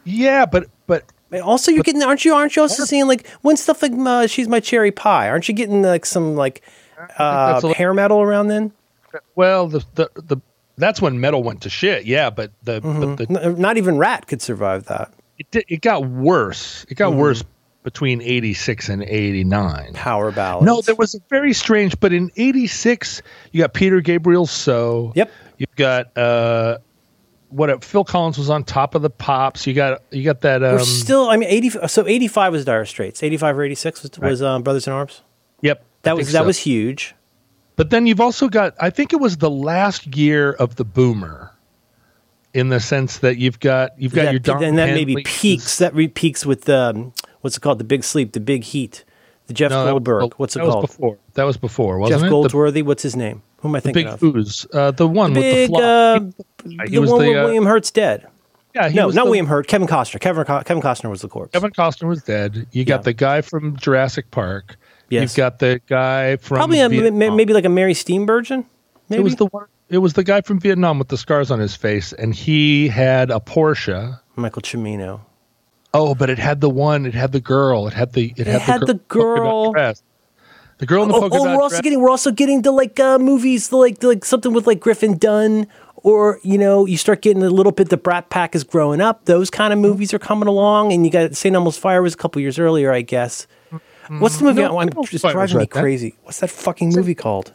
yeah, 0.04 0.44
but 0.44 0.66
but 0.86 1.04
also, 1.42 1.70
you're 1.70 1.82
getting 1.82 2.02
aren't 2.02 2.24
you 2.26 2.34
aren't 2.34 2.54
you 2.56 2.62
also 2.62 2.84
seeing 2.84 3.06
like 3.08 3.26
when 3.40 3.56
stuff 3.56 3.82
like 3.82 3.92
uh, 3.96 4.26
she's 4.26 4.48
my 4.48 4.60
cherry 4.60 4.90
pie? 4.92 5.28
Aren't 5.30 5.48
you 5.48 5.54
getting 5.54 5.82
like 5.82 6.04
some 6.04 6.36
like 6.36 6.62
uh, 7.18 7.60
hair 7.72 7.94
metal 7.94 8.20
around 8.20 8.48
then? 8.48 8.72
well 9.34 9.66
the 9.68 9.82
the 9.94 10.10
the 10.16 10.36
that's 10.76 11.00
when 11.00 11.20
metal 11.20 11.42
went 11.42 11.62
to 11.62 11.70
shit. 11.70 12.04
Yeah, 12.04 12.28
but 12.30 12.52
the 12.62 12.80
but 12.82 13.16
the 13.28 13.54
not 13.58 13.78
even 13.78 13.96
Ratt 13.96 14.26
could 14.26 14.42
survive 14.42 14.84
that. 14.84 15.10
it 15.38 15.50
di- 15.50 15.64
it 15.68 15.80
got 15.80 16.04
worse. 16.06 16.84
It 16.84 16.94
Mm-hmm. 16.94 16.94
got 16.98 17.14
worse 17.14 17.42
between 17.82 18.20
eighty 18.22 18.54
six 18.54 18.88
and 18.88 19.02
eighty 19.02 19.44
nine. 19.44 19.92
Power 19.94 20.30
ballads. 20.30 20.66
No, 20.66 20.80
there 20.80 20.94
was 20.94 21.14
a 21.14 21.20
very 21.28 21.52
strange. 21.52 21.98
But 22.00 22.12
in 22.12 22.30
'86, 22.36 23.22
you 23.52 23.62
got 23.62 23.74
Peter 23.74 24.00
Gabriel 24.00 24.46
"So." 24.46 25.12
Yep. 25.14 25.30
You've 25.58 25.76
got 25.76 26.16
uh, 26.16 26.78
what? 27.48 27.70
uh, 27.70 27.78
Phil 27.78 28.04
Collins 28.04 28.38
was 28.38 28.50
on 28.50 28.64
top 28.64 28.94
of 28.94 29.02
the 29.02 29.10
pops. 29.10 29.66
You 29.66 29.74
got 29.74 30.02
you 30.10 30.24
got 30.24 30.42
that. 30.42 30.62
Um, 30.62 30.76
We're 30.76 30.84
still. 30.84 31.28
I 31.28 31.36
mean, 31.36 31.48
eighty. 31.48 31.70
So 31.70 32.06
eighty-five 32.06 32.52
was 32.52 32.64
Dire 32.64 32.84
Straits. 32.84 33.22
Eighty-five 33.22 33.56
or 33.56 33.64
eighty-six 33.64 34.02
was, 34.02 34.18
was 34.18 34.42
um, 34.42 34.62
Brothers 34.62 34.86
in 34.86 34.92
Arms. 34.92 35.22
yep. 35.60 35.84
That 36.02 36.12
I 36.12 36.14
was 36.14 36.32
that 36.32 36.40
so. 36.40 36.46
was 36.46 36.58
huge. 36.58 37.14
But 37.74 37.90
then 37.90 38.06
you've 38.06 38.20
also 38.20 38.48
got. 38.48 38.74
I 38.80 38.90
think 38.90 39.12
it 39.12 39.20
was 39.20 39.36
the 39.36 39.50
last 39.50 40.16
year 40.16 40.52
of 40.52 40.76
the 40.76 40.84
boomer, 40.84 41.52
in 42.54 42.68
the 42.68 42.80
sense 42.80 43.18
that 43.18 43.36
you've 43.38 43.60
got 43.60 44.00
you've 44.00 44.14
got 44.14 44.24
that, 44.24 44.32
your 44.32 44.40
Don 44.40 44.60
then 44.60 44.76
that 44.76 44.94
maybe 44.94 45.22
peaks. 45.24 45.78
That 45.78 45.94
re- 45.94 46.08
peaks 46.08 46.44
with 46.44 46.68
um, 46.68 47.12
what's 47.40 47.56
it 47.56 47.60
called? 47.60 47.78
The 47.78 47.84
Big 47.84 48.04
Sleep, 48.04 48.32
the 48.32 48.40
Big 48.40 48.64
Heat, 48.64 49.04
the 49.46 49.54
Jeff 49.54 49.70
No, 49.70 49.84
Goldberg. 49.86 50.34
What's 50.36 50.56
it 50.56 50.60
called? 50.60 50.68
that 50.70 50.72
called? 50.72 50.82
Was 50.82 50.90
before. 50.96 51.18
That 51.34 51.44
was 51.44 51.56
before, 51.56 51.98
wasn't 51.98 52.20
Jeff 52.20 52.26
it? 52.26 52.30
Goldsworthy. 52.30 52.82
what's 52.82 53.02
his 53.02 53.16
name? 53.16 53.42
Who 53.58 53.68
am 53.68 53.74
I 53.74 53.80
The, 53.80 53.88
the 53.88 53.92
thinking 53.94 54.14
big 54.20 54.28
of? 54.30 54.36
ooze. 54.36 54.66
Uh, 54.72 54.90
the 54.92 55.06
one 55.08 55.32
with 55.34 55.42
the 55.42 55.50
Big. 55.52 55.68
flop. 55.70 55.82
Uh, 55.82 56.20
he 56.86 56.94
the 56.94 56.98
was 57.00 57.10
one 57.10 57.22
the, 57.22 57.40
uh, 57.40 57.44
William 57.44 57.66
Hurt's 57.66 57.90
dead. 57.90 58.26
yeah, 58.74 58.88
he 58.88 58.94
No, 58.96 59.06
not 59.08 59.14
the- 59.14 59.24
William 59.24 59.46
Hurt. 59.46 59.66
Kevin 59.66 59.88
Costner. 59.88 60.20
Kevin 60.20 60.44
Kevin 60.44 60.80
Costner 60.82 61.10
was 61.10 61.22
the 61.22 61.28
corpse. 61.28 61.52
Kevin 61.52 61.70
Costner 61.72 62.06
was 62.08 62.22
dead. 62.22 62.66
You 62.72 62.84
got 62.84 63.00
Yeah. 63.00 63.02
the 63.02 63.12
guy 63.14 63.40
from 63.40 63.76
Jurassic 63.76 64.30
Park. 64.30 64.76
Yes. 65.10 65.22
You've 65.22 65.36
got 65.36 65.58
the 65.58 65.80
guy 65.88 66.36
from 66.36 66.56
Probably 66.56 66.80
a, 66.80 66.88
maybe 66.88 67.52
like 67.54 67.64
a 67.64 67.68
Mary 67.70 67.94
Steenburgen. 67.94 68.64
Maybe 69.08 69.20
It 69.20 69.24
was 69.24 69.36
the 69.36 69.46
one. 69.46 69.64
It 69.88 69.98
was 69.98 70.12
the 70.12 70.22
guy 70.22 70.42
from 70.42 70.60
Vietnam 70.60 70.98
with 70.98 71.08
the 71.08 71.16
scars 71.16 71.50
on 71.50 71.58
his 71.58 71.74
face, 71.74 72.12
and 72.12 72.34
he 72.34 72.88
had 72.88 73.30
a 73.30 73.40
Porsche. 73.40 74.20
Michael 74.36 74.60
Cimino. 74.60 75.20
Oh, 75.94 76.14
but 76.14 76.28
it 76.30 76.38
had 76.38 76.60
the 76.60 76.70
one. 76.70 77.06
It 77.06 77.14
had 77.14 77.32
the 77.32 77.40
girl. 77.40 77.86
It 77.88 77.94
had 77.94 78.12
the. 78.12 78.32
It, 78.36 78.46
had, 78.46 78.60
had 78.60 78.80
the, 78.82 78.86
the 78.86 78.94
girl. 78.94 79.72
dot 79.72 79.74
girl. 79.74 79.94
The 80.78 80.86
girl 80.86 81.02
in 81.02 81.08
the 81.08 81.14
Oh, 81.16 81.20
polka 81.22 81.36
oh, 81.38 81.44
dot 81.44 81.56
we're 81.56 81.62
also 81.62 81.74
dress. 81.76 81.82
getting 81.82 82.00
we're 82.00 82.10
also 82.10 82.30
getting 82.30 82.62
the 82.62 82.70
like 82.70 83.00
uh, 83.00 83.18
movies, 83.18 83.68
the, 83.70 83.76
like 83.76 83.98
the, 83.98 84.08
like 84.08 84.24
something 84.24 84.52
with 84.52 84.66
like 84.66 84.78
Griffin 84.80 85.18
Dunne, 85.18 85.66
or 85.96 86.38
you 86.44 86.56
know, 86.58 86.86
you 86.86 86.96
start 86.96 87.20
getting 87.22 87.42
a 87.42 87.50
little 87.50 87.72
bit. 87.72 87.88
The 87.88 87.96
Brat 87.96 88.30
Pack 88.30 88.54
is 88.54 88.62
growing 88.64 89.00
up. 89.00 89.24
Those 89.24 89.50
kind 89.50 89.72
of 89.72 89.78
movies 89.80 90.14
are 90.14 90.18
coming 90.20 90.46
along, 90.46 90.92
and 90.92 91.04
you 91.04 91.10
got 91.10 91.34
St. 91.34 91.54
Elmo's 91.54 91.76
Fire 91.78 92.00
was 92.02 92.14
a 92.14 92.16
couple 92.16 92.40
years 92.40 92.58
earlier, 92.60 92.92
I 92.92 93.02
guess. 93.02 93.46
What's 94.08 94.38
the 94.38 94.44
movie? 94.44 94.62
No, 94.62 94.78
I'm 94.78 94.88
just 95.04 95.24
driving 95.24 95.56
me 95.56 95.60
right 95.62 95.70
crazy. 95.70 96.14
What's 96.22 96.40
that 96.40 96.48
fucking 96.50 96.90
movie 96.94 97.14
called? 97.14 97.52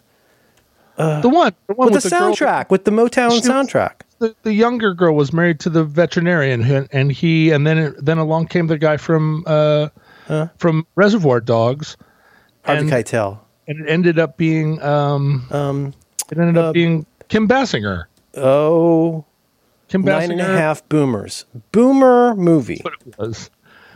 the 0.97 1.21
one. 1.29 1.53
The 1.67 1.73
one 1.73 1.91
With, 1.91 2.03
the, 2.03 2.09
girl- 2.09 2.19
soundtrack, 2.33 2.69
with 2.69 2.83
the 2.85 2.91
Motown 2.91 3.31
She 3.31 3.41
soundtrack. 3.41 4.01
The, 4.23 4.35
the 4.43 4.53
younger 4.53 4.93
girl 4.93 5.15
was 5.15 5.33
married 5.33 5.59
to 5.61 5.69
the 5.69 5.83
veterinarian, 5.83 6.87
and 6.93 7.11
he, 7.11 7.51
and 7.51 7.67
then 7.67 7.93
then 7.99 8.17
along 8.17 8.47
came 8.47 8.67
the 8.67 8.77
guy 8.77 8.95
from 8.95 9.43
uh, 9.45 9.89
from 10.57 10.87
Reservoir 10.95 11.41
Dogs, 11.41 11.97
Harvey 12.63 12.81
and- 12.83 12.89
Keitel. 12.89 13.39
and 13.67 13.81
it 13.85 13.89
ended 13.91 14.19
up 14.19 14.37
being 14.37 14.81
um, 14.81 15.45
Um, 15.51 15.93
it 16.31 16.37
ended 16.37 16.57
up 16.57 16.65
uh, 16.67 16.71
being 16.71 17.05
Kim 17.27 17.49
Basinger. 17.49 18.05
oh, 18.37 19.25
Kim 19.89 20.03
Basinger. 20.03 20.31
and 20.31 20.39
a 20.41 20.45
half 20.45 20.87
boomers. 20.87 21.43
Boomer 21.73 22.33
movie. 22.35 22.79
what 22.81 22.93
it 23.05 23.17
was. 23.17 23.49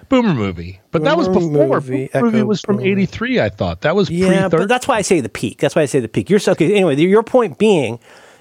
Boomer 0.10 0.34
movie, 0.34 0.82
but 0.92 1.04
that 1.06 1.18
was 1.18 1.28
before. 1.30 1.80
movie, 1.80 2.10
Boomer 2.14 2.26
movie 2.26 2.44
was 2.44 2.60
from 2.60 2.82
'83. 2.82 3.40
I 3.40 3.48
thought 3.50 3.82
that 3.82 3.96
was 3.96 4.10
Yeah, 4.10 4.50
pre 4.50 4.60
but 4.60 4.68
that's 4.68 4.90
why 4.90 4.98
I 4.98 5.02
say 5.04 5.22
the 5.22 5.30
peak. 5.30 5.60
That's 5.60 5.74
why 5.76 5.84
I 5.84 5.86
say 5.86 6.02
the 6.02 6.08
peak. 6.10 6.30
You're 6.30 6.40
so 6.40 6.52
okay. 6.52 6.74
Anyway, 6.76 6.96
your 6.98 7.24
point 7.24 7.58
being 7.58 8.00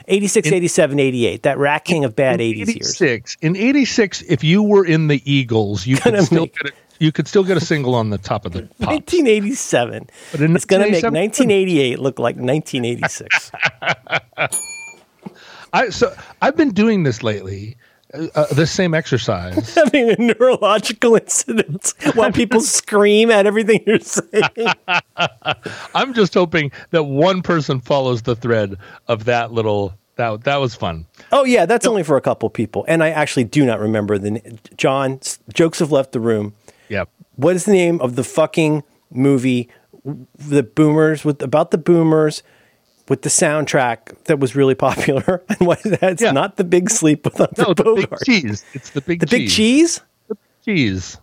86, 0.08 0.52
87, 0.52 1.00
88, 1.00 1.42
that 1.42 1.58
rat 1.58 1.84
king 1.84 2.04
of 2.04 2.14
bad 2.14 2.40
80s 2.40 2.56
years. 2.56 3.02
'86. 3.02 3.36
In 3.40 3.56
'86, 3.56 4.22
if 4.22 4.44
you 4.44 4.62
were 4.62 4.84
in 4.84 5.08
the 5.08 5.20
Eagles, 5.30 5.86
you 5.86 5.96
could 5.96 6.22
still 6.22 6.46
get 6.46 6.66
a, 6.66 6.72
you 6.98 7.12
could 7.12 7.28
still 7.28 7.44
get 7.44 7.56
a 7.56 7.60
single 7.60 7.94
on 7.94 8.10
the 8.10 8.18
top 8.18 8.46
of 8.46 8.52
the 8.52 8.62
pop. 8.80 8.90
1987. 8.90 10.08
But 10.32 10.40
in 10.40 10.54
It's 10.54 10.64
going 10.64 10.82
to 10.82 10.90
make 10.90 11.02
1988 11.02 11.98
look 11.98 12.18
like 12.18 12.36
1986. 12.36 13.50
I 15.72 15.90
so 15.90 16.14
I've 16.40 16.56
been 16.56 16.70
doing 16.70 17.02
this 17.02 17.22
lately. 17.22 17.76
Uh, 18.14 18.26
uh, 18.34 18.46
this 18.54 18.70
same 18.70 18.94
exercise. 18.94 19.74
Having 19.74 20.10
a 20.10 20.16
neurological 20.18 21.16
incident 21.16 21.92
while 22.14 22.32
people 22.32 22.60
scream 22.62 23.30
at 23.30 23.46
everything 23.46 23.82
you're 23.86 23.98
saying. 23.98 24.72
I'm 25.94 26.14
just 26.14 26.34
hoping 26.34 26.70
that 26.90 27.04
one 27.04 27.42
person 27.42 27.80
follows 27.80 28.22
the 28.22 28.36
thread 28.36 28.76
of 29.08 29.24
that 29.24 29.52
little 29.52 29.94
that 30.16 30.44
that 30.44 30.56
was 30.56 30.74
fun. 30.74 31.06
Oh 31.32 31.44
yeah, 31.44 31.66
that's 31.66 31.86
only 31.86 32.02
for 32.02 32.16
a 32.16 32.20
couple 32.20 32.48
people, 32.48 32.84
and 32.88 33.02
I 33.02 33.10
actually 33.10 33.44
do 33.44 33.66
not 33.66 33.80
remember 33.80 34.18
the 34.18 34.58
John. 34.76 35.20
Jokes 35.52 35.80
have 35.80 35.92
left 35.92 36.12
the 36.12 36.20
room. 36.20 36.54
Yep. 36.88 37.10
What 37.34 37.56
is 37.56 37.64
the 37.64 37.72
name 37.72 38.00
of 38.00 38.16
the 38.16 38.24
fucking 38.24 38.82
movie? 39.10 39.68
The 40.38 40.62
Boomers 40.62 41.24
with 41.24 41.42
about 41.42 41.72
the 41.72 41.78
Boomers 41.78 42.42
with 43.08 43.22
the 43.22 43.28
soundtrack 43.28 44.24
that 44.24 44.38
was 44.38 44.56
really 44.56 44.74
popular, 44.88 45.42
and 45.48 45.58
why 45.60 45.76
that's 45.84 46.22
Yeah. 46.22 46.32
not 46.32 46.56
the 46.56 46.64
Big 46.64 46.90
Sleep 46.90 47.24
with 47.24 47.36
Humphrey 47.36 47.64
No, 47.66 47.74
the 47.74 47.84
big 47.84 48.18
cheese. 48.24 48.64
It's 48.72 48.90
the 48.90 49.00
big 49.00 49.20
The 49.20 49.26
cheese. 49.26 49.40
Big 49.40 49.50
Cheese. 49.50 50.00
The 50.28 50.36
cheese. 50.64 51.18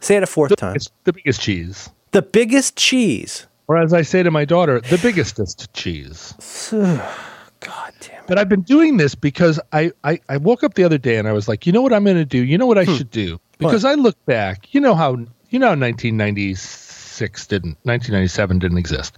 Say 0.00 0.16
it 0.16 0.22
a 0.22 0.26
fourth 0.26 0.50
The 0.50 0.56
time. 0.56 0.72
biggest, 0.74 0.92
the 1.04 1.12
biggest 1.12 1.40
cheese. 1.40 1.90
The 2.10 2.22
biggest 2.22 2.76
cheese. 2.76 3.46
Or 3.66 3.78
as 3.78 3.94
I 3.94 4.02
say 4.02 4.22
to 4.22 4.30
my 4.30 4.44
daughter, 4.44 4.80
the 4.80 4.98
biggestest 4.98 5.72
cheese. 5.72 6.34
God 6.70 7.92
damn 8.00 8.20
it. 8.20 8.26
But 8.26 8.38
I've 8.38 8.48
been 8.48 8.62
doing 8.62 8.98
this 8.98 9.14
because 9.14 9.58
I, 9.72 9.92
I, 10.04 10.20
I 10.28 10.36
woke 10.36 10.62
up 10.62 10.74
the 10.74 10.84
other 10.84 10.98
day 10.98 11.16
and 11.16 11.26
I 11.26 11.32
was 11.32 11.48
like, 11.48 11.66
you 11.66 11.72
know 11.72 11.80
what 11.80 11.92
I'm 11.94 12.04
going 12.04 12.16
to 12.16 12.24
do? 12.26 12.44
You 12.44 12.58
know 12.58 12.66
what 12.66 12.76
I 12.76 12.84
hmm. 12.84 12.94
should 12.94 13.10
do? 13.10 13.40
Because 13.58 13.84
I 13.84 13.94
look 13.94 14.22
back, 14.26 14.74
you 14.74 14.80
know 14.80 14.94
how 14.94 15.16
you 15.50 15.58
know 15.58 15.68
how 15.68 15.76
1996 15.76 17.46
didn't 17.46 17.78
1997 17.84 18.58
didn't 18.58 18.78
exist. 18.78 19.16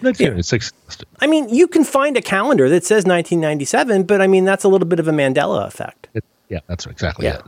1996 0.00 0.72
existed. 0.86 1.08
I 1.20 1.26
mean, 1.26 1.48
you 1.48 1.66
can 1.68 1.84
find 1.84 2.16
a 2.16 2.22
calendar 2.22 2.68
that 2.68 2.84
says 2.84 3.04
1997, 3.04 4.04
but 4.04 4.20
I 4.20 4.26
mean, 4.26 4.44
that's 4.44 4.64
a 4.64 4.68
little 4.68 4.86
bit 4.88 5.00
of 5.00 5.08
a 5.08 5.12
Mandela 5.12 5.66
effect. 5.66 6.08
It- 6.14 6.24
yeah, 6.48 6.60
that's 6.68 6.86
exactly 6.86 7.26
Yeah. 7.26 7.36
it. 7.36 7.42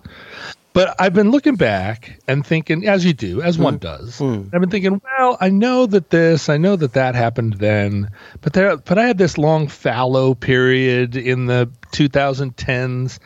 But 0.75 0.95
I've 1.01 1.14
been 1.14 1.31
looking 1.31 1.57
back 1.57 2.21
and 2.29 2.47
thinking, 2.47 2.87
as 2.87 3.05
you 3.05 3.12
do, 3.12 3.43
as 3.43 3.57
Hmm. 3.57 3.62
one 3.62 3.79
does. 3.79 4.21
I've 4.21 4.51
been 4.61 4.71
thinking, 4.71 5.01
well, 5.19 5.37
I 5.41 5.49
know 5.51 5.87
that 5.87 6.11
this, 6.11 6.49
I 6.49 6.57
know 6.57 6.77
that 6.77 6.93
that 6.93 7.14
happened 7.14 7.55
then, 7.55 8.11
but 8.43 8.53
there, 8.53 8.77
but 8.77 8.99
I 8.99 9.07
had 9.07 9.19
this 9.19 9.38
long 9.38 9.67
fallow 9.69 10.35
period 10.35 11.17
in 11.17 11.47
the 11.47 11.69
2010s, 11.93 13.19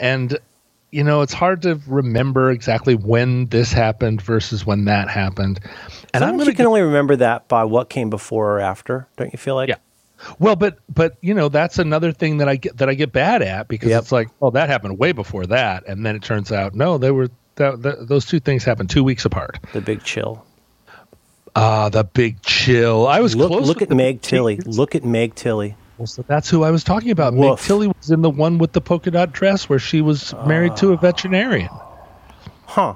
and 0.00 0.38
you 0.96 1.04
know, 1.04 1.20
it's 1.20 1.34
hard 1.34 1.62
to 1.62 1.78
remember 1.86 2.50
exactly 2.50 2.94
when 2.94 3.46
this 3.46 3.70
happened 3.72 4.22
versus 4.22 4.64
when 4.64 4.86
that 4.86 5.08
happened. 5.10 5.60
And 6.14 6.24
I'm 6.24 6.36
going 6.36 6.48
you 6.48 6.54
can 6.54 6.66
only 6.66 6.80
remember 6.80 7.16
that 7.16 7.48
by 7.48 7.64
what 7.64 7.90
came 7.90 8.08
before 8.08 8.52
or 8.56 8.60
after. 8.60 9.06
Don't 9.18 9.30
you 9.32 9.38
feel 9.38 9.54
like? 9.54 9.68
Yeah. 9.68 9.76
Well, 10.38 10.56
but 10.56 10.78
but 10.88 11.16
you 11.20 11.34
know 11.34 11.50
that's 11.50 11.78
another 11.78 12.10
thing 12.12 12.38
that 12.38 12.48
I 12.48 12.56
get 12.56 12.78
that 12.78 12.88
I 12.88 12.94
get 12.94 13.12
bad 13.12 13.42
at 13.42 13.68
because 13.68 13.90
Yep. 13.90 14.02
it's 14.02 14.12
like, 14.12 14.28
oh, 14.40 14.50
that 14.52 14.70
happened 14.70 14.98
way 14.98 15.12
before 15.12 15.44
that, 15.46 15.84
and 15.86 16.06
then 16.06 16.16
it 16.16 16.22
turns 16.22 16.50
out 16.50 16.74
no, 16.74 16.96
they 16.96 17.10
were 17.10 17.28
that, 17.56 17.82
that, 17.82 18.08
those 18.08 18.24
two 18.24 18.40
things 18.40 18.64
happened 18.64 18.88
two 18.88 19.04
weeks 19.04 19.26
apart. 19.26 19.58
The 19.74 19.82
big 19.82 20.02
chill. 20.02 20.44
Ah, 21.54 21.88
the 21.90 22.04
big 22.04 22.40
chill. 22.42 23.06
I 23.06 23.20
was 23.20 23.36
Look, 23.36 23.48
close. 23.48 23.66
look 23.66 23.82
at 23.82 23.90
Meg 23.90 24.22
Tilly. 24.22 24.56
Look 24.56 24.94
at 24.94 25.04
Meg 25.04 25.34
Tilly. 25.34 25.76
Well, 25.98 26.06
so 26.06 26.22
that's 26.26 26.50
who 26.50 26.62
I 26.62 26.70
was 26.70 26.84
talking 26.84 27.10
about. 27.10 27.32
Meg 27.34 27.42
Woof. 27.42 27.66
Tilly 27.66 27.88
was 27.88 28.10
in 28.10 28.20
the 28.22 28.30
one 28.30 28.58
with 28.58 28.72
the 28.72 28.80
polka 28.80 29.10
dot 29.10 29.32
dress 29.32 29.68
where 29.68 29.78
she 29.78 30.00
was 30.02 30.34
married 30.46 30.76
to 30.76 30.92
a 30.92 30.96
veterinarian. 30.96 31.70
Huh. 32.66 32.94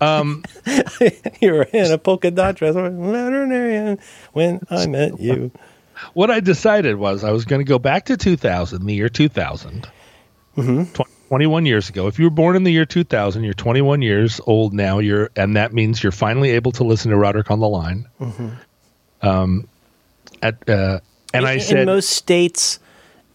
Um, 0.00 0.44
You're 1.40 1.62
in 1.62 1.90
a 1.90 1.98
polka 1.98 2.30
dot 2.30 2.56
dress. 2.56 2.74
Veterinarian 2.74 3.98
when 4.32 4.60
I 4.70 4.86
met 4.86 5.18
you. 5.20 5.50
what 6.12 6.30
I 6.30 6.40
decided 6.40 6.96
was 6.96 7.24
I 7.24 7.32
was 7.32 7.44
going 7.46 7.60
to 7.60 7.68
go 7.68 7.78
back 7.78 8.04
to 8.06 8.16
2000, 8.16 8.84
the 8.86 8.94
year 8.94 9.08
2000, 9.08 9.88
Mm-hmm. 10.56 10.84
Tw- 10.94 11.06
21 11.28 11.66
years 11.66 11.88
ago. 11.90 12.06
If 12.06 12.18
you 12.18 12.24
were 12.26 12.30
born 12.30 12.56
in 12.56 12.62
the 12.64 12.72
year 12.72 12.86
2000, 12.86 13.42
you're 13.44 13.52
21 13.52 14.00
years 14.00 14.40
old 14.46 14.72
now. 14.72 15.00
You're, 15.00 15.28
and 15.36 15.56
that 15.56 15.72
means 15.74 16.02
you're 16.02 16.12
finally 16.12 16.50
able 16.52 16.72
to 16.72 16.84
listen 16.84 17.10
to 17.10 17.16
Roderick 17.18 17.50
on 17.50 17.58
the 17.60 17.68
line. 17.68 18.06
Um, 19.20 19.68
at 20.40 20.66
uh, 20.68 21.00
and 21.34 21.46
I 21.46 21.54
in, 21.54 21.60
said, 21.60 21.78
in 21.80 21.86
most 21.86 22.10
states, 22.10 22.78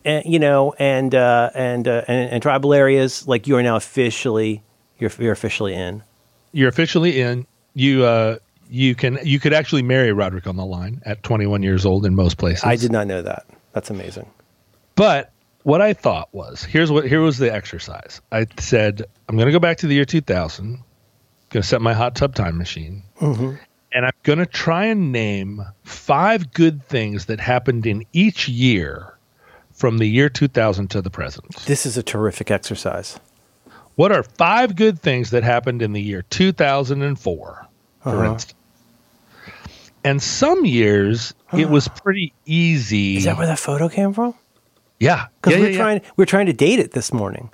uh, 0.05 0.21
you 0.25 0.39
know, 0.39 0.73
and 0.79 1.13
uh, 1.13 1.49
and, 1.53 1.87
uh, 1.87 2.03
and 2.07 2.31
and 2.31 2.41
tribal 2.43 2.73
areas, 2.73 3.27
like 3.27 3.47
you 3.47 3.55
are 3.57 3.63
now 3.63 3.75
officially 3.75 4.63
you're 4.99 5.11
you're 5.19 5.31
officially 5.33 5.73
in. 5.73 6.03
you're 6.51 6.69
officially 6.69 7.19
in. 7.21 7.45
You 7.73 8.03
uh, 8.05 8.37
you 8.69 8.95
can 8.95 9.17
you 9.23 9.39
could 9.39 9.53
actually 9.53 9.81
marry 9.83 10.11
Roderick 10.11 10.47
on 10.47 10.55
the 10.55 10.65
line 10.65 11.01
at 11.05 11.23
21 11.23 11.63
years 11.63 11.85
old 11.85 12.05
in 12.05 12.15
most 12.15 12.37
places. 12.37 12.63
I 12.63 12.75
did 12.75 12.91
not 12.91 13.07
know 13.07 13.21
that. 13.21 13.45
That's 13.73 13.89
amazing. 13.89 14.29
But 14.95 15.31
what 15.63 15.81
I 15.81 15.93
thought 15.93 16.29
was 16.33 16.63
here's 16.63 16.91
what 16.91 17.07
here 17.07 17.21
was 17.21 17.37
the 17.37 17.53
exercise. 17.53 18.21
I 18.31 18.47
said 18.59 19.03
I'm 19.29 19.35
going 19.35 19.45
to 19.47 19.51
go 19.53 19.59
back 19.59 19.77
to 19.77 19.87
the 19.87 19.95
year 19.95 20.05
2000. 20.05 20.83
Going 21.49 21.61
to 21.61 21.67
set 21.67 21.81
my 21.81 21.93
hot 21.93 22.15
tub 22.15 22.33
time 22.33 22.57
machine, 22.57 23.03
Mm-hmm. 23.19 23.55
and 23.93 24.05
I'm 24.05 24.11
going 24.23 24.39
to 24.39 24.45
try 24.45 24.85
and 24.85 25.11
name 25.11 25.61
five 26.05 26.51
good 26.53 26.83
things 26.87 27.25
that 27.27 27.39
happened 27.39 27.85
in 27.85 28.03
each 28.11 28.47
year 28.49 29.13
from 29.73 29.99
the 29.99 30.07
year 30.07 30.29
2000 30.29 30.89
to 30.89 31.01
the 31.01 31.09
present. 31.09 31.55
This 31.67 31.85
is 31.85 31.95
a 31.97 32.03
terrific 32.03 32.49
exercise. 32.51 33.19
What 33.95 34.11
are 34.11 34.23
five 34.23 34.75
good 34.75 34.99
things 34.99 35.29
that 35.29 35.43
happened 35.43 35.81
in 35.81 35.93
the 35.93 36.01
year 36.01 36.23
2004, 36.29 37.67
for 38.01 38.09
Uh-huh. 38.09 38.23
instance? 38.33 38.53
And 40.03 40.21
some 40.21 40.65
years 40.65 41.33
it 41.53 41.69
was 41.69 41.87
pretty 42.03 42.33
easy. 42.45 43.17
Is 43.17 43.25
that 43.25 43.37
where 43.37 43.47
that 43.47 43.59
photo 43.59 43.87
came 43.89 44.13
from? 44.13 44.33
yeah, 44.99 45.27
Because 45.41 45.53
yeah, 45.53 45.57
we 45.59 45.63
yeah, 45.63 45.67
were 45.67 45.71
yeah. 45.73 45.77
trying 45.83 46.01
we 46.17 46.21
were 46.21 46.25
trying 46.25 46.45
to 46.47 46.53
date 46.53 46.79
it 46.79 46.91
this 46.93 47.13
morning, 47.13 47.49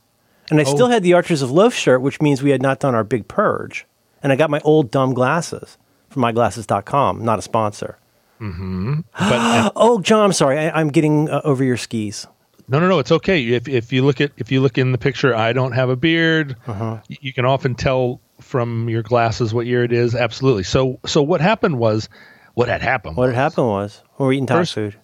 and 0.49 0.60
I 0.60 0.63
Oh. 0.63 0.73
still 0.73 0.88
had 0.89 1.03
the 1.03 1.13
Archers 1.13 1.41
of 1.41 1.51
Loaf 1.51 1.73
shirt, 1.73 2.01
which 2.01 2.21
means 2.21 2.41
we 2.41 2.51
had 2.51 2.62
not 2.62 2.79
done 2.79 2.95
our 2.95 3.03
big 3.03 3.27
purge. 3.27 3.86
And 4.23 4.31
I 4.31 4.36
got 4.36 4.49
my 4.49 4.60
old 4.63 4.89
dumb 4.91 5.13
glasses 5.13 5.77
from 6.10 6.23
myglasses.com, 6.23 7.23
not 7.23 7.39
a 7.39 7.41
sponsor. 7.41 7.97
But 8.39 8.45
and- 8.45 9.71
Oh, 9.76 10.00
John, 10.02 10.23
I'm 10.23 10.34
sorry. 10.34 10.58
I, 10.60 10.80
I'm 10.80 10.89
getting 10.89 11.30
uh, 11.30 11.41
over 11.43 11.63
your 11.63 11.78
skis. 11.78 12.28
No, 12.69 12.80
no, 12.80 12.89
no. 12.89 13.00
It's 13.00 13.12
okay. 13.12 13.41
If 13.43 13.67
if 13.67 13.93
you 13.93 14.04
look 14.04 14.19
at 14.19 14.32
if 14.38 14.52
you 14.52 14.62
look 14.62 14.78
in 14.78 14.91
the 14.91 14.97
picture, 14.97 15.34
I 15.34 15.54
don't 15.54 15.71
have 15.71 15.89
a 15.89 15.95
beard. 15.95 16.58
Uh-huh. 16.67 17.00
You 17.08 17.32
can 17.32 17.45
often 17.45 17.76
tell 17.76 18.19
from 18.41 18.89
your 18.89 19.04
glasses 19.04 19.54
what 19.54 19.65
year 19.65 19.84
it 19.84 19.93
is. 19.93 20.13
Absolutely. 20.15 20.63
So 20.63 21.00
so 21.06 21.23
what 21.23 21.39
happened 21.39 21.80
was, 21.80 22.10
what 22.56 22.67
had 22.67 22.82
happened? 22.82 23.15
What 23.15 23.28
was, 23.28 23.36
had 23.36 23.41
happened 23.41 23.67
was 23.67 24.04
we 24.17 24.26
were 24.26 24.34
eating 24.34 24.47
top 24.47 24.58
First- 24.58 24.73
food. 24.73 24.95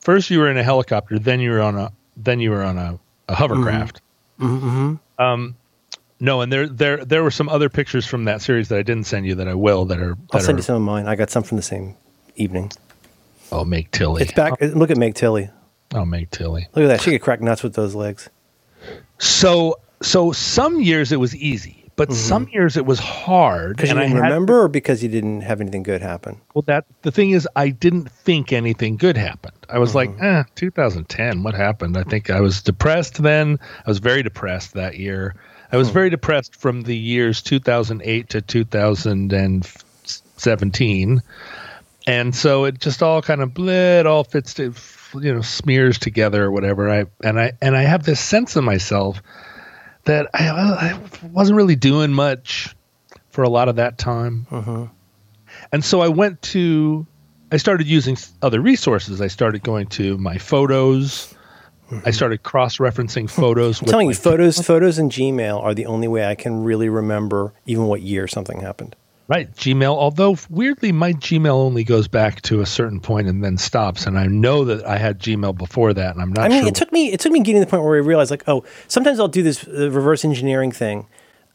First, 0.00 0.30
you 0.30 0.38
were 0.38 0.50
in 0.50 0.56
a 0.56 0.62
helicopter. 0.62 1.18
Then 1.18 1.40
you 1.40 1.50
were 1.50 1.60
on 1.60 1.76
a 1.76 1.92
then 2.16 2.40
you 2.40 2.50
were 2.50 2.62
on 2.62 2.78
a, 2.78 2.98
a 3.28 3.34
hovercraft. 3.34 4.00
Mm-hmm. 4.40 4.94
Um, 5.22 5.56
no, 6.20 6.40
and 6.40 6.50
there 6.50 6.66
there 6.66 7.04
there 7.04 7.22
were 7.22 7.30
some 7.30 7.50
other 7.50 7.68
pictures 7.68 8.06
from 8.06 8.24
that 8.24 8.40
series 8.40 8.68
that 8.68 8.78
I 8.78 8.82
didn't 8.82 9.04
send 9.04 9.26
you 9.26 9.34
that 9.34 9.48
I 9.48 9.54
will 9.54 9.84
that 9.86 10.00
are. 10.00 10.14
That 10.14 10.18
I'll 10.32 10.40
send 10.40 10.56
are, 10.56 10.60
you 10.60 10.62
some 10.62 10.76
of 10.76 10.82
mine. 10.82 11.06
I 11.06 11.16
got 11.16 11.28
some 11.28 11.42
from 11.42 11.56
the 11.58 11.62
same 11.62 11.96
evening. 12.36 12.70
Oh, 13.52 13.64
Meg 13.64 13.90
Tilly. 13.90 14.22
It's 14.22 14.32
back. 14.32 14.60
Look 14.60 14.90
at 14.90 14.96
Meg 14.96 15.14
Tilly. 15.14 15.50
Oh, 15.94 16.04
Meg 16.04 16.30
Tilly. 16.30 16.68
Look 16.74 16.84
at 16.84 16.88
that. 16.88 17.00
She 17.00 17.10
could 17.10 17.22
crack 17.22 17.40
nuts 17.40 17.62
with 17.62 17.74
those 17.74 17.94
legs. 17.94 18.28
So 19.18 19.78
so 20.02 20.32
some 20.32 20.80
years 20.80 21.12
it 21.12 21.16
was 21.20 21.36
easy, 21.36 21.84
but 21.96 22.10
some 22.12 22.48
years 22.52 22.76
it 22.78 22.86
was 22.86 22.98
hard. 23.00 23.76
Because 23.76 23.90
you 23.90 23.96
I 23.98 24.02
didn't 24.04 24.16
had- 24.16 24.22
remember, 24.22 24.62
or 24.62 24.68
because 24.68 25.02
you 25.02 25.08
didn't 25.10 25.40
have 25.42 25.60
anything 25.60 25.82
good 25.82 26.00
happen. 26.00 26.40
Well, 26.54 26.62
that 26.62 26.86
the 27.02 27.10
thing 27.10 27.32
is, 27.32 27.46
I 27.56 27.68
didn't 27.70 28.10
think 28.10 28.52
anything 28.52 28.96
good 28.96 29.16
happened. 29.16 29.56
I 29.68 29.78
was 29.78 29.94
like, 29.94 30.08
Mm-hmm. 30.10 30.24
eh, 30.24 30.44
2010. 30.54 31.42
What 31.42 31.54
happened? 31.54 31.98
I 31.98 32.04
think 32.04 32.30
I 32.30 32.40
was 32.40 32.62
depressed 32.62 33.22
then. 33.22 33.58
I 33.84 33.90
was 33.90 33.98
very 33.98 34.22
depressed 34.22 34.72
that 34.74 34.96
year. 34.96 35.34
I 35.72 35.76
was 35.76 35.90
very 35.90 36.08
depressed 36.10 36.56
from 36.56 36.82
the 36.82 36.96
years 36.96 37.42
2008 37.42 38.28
to 38.30 38.40
2017, 38.40 41.22
and 42.06 42.34
so 42.34 42.64
it 42.64 42.78
just 42.78 43.02
all 43.02 43.22
kind 43.22 43.40
of 43.40 43.54
bled, 43.54 44.06
all 44.06 44.24
fits 44.24 44.54
to, 44.54 44.74
you 45.14 45.34
know, 45.34 45.42
smears 45.42 45.98
together 45.98 46.44
or 46.44 46.50
whatever. 46.50 46.90
I 46.90 47.06
and 47.22 47.38
I 47.40 47.52
and 47.60 47.76
I 47.76 47.82
have 47.82 48.04
this 48.04 48.20
sense 48.20 48.56
of 48.56 48.64
myself 48.64 49.22
that 50.04 50.28
I, 50.34 50.48
I 50.48 51.00
wasn't 51.30 51.56
really 51.56 51.76
doing 51.76 52.12
much 52.12 52.74
for 53.30 53.42
a 53.42 53.48
lot 53.48 53.68
of 53.68 53.76
that 53.76 53.98
time. 53.98 54.46
Mm-hmm. 54.50 54.84
And 55.72 55.84
so 55.84 56.00
I 56.00 56.08
went 56.08 56.40
to, 56.42 57.06
I 57.52 57.56
started 57.56 57.86
using 57.86 58.16
other 58.42 58.60
resources. 58.60 59.20
I 59.20 59.28
started 59.28 59.62
going 59.62 59.86
to 59.88 60.16
my 60.18 60.38
photos. 60.38 61.34
Mm-hmm. 61.90 62.08
I 62.08 62.10
started 62.10 62.42
cross 62.42 62.78
referencing 62.78 63.28
photos. 63.30 63.80
I'm 63.80 63.86
with 63.86 63.90
telling 63.90 64.08
you, 64.08 64.14
photos, 64.14 64.60
photos, 64.66 64.98
and 64.98 65.10
Gmail 65.10 65.62
are 65.62 65.74
the 65.74 65.86
only 65.86 66.08
way 66.08 66.26
I 66.26 66.34
can 66.34 66.64
really 66.64 66.88
remember 66.88 67.52
even 67.66 67.86
what 67.86 68.02
year 68.02 68.26
something 68.26 68.60
happened. 68.60 68.96
Right, 69.30 69.54
Gmail. 69.54 69.96
Although 69.96 70.36
weirdly, 70.48 70.90
my 70.90 71.12
Gmail 71.12 71.54
only 71.54 71.84
goes 71.84 72.08
back 72.08 72.42
to 72.42 72.62
a 72.62 72.66
certain 72.66 72.98
point 72.98 73.28
and 73.28 73.44
then 73.44 73.58
stops. 73.58 74.04
And 74.04 74.18
I 74.18 74.26
know 74.26 74.64
that 74.64 74.84
I 74.84 74.98
had 74.98 75.20
Gmail 75.20 75.56
before 75.56 75.94
that, 75.94 76.14
and 76.14 76.20
I'm 76.20 76.32
not 76.32 76.46
I 76.46 76.48
mean, 76.48 76.62
sure. 76.62 76.68
it 76.68 76.74
took 76.74 76.90
me 76.90 77.12
it 77.12 77.20
took 77.20 77.30
me 77.30 77.38
getting 77.38 77.62
to 77.62 77.64
the 77.64 77.70
point 77.70 77.84
where 77.84 77.94
I 77.94 78.00
realized 78.00 78.32
like, 78.32 78.42
oh, 78.48 78.64
sometimes 78.88 79.20
I'll 79.20 79.28
do 79.28 79.44
this 79.44 79.68
uh, 79.68 79.88
reverse 79.88 80.24
engineering 80.24 80.72
thing 80.72 81.06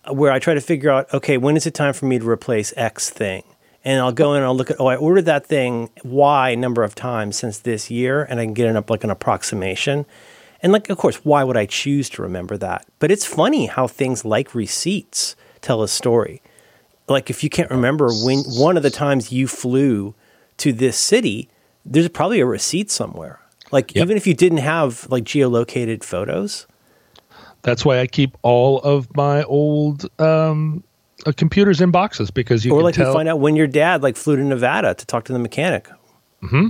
uh, 0.10 0.14
where 0.14 0.32
I 0.32 0.40
try 0.40 0.54
to 0.54 0.62
figure 0.62 0.90
out, 0.90 1.14
okay, 1.14 1.38
when 1.38 1.58
is 1.58 1.68
it 1.68 1.74
time 1.74 1.94
for 1.94 2.06
me 2.06 2.18
to 2.18 2.30
replace 2.30 2.72
X 2.78 3.10
thing? 3.10 3.44
And 3.84 4.00
I'll 4.00 4.14
go 4.14 4.32
in 4.32 4.38
and 4.38 4.46
I'll 4.46 4.56
look 4.56 4.72
at, 4.72 4.80
oh, 4.80 4.88
I 4.88 4.96
ordered 4.96 5.26
that 5.26 5.46
thing 5.46 5.90
Y 6.06 6.56
number 6.56 6.82
of 6.82 6.96
times 6.96 7.36
since 7.36 7.60
this 7.60 7.92
year, 7.92 8.24
and 8.24 8.40
I 8.40 8.46
can 8.46 8.54
get 8.54 8.70
an 8.70 8.78
up 8.78 8.90
like 8.90 9.04
an 9.04 9.10
approximation. 9.10 10.06
And 10.62 10.72
like, 10.72 10.90
of 10.90 10.98
course, 10.98 11.26
why 11.26 11.44
would 11.44 11.58
I 11.58 11.66
choose 11.66 12.10
to 12.12 12.22
remember 12.22 12.56
that? 12.56 12.86
But 13.00 13.12
it's 13.12 13.26
funny 13.26 13.66
how 13.66 13.86
things 13.86 14.24
like 14.24 14.56
receipts 14.56 15.36
tell 15.60 15.84
a 15.84 15.90
story. 15.90 16.42
Like 17.08 17.30
if 17.30 17.44
you 17.44 17.50
can't 17.50 17.70
remember 17.70 18.10
when 18.24 18.40
one 18.40 18.78
of 18.78 18.84
the 18.84 18.90
times 18.90 19.32
you 19.32 19.48
flew 19.48 20.16
to 20.58 20.74
this 20.74 20.98
city, 20.98 21.50
there's 21.86 22.10
probably 22.10 22.40
a 22.40 22.46
receipt 22.46 22.90
somewhere. 22.90 23.40
Like 23.72 23.94
Yep. 23.96 24.04
even 24.06 24.18
if 24.18 24.26
you 24.28 24.34
didn't 24.34 24.60
have 24.60 25.08
like 25.10 25.24
geolocated 25.24 26.04
photos, 26.04 26.66
That's 27.64 27.84
why 27.84 28.00
I 28.00 28.08
keep 28.08 28.38
all 28.44 28.80
of 28.82 29.16
my 29.16 29.44
old 29.44 30.06
um, 30.22 30.84
uh, 31.26 31.32
computers 31.36 31.82
in 31.82 31.90
boxes 31.92 32.30
because 32.32 32.64
you 32.64 32.72
or 32.72 32.78
can 32.80 32.84
like 32.86 32.96
tell. 32.96 33.08
you 33.08 33.14
find 33.14 33.28
out 33.28 33.40
when 33.40 33.56
your 33.56 33.68
dad 33.68 34.04
like 34.04 34.16
flew 34.16 34.36
to 34.36 34.44
Nevada 34.44 34.94
to 34.94 35.06
talk 35.06 35.26
to 35.26 35.34
the 35.34 35.40
mechanic. 35.40 35.90
Hmm. 36.42 36.68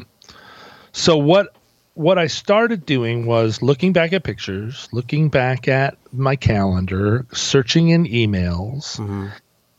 So 0.93 1.17
what 1.17 1.53
what 1.95 2.17
I 2.17 2.27
started 2.27 2.85
doing 2.85 3.25
was 3.25 3.61
looking 3.61 3.93
back 3.93 4.11
at 4.13 4.23
pictures, 4.23 4.87
looking 4.91 5.29
back 5.29 5.67
at 5.67 5.97
my 6.11 6.35
calendar, 6.35 7.25
searching 7.33 7.89
in 7.89 8.05
emails 8.05 8.99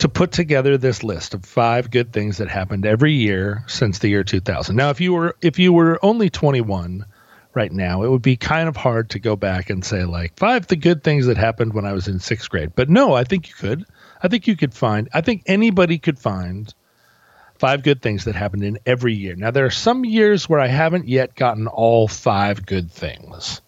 to 0.07 0.13
put 0.13 0.31
together 0.31 0.79
this 0.79 1.03
list 1.03 1.35
of 1.35 1.45
five 1.45 1.91
good 1.91 2.13
things 2.13 2.39
that 2.39 2.49
happened 2.49 2.87
every 2.87 3.13
year 3.13 3.65
since 3.67 3.99
the 3.99 4.09
year 4.09 4.23
2000. 4.23 4.77
Now, 4.77 4.91
if 4.91 5.01
you 5.01 5.13
were 5.13 5.37
if 5.43 5.59
you 5.59 5.73
were 5.73 5.99
only 6.01 6.31
21 6.31 7.05
right 7.55 7.73
now, 7.73 8.05
it 8.05 8.09
would 8.09 8.23
be 8.23 8.37
kind 8.37 8.69
of 8.69 8.77
hard 8.77 9.11
to 9.11 9.19
go 9.19 9.35
back 9.35 9.69
and 9.69 9.85
say 9.85 10.05
like 10.05 10.37
five 10.37 10.69
the 10.69 10.77
good 10.77 11.03
things 11.03 11.27
that 11.27 11.37
happened 11.37 11.75
when 11.75 11.85
I 11.85 11.93
was 11.93 12.07
in 12.07 12.19
6th 12.19 12.49
grade. 12.49 12.73
But 12.77 12.89
no, 12.89 13.15
I 13.15 13.25
think 13.25 13.49
you 13.49 13.55
could. 13.57 13.85
I 14.23 14.29
think 14.29 14.47
you 14.47 14.57
could 14.57 14.73
find 14.73 15.09
I 15.13 15.23
think 15.23 15.43
anybody 15.47 15.99
could 15.99 16.21
find 16.21 16.73
five 17.59 17.83
good 17.83 18.01
things 18.01 18.27
that 18.27 18.37
happened 18.37 18.63
in 18.63 18.79
every 18.87 19.15
year. 19.15 19.35
Now, 19.35 19.51
there 19.51 19.67
are 19.67 19.71
some 19.71 20.05
years 20.05 20.49
where 20.49 20.61
I 20.61 20.69
haven't 20.69 21.09
yet 21.09 21.35
gotten 21.35 21.67
all 21.67 22.07
five 22.07 22.65
good 22.65 22.93
things. 22.93 23.61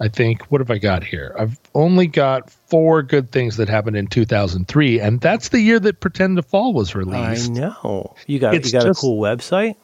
I 0.00 0.08
think, 0.08 0.42
what 0.50 0.60
have 0.60 0.70
I 0.70 0.78
got 0.78 1.02
here? 1.02 1.34
I've 1.38 1.58
only 1.74 2.06
got 2.06 2.50
four 2.50 3.02
good 3.02 3.32
things 3.32 3.56
that 3.56 3.68
happened 3.68 3.96
in 3.96 4.06
2003, 4.06 5.00
and 5.00 5.20
that's 5.20 5.48
the 5.48 5.60
year 5.60 5.80
that 5.80 6.00
Pretend 6.00 6.36
to 6.36 6.42
Fall 6.42 6.72
was 6.72 6.94
released. 6.94 7.50
I 7.50 7.54
know. 7.54 8.14
You 8.26 8.38
got 8.38 8.54
It's 8.54 8.72
you 8.72 8.78
got 8.78 8.86
just- 8.86 9.00
a 9.00 9.00
cool 9.00 9.20
website. 9.20 9.74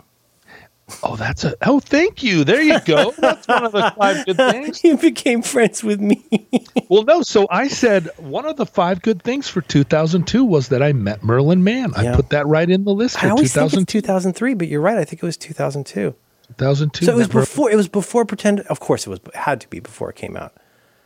Oh, 1.02 1.16
that's 1.16 1.44
a. 1.44 1.54
Oh, 1.62 1.80
thank 1.80 2.22
you. 2.22 2.44
There 2.44 2.60
you 2.60 2.78
go. 2.80 3.10
That's 3.18 3.48
one 3.48 3.64
of 3.64 3.72
the 3.72 3.90
five 3.98 4.26
good 4.26 4.36
things. 4.36 4.84
you 4.84 4.98
became 4.98 5.40
friends 5.40 5.82
with 5.82 5.98
me. 5.98 6.22
Well, 6.90 7.04
no. 7.04 7.22
So 7.22 7.46
I 7.50 7.68
said 7.68 8.10
one 8.18 8.44
of 8.44 8.56
the 8.58 8.66
five 8.66 9.00
good 9.00 9.22
things 9.22 9.48
for 9.48 9.62
2002 9.62 10.44
was 10.44 10.68
that 10.68 10.82
I 10.82 10.92
met 10.92 11.24
Merlin 11.24 11.64
Mann. 11.64 11.92
Yeah. 11.98 12.12
I 12.12 12.16
put 12.16 12.28
that 12.28 12.46
right 12.46 12.68
in 12.68 12.84
the 12.84 12.92
list 12.92 13.16
I 13.16 13.20
for 13.20 13.28
always 13.30 13.54
think 13.54 13.70
2000, 13.70 13.82
it's 13.84 13.92
2003, 13.92 14.52
but 14.54 14.68
you're 14.68 14.82
right. 14.82 14.98
I 14.98 15.04
think 15.06 15.22
it 15.22 15.26
was 15.26 15.38
2002. 15.38 16.14
2002. 16.48 17.04
So 17.06 17.12
it 17.12 17.16
was 17.16 17.28
Met 17.28 17.34
before. 17.40 17.70
It 17.70 17.76
was 17.76 17.88
before 17.88 18.24
Pretend. 18.24 18.60
Of 18.60 18.80
course, 18.80 19.06
it 19.06 19.10
was. 19.10 19.20
It 19.26 19.34
had 19.36 19.60
to 19.62 19.68
be 19.68 19.80
before 19.80 20.10
it 20.10 20.16
came 20.16 20.36
out. 20.36 20.52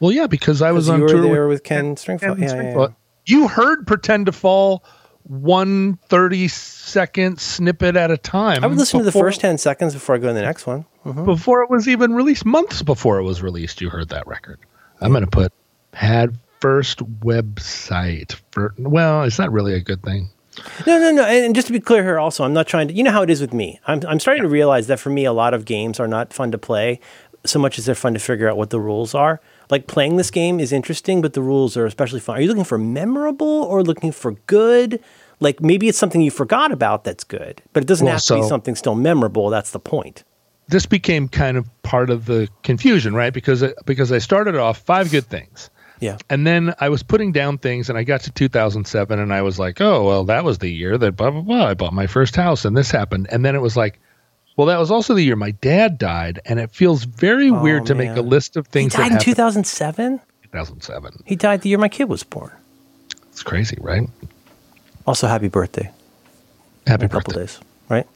Well, 0.01 0.12
yeah, 0.12 0.27
because 0.27 0.62
I 0.62 0.72
was 0.72 0.88
on 0.88 0.98
you 0.98 1.03
were 1.05 1.09
tour 1.09 1.22
there 1.22 1.48
with 1.48 1.57
with 1.57 1.64
Ken 1.64 1.96
Stringfellow. 1.96 2.37
Ken 2.37 2.48
Yeah, 2.48 2.72
yeah, 2.77 2.87
You 3.27 3.48
heard 3.48 3.87
Pretend 3.87 4.27
to 4.27 4.33
Fall 4.33 4.85
one 5.24 5.98
30 6.09 6.48
second 6.48 7.38
snippet 7.40 7.96
at 7.96 8.11
a 8.11 8.16
time. 8.16 8.64
I 8.64 8.66
would 8.66 8.79
listen 8.79 8.98
to 9.01 9.05
the 9.05 9.12
first 9.12 9.40
10 9.40 9.59
seconds 9.59 9.92
before 9.94 10.14
I 10.14 10.18
go 10.18 10.29
to 10.29 10.35
the 10.35 10.42
next 10.42 10.66
one. 10.66 10.87
Mhm. 11.05 11.24
before 11.24 11.62
it 11.62 11.70
was 11.70 11.88
even 11.88 12.14
released. 12.14 12.44
Months 12.44 12.83
before 12.83 13.18
it 13.18 13.22
was 13.22 13.42
released, 13.42 13.81
you 13.81 13.88
heard 13.88 14.09
that 14.11 14.27
record. 14.27 14.59
I'm 15.01 15.11
going 15.12 15.24
to 15.24 15.31
put 15.31 15.53
had 15.94 16.38
first 16.61 16.98
website 17.20 18.35
for. 18.51 18.74
Well, 18.79 19.22
it's 19.22 19.38
not 19.38 19.53
really 19.53 19.74
a 19.74 19.81
good 19.81 20.03
thing. 20.03 20.31
No, 20.87 20.99
no, 20.99 21.12
no. 21.12 21.25
And 21.25 21.55
just 21.55 21.66
to 21.66 21.73
be 21.73 21.81
clear 21.81 22.03
here, 22.03 22.18
also, 22.18 22.44
I'm 22.44 22.53
not 22.53 22.66
trying 22.66 22.88
to. 22.88 22.94
You 22.94 23.03
know 23.03 23.11
how 23.11 23.23
it 23.23 23.31
is 23.31 23.40
with 23.40 23.53
me. 23.53 23.81
I'm, 23.87 24.01
I'm 24.07 24.21
starting 24.21 24.42
to 24.42 24.49
realize 24.49 24.87
that 24.87 24.99
for 25.01 25.11
me, 25.11 25.25
a 25.25 25.33
lot 25.33 25.55
of 25.55 25.64
games 25.64 26.01
are 26.01 26.09
not 26.09 26.33
fun 26.33 26.51
to 26.53 26.59
play 26.59 27.01
so 27.44 27.59
much 27.59 27.79
as 27.79 27.87
they're 27.87 27.94
fun 27.94 28.14
to 28.14 28.21
figure 28.21 28.49
out 28.49 28.57
what 28.57 28.71
the 28.71 28.81
rules 28.81 29.14
are. 29.14 29.40
Like 29.71 29.87
playing 29.87 30.16
this 30.16 30.31
game 30.31 30.61
is 30.61 30.73
interesting, 30.73 31.23
but 31.23 31.35
the 31.35 31.42
rules 31.42 31.77
are 31.77 31.87
especially 31.87 32.21
fun. 32.21 32.37
Are 32.37 32.40
you 32.40 32.49
looking 32.49 32.64
for 32.64 32.79
memorable 32.79 33.47
or 33.47 33.83
looking 33.83 34.12
for 34.12 34.33
good? 34.47 35.01
Like 35.40 35.61
maybe 35.61 35.88
it's 35.88 35.99
something 35.99 36.21
you 36.21 36.31
forgot 36.31 36.73
about 36.73 37.05
that's 37.05 37.25
good, 37.25 37.62
but 37.73 37.83
it 37.83 37.87
doesn't 37.87 38.05
Well, 38.05 38.14
have 38.14 38.25
to 38.25 38.35
be 38.37 38.42
something 38.42 38.75
still 38.75 38.94
memorable. 38.94 39.51
That's 39.51 39.71
the 39.71 39.81
point. 39.81 40.25
This 40.68 40.85
became 40.85 41.29
kind 41.29 41.57
of 41.57 41.66
part 41.83 42.11
of 42.11 42.27
the 42.27 42.49
confusion, 42.62 43.14
right? 43.14 43.33
Because 43.33 43.62
uh, 43.62 43.73
because 43.87 44.12
I 44.12 44.18
started 44.18 44.57
off 44.57 44.79
five 44.79 45.11
good 45.11 45.27
things. 45.27 45.71
Yeah. 46.00 46.18
And 46.30 46.46
then 46.46 46.74
I 46.80 46.88
was 46.88 47.02
putting 47.02 47.32
down 47.32 47.58
things, 47.58 47.88
and 47.88 47.98
I 47.98 48.04
got 48.04 48.20
to 48.22 48.30
2007, 48.30 49.18
and 49.18 49.32
I 49.32 49.42
was 49.42 49.58
like, 49.58 49.80
"Oh, 49.80 50.04
well, 50.06 50.24
that 50.24 50.44
was 50.44 50.58
the 50.58 50.68
year 50.70 50.96
that 50.98 51.12
blah 51.16 51.30
blah 51.30 51.40
blah. 51.40 51.66
I 51.66 51.74
bought 51.74 51.92
my 51.92 52.06
first 52.06 52.37
house, 52.37 52.64
and 52.64 52.76
this 52.76 52.90
happened." 52.90 53.26
And 53.32 53.44
then 53.44 53.54
it 53.56 53.61
was 53.62 53.76
like, 53.76 53.98
"Well, 54.56 54.66
that 54.68 54.78
was 54.78 54.90
also 54.90 55.14
the 55.14 55.22
year 55.22 55.34
my 55.37 55.50
dad 55.52 55.98
died," 55.98 56.40
and 56.46 56.61
it 56.61 56.70
feels 56.70 57.04
very 57.04 57.50
Oh, 57.50 57.61
weird 57.62 57.87
to 57.87 57.94
make 57.94 58.16
a 58.16 58.20
list 58.22 58.56
of 58.56 58.66
things. 58.68 58.94
He 58.94 59.02
died 59.02 59.12
in 59.12 59.18
2007. 59.18 60.20
2007. 60.44 61.22
He 61.26 61.37
died 61.37 61.62
the 61.62 61.68
year 61.68 61.78
my 61.78 61.88
kid 61.88 62.04
was 62.08 62.22
born. 62.22 62.52
It's 63.32 63.42
crazy, 63.42 63.76
right? 63.80 64.08
Also, 65.06 65.26
happy 65.26 65.48
birthday 65.48 65.90
Happy 66.87 67.02
in 67.02 67.06
a 67.06 67.08
couple 67.08 67.32
birthday. 67.34 67.40
days, 67.40 67.61
right? 67.88 68.06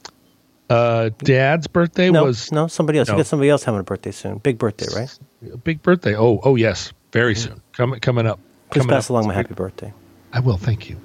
Uh, 0.71 1.11
Dad's 1.19 1.67
birthday 1.67 2.11
No, 2.11 2.25
was 2.25 2.51
no, 2.51 2.67
somebody 2.67 2.99
else. 2.99 3.09
no. 3.09 3.15
You 3.15 3.19
got 3.19 3.27
somebody 3.27 3.51
else 3.51 3.65
having 3.65 3.81
a 3.81 3.85
birthday 3.85 4.11
soon. 4.13 4.39
Big 4.39 4.57
birthday, 4.59 4.87
right? 4.97 5.19
big 5.65 5.83
birthday. 5.83 6.15
Oh, 6.17 6.41
oh 6.45 6.57
yes, 6.57 6.93
very 7.13 7.35
soon. 7.35 7.61
Coming 7.73 8.01
coming 8.01 8.27
up. 8.27 8.39
Please 8.71 8.81
Coming 8.83 8.95
pass 8.97 9.07
up. 9.07 9.11
along 9.11 9.27
my 9.29 9.35
happy 9.35 9.55
birthday. 9.55 9.93
I 10.33 10.41
will. 10.41 10.57
Thank 10.57 10.89
you. 10.89 10.97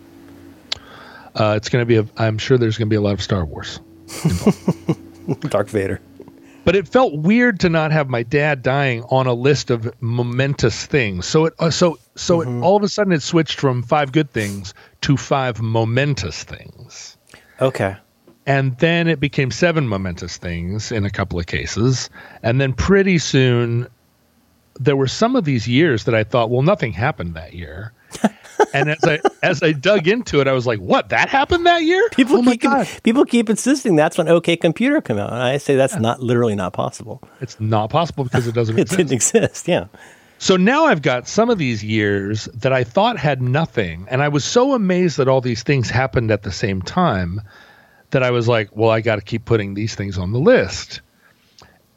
Uh, 1.36 1.54
it's 1.58 1.70
going 1.70 1.82
to 1.82 1.86
be 1.86 1.98
a. 1.98 2.06
I'm 2.18 2.38
sure 2.38 2.58
there's 2.58 2.78
going 2.78 2.88
to 2.88 2.90
be 2.90 2.96
a 2.96 3.02
lot 3.02 3.14
of 3.14 3.22
Star 3.22 3.46
Wars. 3.46 3.80
Dark 5.50 5.68
Vader. 5.70 6.00
but 6.64 6.76
it 6.76 6.88
felt 6.88 7.14
weird 7.18 7.60
to 7.60 7.70
not 7.70 7.92
have 7.92 8.10
my 8.10 8.24
dad 8.24 8.62
dying 8.64 9.04
on 9.10 9.28
a 9.28 9.34
list 9.34 9.70
of 9.70 9.92
momentous 10.02 10.86
things. 10.86 11.26
So 11.26 11.46
it 11.46 11.54
uh, 11.60 11.70
so 11.70 12.00
so 12.16 12.40
Mm-hmm. 12.40 12.60
it, 12.60 12.66
all 12.66 12.78
of 12.78 12.84
a 12.84 12.88
sudden 12.90 13.12
it 13.14 13.22
switched 13.22 13.60
from 13.60 13.84
five 13.84 14.12
good 14.12 14.32
things 14.32 14.74
to 15.02 15.18
five 15.18 15.62
momentous 15.62 16.44
things. 16.44 17.18
Okay. 17.62 17.96
And 18.46 18.78
then 18.78 19.10
it 19.10 19.20
became 19.20 19.52
seven 19.52 19.88
momentous 19.90 20.38
things 20.38 20.90
in 20.94 21.06
a 21.06 21.10
couple 21.10 21.38
of 21.38 21.48
cases. 21.48 22.10
And 22.44 22.62
then 22.62 22.72
pretty 22.72 23.18
soon 23.18 23.88
there 24.80 24.96
were 24.96 25.08
some 25.08 25.36
of 25.36 25.46
these 25.46 25.68
years 25.68 26.04
that 26.06 26.16
I 26.16 26.24
thought, 26.24 26.50
well, 26.50 26.62
nothing 26.62 26.94
happened 26.94 27.34
that 27.36 27.54
year. 27.54 27.94
and 28.74 28.90
as 28.90 29.04
I 29.04 29.20
as 29.44 29.62
I 29.62 29.72
dug 29.74 30.08
into 30.08 30.40
it, 30.40 30.48
I 30.48 30.54
was 30.54 30.66
like, 30.66 30.80
what? 30.80 31.10
That 31.10 31.30
happened 31.30 31.66
that 31.66 31.84
year? 31.84 32.08
People 32.12 32.38
oh 32.38 32.44
keep 32.44 32.62
God. 32.62 32.88
people 33.04 33.26
keep 33.26 33.50
insisting 33.50 33.96
that's 33.96 34.18
when 34.18 34.28
OK 34.28 34.56
Computer 34.58 35.02
came 35.02 35.18
out. 35.18 35.32
And 35.32 35.42
I 35.42 35.58
say 35.58 35.76
that's 35.76 35.98
not 35.98 36.22
literally 36.22 36.56
not 36.56 36.74
possible. 36.74 37.22
It's 37.42 37.60
not 37.60 37.90
possible 37.90 38.24
because 38.24 38.48
it 38.48 38.54
doesn't 38.54 38.76
It 38.80 38.82
exist. 38.84 38.98
didn't 38.98 39.12
exist. 39.14 39.68
Yeah. 39.68 39.86
So 40.40 40.56
now 40.56 40.86
I've 40.86 41.02
got 41.02 41.28
some 41.28 41.50
of 41.50 41.58
these 41.58 41.84
years 41.84 42.46
that 42.54 42.72
I 42.72 42.84
thought 42.84 43.18
had 43.18 43.42
nothing. 43.42 44.08
And 44.10 44.22
I 44.22 44.28
was 44.28 44.46
so 44.46 44.74
amazed 44.74 45.18
that 45.18 45.28
all 45.28 45.42
these 45.42 45.64
things 45.64 45.90
happened 45.90 46.30
at 46.32 46.44
the 46.44 46.52
same 46.52 46.82
time 46.82 47.42
that 48.12 48.22
I 48.24 48.32
was 48.32 48.48
like, 48.48 48.70
well, 48.72 48.92
I 48.92 49.02
got 49.02 49.16
to 49.16 49.22
keep 49.22 49.46
putting 49.46 49.74
these 49.74 49.96
things 49.96 50.18
on 50.18 50.32
the 50.32 50.40
list. 50.40 51.02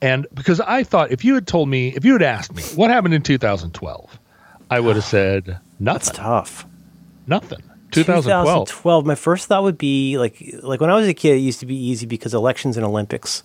And 0.02 0.26
because 0.32 0.60
I 0.60 0.82
thought 0.84 1.10
if 1.10 1.24
you 1.24 1.34
had 1.34 1.46
told 1.46 1.68
me, 1.68 1.88
if 1.94 2.04
you 2.04 2.12
had 2.14 2.22
asked 2.22 2.54
me 2.54 2.62
what 2.74 2.90
happened 2.90 3.14
in 3.14 3.22
2012, 3.22 4.18
I 4.70 4.80
would 4.80 4.96
have 4.96 5.04
said 5.04 5.58
That's 5.78 6.08
nothing. 6.08 6.14
tough. 6.14 6.66
Nothing. 7.26 7.58
2012. 7.92 8.68
2012. 8.68 9.06
My 9.06 9.14
first 9.14 9.48
thought 9.48 9.62
would 9.62 9.76
be 9.78 10.16
like 10.16 10.42
like 10.62 10.80
when 10.80 10.90
I 10.90 10.94
was 10.94 11.08
a 11.08 11.14
kid, 11.14 11.34
it 11.36 11.40
used 11.40 11.60
to 11.60 11.66
be 11.66 11.76
easy 11.76 12.06
because 12.06 12.32
elections 12.34 12.76
and 12.76 12.86
Olympics 12.86 13.42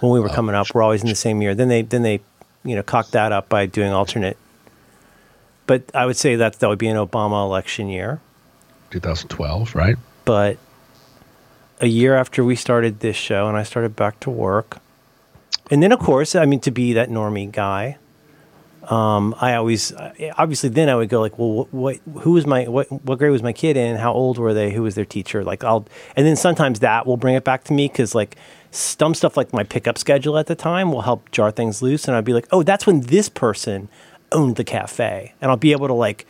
when 0.00 0.12
we 0.12 0.20
were 0.20 0.30
Oh, 0.30 0.34
coming 0.34 0.54
up 0.54 0.72
were 0.74 0.82
always 0.82 1.02
in 1.02 1.08
the 1.08 1.14
same 1.14 1.42
year. 1.42 1.54
Then 1.54 1.68
they 1.68 1.82
then 1.82 2.02
they 2.02 2.20
you 2.64 2.74
know 2.76 2.82
cocked 2.82 3.12
that 3.12 3.32
up 3.32 3.48
by 3.48 3.66
doing 3.66 3.92
alternate. 3.92 4.36
But 5.66 5.82
I 5.94 6.06
would 6.06 6.16
say 6.16 6.36
that 6.36 6.58
that 6.60 6.68
would 6.68 6.78
be 6.78 6.88
an 6.88 6.96
Obama 6.96 7.44
election 7.44 7.88
year. 7.88 8.20
2012, 8.90 9.74
right? 9.74 9.96
But 10.24 10.58
a 11.80 11.86
year 11.86 12.14
after 12.16 12.44
we 12.44 12.56
started 12.56 13.00
this 13.00 13.16
show 13.16 13.48
and 13.48 13.56
I 13.56 13.62
started 13.62 13.96
back 13.96 14.20
to 14.20 14.30
work, 14.30 14.78
and 15.70 15.82
then 15.82 15.92
of 15.92 16.00
course, 16.00 16.34
I 16.34 16.44
mean, 16.44 16.60
to 16.60 16.70
be 16.70 16.92
that 16.94 17.08
normie 17.08 17.50
guy, 17.50 17.98
um, 18.84 19.34
I 19.40 19.54
always 19.54 19.92
obviously 20.36 20.68
then 20.68 20.88
I 20.88 20.96
would 20.96 21.08
go 21.08 21.20
like, 21.20 21.38
well, 21.38 21.52
what, 21.52 21.72
what 21.72 22.00
who 22.22 22.32
was 22.32 22.46
my 22.46 22.66
what 22.68 22.90
what 23.04 23.18
grade 23.18 23.30
was 23.30 23.42
my 23.42 23.52
kid 23.52 23.76
in? 23.76 23.96
How 23.96 24.12
old 24.12 24.38
were 24.38 24.52
they? 24.52 24.72
Who 24.72 24.82
was 24.82 24.96
their 24.96 25.04
teacher? 25.04 25.44
Like 25.44 25.62
I'll 25.62 25.86
and 26.16 26.26
then 26.26 26.36
sometimes 26.36 26.80
that 26.80 27.06
will 27.06 27.16
bring 27.16 27.36
it 27.36 27.44
back 27.44 27.64
to 27.64 27.72
me 27.72 27.86
because 27.86 28.14
like 28.14 28.36
some 28.72 29.14
stuff 29.14 29.36
like 29.36 29.52
my 29.52 29.62
pickup 29.62 29.98
schedule 29.98 30.36
at 30.38 30.46
the 30.46 30.54
time 30.54 30.90
will 30.90 31.02
help 31.02 31.30
jar 31.30 31.50
things 31.50 31.80
loose, 31.80 32.08
and 32.08 32.16
I'd 32.16 32.24
be 32.24 32.32
like, 32.32 32.48
oh, 32.50 32.62
that's 32.62 32.86
when 32.86 33.02
this 33.02 33.28
person 33.28 33.88
owned 34.32 34.56
the 34.56 34.64
cafe, 34.64 35.34
and 35.40 35.50
I'll 35.50 35.56
be 35.56 35.72
able 35.72 35.88
to 35.88 35.94
like 35.94 36.26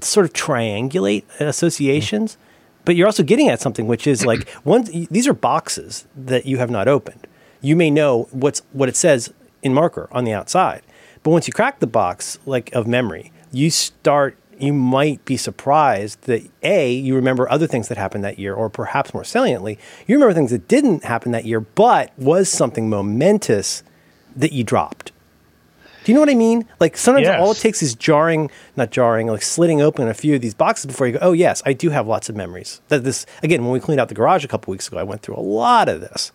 sort 0.00 0.26
of 0.26 0.32
triangulate 0.32 1.24
associations. 1.40 2.36
But 2.84 2.94
you're 2.94 3.06
also 3.06 3.24
getting 3.24 3.48
at 3.48 3.60
something, 3.60 3.88
which 3.88 4.06
is 4.06 4.24
like 4.24 4.48
one. 4.62 4.84
These 5.10 5.26
are 5.26 5.34
boxes 5.34 6.06
that 6.14 6.46
you 6.46 6.58
have 6.58 6.70
not 6.70 6.86
opened. 6.86 7.26
You 7.66 7.74
may 7.74 7.90
know 7.90 8.28
what's 8.30 8.62
what 8.72 8.88
it 8.88 8.94
says 8.94 9.32
in 9.60 9.74
marker 9.74 10.08
on 10.12 10.22
the 10.22 10.32
outside, 10.32 10.82
but 11.24 11.30
once 11.30 11.48
you 11.48 11.52
crack 11.52 11.80
the 11.80 11.88
box, 11.88 12.38
like 12.46 12.72
of 12.72 12.86
memory, 12.86 13.32
you 13.50 13.70
start. 13.70 14.38
You 14.58 14.72
might 14.72 15.22
be 15.24 15.36
surprised 15.36 16.22
that 16.22 16.48
a 16.62 16.90
you 16.92 17.16
remember 17.16 17.50
other 17.50 17.66
things 17.66 17.88
that 17.88 17.98
happened 17.98 18.22
that 18.22 18.38
year, 18.38 18.54
or 18.54 18.70
perhaps 18.70 19.12
more 19.12 19.24
saliently, 19.24 19.78
you 20.06 20.14
remember 20.14 20.32
things 20.32 20.52
that 20.52 20.68
didn't 20.68 21.02
happen 21.02 21.32
that 21.32 21.44
year, 21.44 21.58
but 21.60 22.12
was 22.16 22.48
something 22.48 22.88
momentous 22.88 23.82
that 24.36 24.52
you 24.52 24.62
dropped. 24.62 25.10
Do 26.04 26.12
you 26.12 26.14
know 26.14 26.20
what 26.20 26.30
I 26.30 26.36
mean? 26.36 26.66
Like 26.78 26.96
sometimes 26.96 27.26
Yes. 27.26 27.40
all 27.40 27.50
it 27.50 27.58
takes 27.58 27.82
is 27.82 27.96
jarring, 27.96 28.48
not 28.76 28.92
jarring, 28.92 29.26
like 29.26 29.42
slitting 29.42 29.82
open 29.82 30.06
a 30.06 30.14
few 30.14 30.36
of 30.36 30.40
these 30.40 30.54
boxes 30.54 30.86
before 30.86 31.08
you 31.08 31.14
go, 31.14 31.18
oh, 31.20 31.32
yes, 31.32 31.62
I 31.66 31.72
do 31.72 31.90
have 31.90 32.06
lots 32.06 32.28
of 32.28 32.36
memories. 32.36 32.80
That 32.88 33.02
this, 33.02 33.26
again, 33.42 33.62
when 33.64 33.72
we 33.72 33.80
cleaned 33.80 34.00
out 34.00 34.08
the 34.08 34.14
garage 34.14 34.44
a 34.44 34.48
couple 34.48 34.70
weeks 34.70 34.86
ago, 34.86 34.98
I 34.98 35.02
went 35.02 35.22
through 35.22 35.36
a 35.36 35.40
lot 35.42 35.88
of 35.88 36.00
this. 36.00 36.30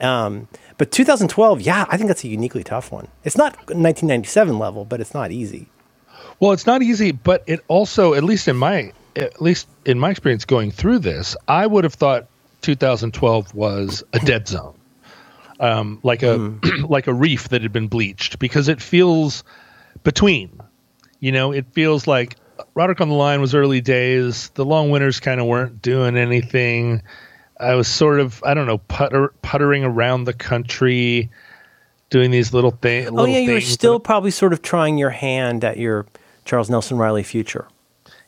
Um, 0.00 0.48
but 0.76 0.90
2012, 0.92 1.60
yeah, 1.60 1.86
I 1.88 1.96
think 1.96 2.08
that's 2.08 2.24
a 2.24 2.28
uniquely 2.28 2.62
tough 2.62 2.92
one. 2.92 3.08
It's 3.24 3.36
not 3.36 3.54
1997 3.56 4.58
level, 4.58 4.84
but 4.84 5.00
it's 5.00 5.14
not 5.14 5.32
easy. 5.32 5.68
Well, 6.40 6.52
it's 6.52 6.66
not 6.66 6.82
easy, 6.82 7.10
but 7.12 7.42
it 7.46 7.60
also, 7.68 8.14
at 8.14 8.22
least 8.22 8.46
in 8.46 8.56
my, 8.56 8.92
at 9.16 9.40
least 9.42 9.66
in 9.84 9.98
my 9.98 10.10
experience 10.10 10.44
going 10.44 10.70
through 10.70 11.00
this, 11.00 11.36
I 11.48 11.66
would 11.66 11.82
have 11.84 11.94
thought 11.94 12.28
2012 12.62 13.54
was 13.54 14.04
a 14.12 14.20
dead 14.20 14.46
zone. 14.46 14.74
um, 15.60 15.98
like 16.02 16.22
a 16.22 16.54
like 16.88 17.06
a 17.08 17.14
reef 17.14 17.48
that 17.48 17.62
had 17.62 17.72
been 17.72 17.88
bleached 17.88 18.38
because 18.38 18.68
it 18.68 18.80
feels 18.80 19.42
between. 20.04 20.60
You 21.20 21.32
know, 21.32 21.50
it 21.52 21.66
feels 21.72 22.06
like 22.06 22.36
Roderick 22.74 23.00
on 23.00 23.08
the 23.08 23.14
Line 23.14 23.40
was 23.40 23.54
early 23.54 23.80
days. 23.80 24.50
The 24.50 24.64
long 24.64 24.90
winters 24.90 25.18
kind 25.18 25.40
of 25.40 25.46
weren't 25.46 25.82
doing 25.82 26.16
anything. 26.16 27.02
I 27.60 27.74
was 27.74 27.88
sort 27.88 28.20
of 28.20 28.42
I 28.44 28.54
don't 28.54 28.66
know 28.66 28.78
putter, 28.78 29.32
puttering 29.42 29.84
around 29.84 30.24
the 30.24 30.32
country, 30.32 31.30
doing 32.10 32.30
these 32.30 32.52
little 32.52 32.70
things. 32.70 33.10
Oh 33.12 33.24
yeah, 33.24 33.38
you 33.38 33.52
were 33.52 33.60
still 33.60 34.00
probably 34.00 34.30
sort 34.30 34.52
of 34.52 34.62
trying 34.62 34.98
your 34.98 35.10
hand 35.10 35.64
at 35.64 35.76
your 35.76 36.06
Charles 36.44 36.70
Nelson 36.70 36.98
Reilly 36.98 37.22
future. 37.22 37.66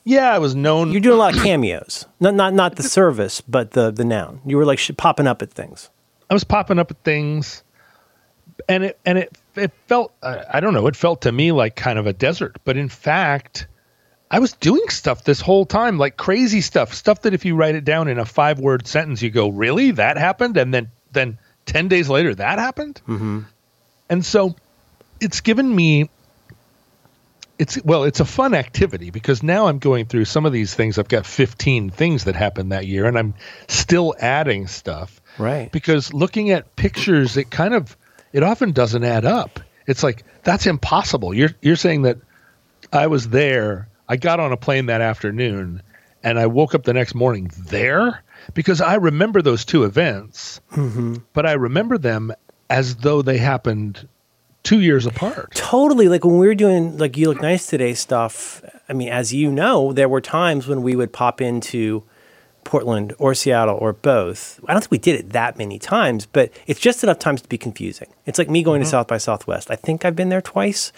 Yeah, 0.04 0.34
I 0.34 0.38
was 0.38 0.54
known. 0.54 0.92
You're 0.92 1.00
doing 1.00 1.16
a 1.16 1.18
lot 1.18 1.36
of 1.36 1.42
cameos, 1.42 2.06
not 2.20 2.34
not 2.34 2.54
not 2.54 2.76
the 2.76 2.82
service, 2.82 3.40
but 3.40 3.72
the 3.72 3.90
the 3.90 4.04
noun. 4.04 4.40
You 4.46 4.56
were 4.56 4.64
like 4.64 4.78
sh- 4.78 4.92
popping 4.96 5.26
up 5.26 5.42
at 5.42 5.52
things. 5.52 5.90
I 6.28 6.34
was 6.34 6.44
popping 6.44 6.78
up 6.78 6.90
at 6.90 7.02
things, 7.04 7.62
and 8.68 8.84
it 8.84 8.98
and 9.04 9.18
it 9.18 9.36
it 9.56 9.72
felt 9.86 10.12
uh, 10.22 10.42
I 10.52 10.60
don't 10.60 10.72
know. 10.72 10.86
It 10.86 10.96
felt 10.96 11.20
to 11.22 11.32
me 11.32 11.52
like 11.52 11.76
kind 11.76 11.98
of 11.98 12.06
a 12.06 12.12
desert, 12.12 12.56
but 12.64 12.76
in 12.76 12.88
fact, 12.88 13.66
I 14.30 14.38
was 14.38 14.52
doing 14.52 14.88
stuff 14.88 15.24
this 15.24 15.40
whole 15.40 15.66
time, 15.66 15.98
like 15.98 16.16
crazy 16.16 16.60
stuff, 16.60 16.94
stuff 16.94 17.22
that 17.22 17.34
if 17.34 17.44
you 17.44 17.56
write 17.56 17.74
it 17.74 17.84
down 17.84 18.08
in 18.08 18.18
a 18.18 18.24
five 18.24 18.58
word 18.60 18.86
sentence, 18.86 19.22
you 19.22 19.30
go, 19.30 19.48
"Really, 19.48 19.90
that 19.92 20.16
happened?" 20.16 20.56
And 20.56 20.72
then 20.72 20.90
then 21.12 21.38
ten 21.66 21.88
days 21.88 22.08
later, 22.08 22.34
that 22.34 22.58
happened. 22.58 23.00
Mm-hmm. 23.08 23.40
And 24.08 24.24
so, 24.24 24.54
it's 25.20 25.40
given 25.40 25.74
me. 25.74 26.10
It's 27.58 27.82
well, 27.84 28.04
it's 28.04 28.20
a 28.20 28.24
fun 28.24 28.54
activity 28.54 29.10
because 29.10 29.42
now 29.42 29.66
I'm 29.66 29.78
going 29.78 30.06
through 30.06 30.24
some 30.24 30.46
of 30.46 30.52
these 30.52 30.74
things. 30.74 30.98
I've 30.98 31.08
got 31.08 31.26
15 31.26 31.90
things 31.90 32.24
that 32.24 32.34
happened 32.34 32.72
that 32.72 32.86
year, 32.86 33.04
and 33.06 33.18
I'm 33.18 33.34
still 33.68 34.14
adding 34.18 34.66
stuff 34.66 35.20
Right. 35.38 35.70
because 35.70 36.12
looking 36.14 36.50
at 36.50 36.74
pictures 36.76 37.36
it 37.36 37.50
kind 37.50 37.74
of 37.74 37.96
it 38.32 38.42
often 38.42 38.72
doesn't 38.72 39.04
add 39.04 39.24
up 39.24 39.60
it's 39.86 40.02
like 40.02 40.24
that's 40.42 40.66
impossible 40.66 41.32
you're 41.32 41.50
you're 41.62 41.76
saying 41.76 42.02
that 42.02 42.18
i 42.92 43.06
was 43.06 43.28
there 43.28 43.88
i 44.10 44.16
got 44.16 44.40
on 44.40 44.52
a 44.52 44.56
plane 44.56 44.86
that 44.86 45.00
afternoon 45.00 45.82
and 46.22 46.38
i 46.38 46.46
woke 46.46 46.74
up 46.74 46.82
the 46.82 46.92
next 46.92 47.14
morning 47.14 47.50
there 47.56 48.22
because 48.52 48.80
i 48.80 48.94
remember 48.94 49.40
those 49.40 49.64
two 49.64 49.84
events 49.84 50.60
mm-hmm. 50.72 51.16
but 51.32 51.46
i 51.46 51.52
remember 51.52 51.96
them 51.96 52.32
as 52.68 52.96
though 52.96 53.22
they 53.22 53.38
happened 53.38 54.06
two 54.62 54.80
years 54.80 55.06
apart 55.06 55.52
Totally. 55.54 56.08
Like 56.08 56.24
when 56.24 56.38
we 56.38 56.48
were 56.48 56.54
doing 56.56 56.98
like 56.98 57.16
You 57.16 57.28
Look 57.28 57.40
Nice 57.40 57.66
Today 57.68 57.94
stuff, 57.94 58.60
I 58.88 58.92
mean, 58.92 59.08
as 59.08 59.32
you 59.32 59.52
know, 59.52 59.92
there 59.92 60.08
were 60.08 60.20
times 60.20 60.66
when 60.66 60.82
we 60.82 60.96
would 60.96 61.12
pop 61.12 61.40
into 61.40 62.02
Portland 62.64 63.14
or 63.18 63.34
Seattle 63.34 63.76
or 63.76 63.92
both. 63.92 64.60
I 64.66 64.72
don't 64.72 64.82
think 64.82 64.90
we 64.90 64.98
did 64.98 65.18
it 65.18 65.30
that 65.30 65.56
many 65.56 65.78
times, 65.78 66.26
but 66.26 66.50
it's 66.66 66.80
just 66.80 67.04
enough 67.04 67.18
times 67.18 67.42
to 67.42 67.48
be 67.48 67.56
confusing. 67.56 68.08
It's 68.26 68.38
like 68.38 68.50
me 68.50 68.62
going 68.62 68.80
to 68.80 68.84
mm-hmm. 68.84 68.90
South 68.90 69.06
by 69.06 69.18
Southwest. 69.18 69.70
I 69.70 69.76
think 69.76 70.04
I've 70.04 70.16
been 70.16 70.28
there 70.28 70.42
twice. 70.42 70.92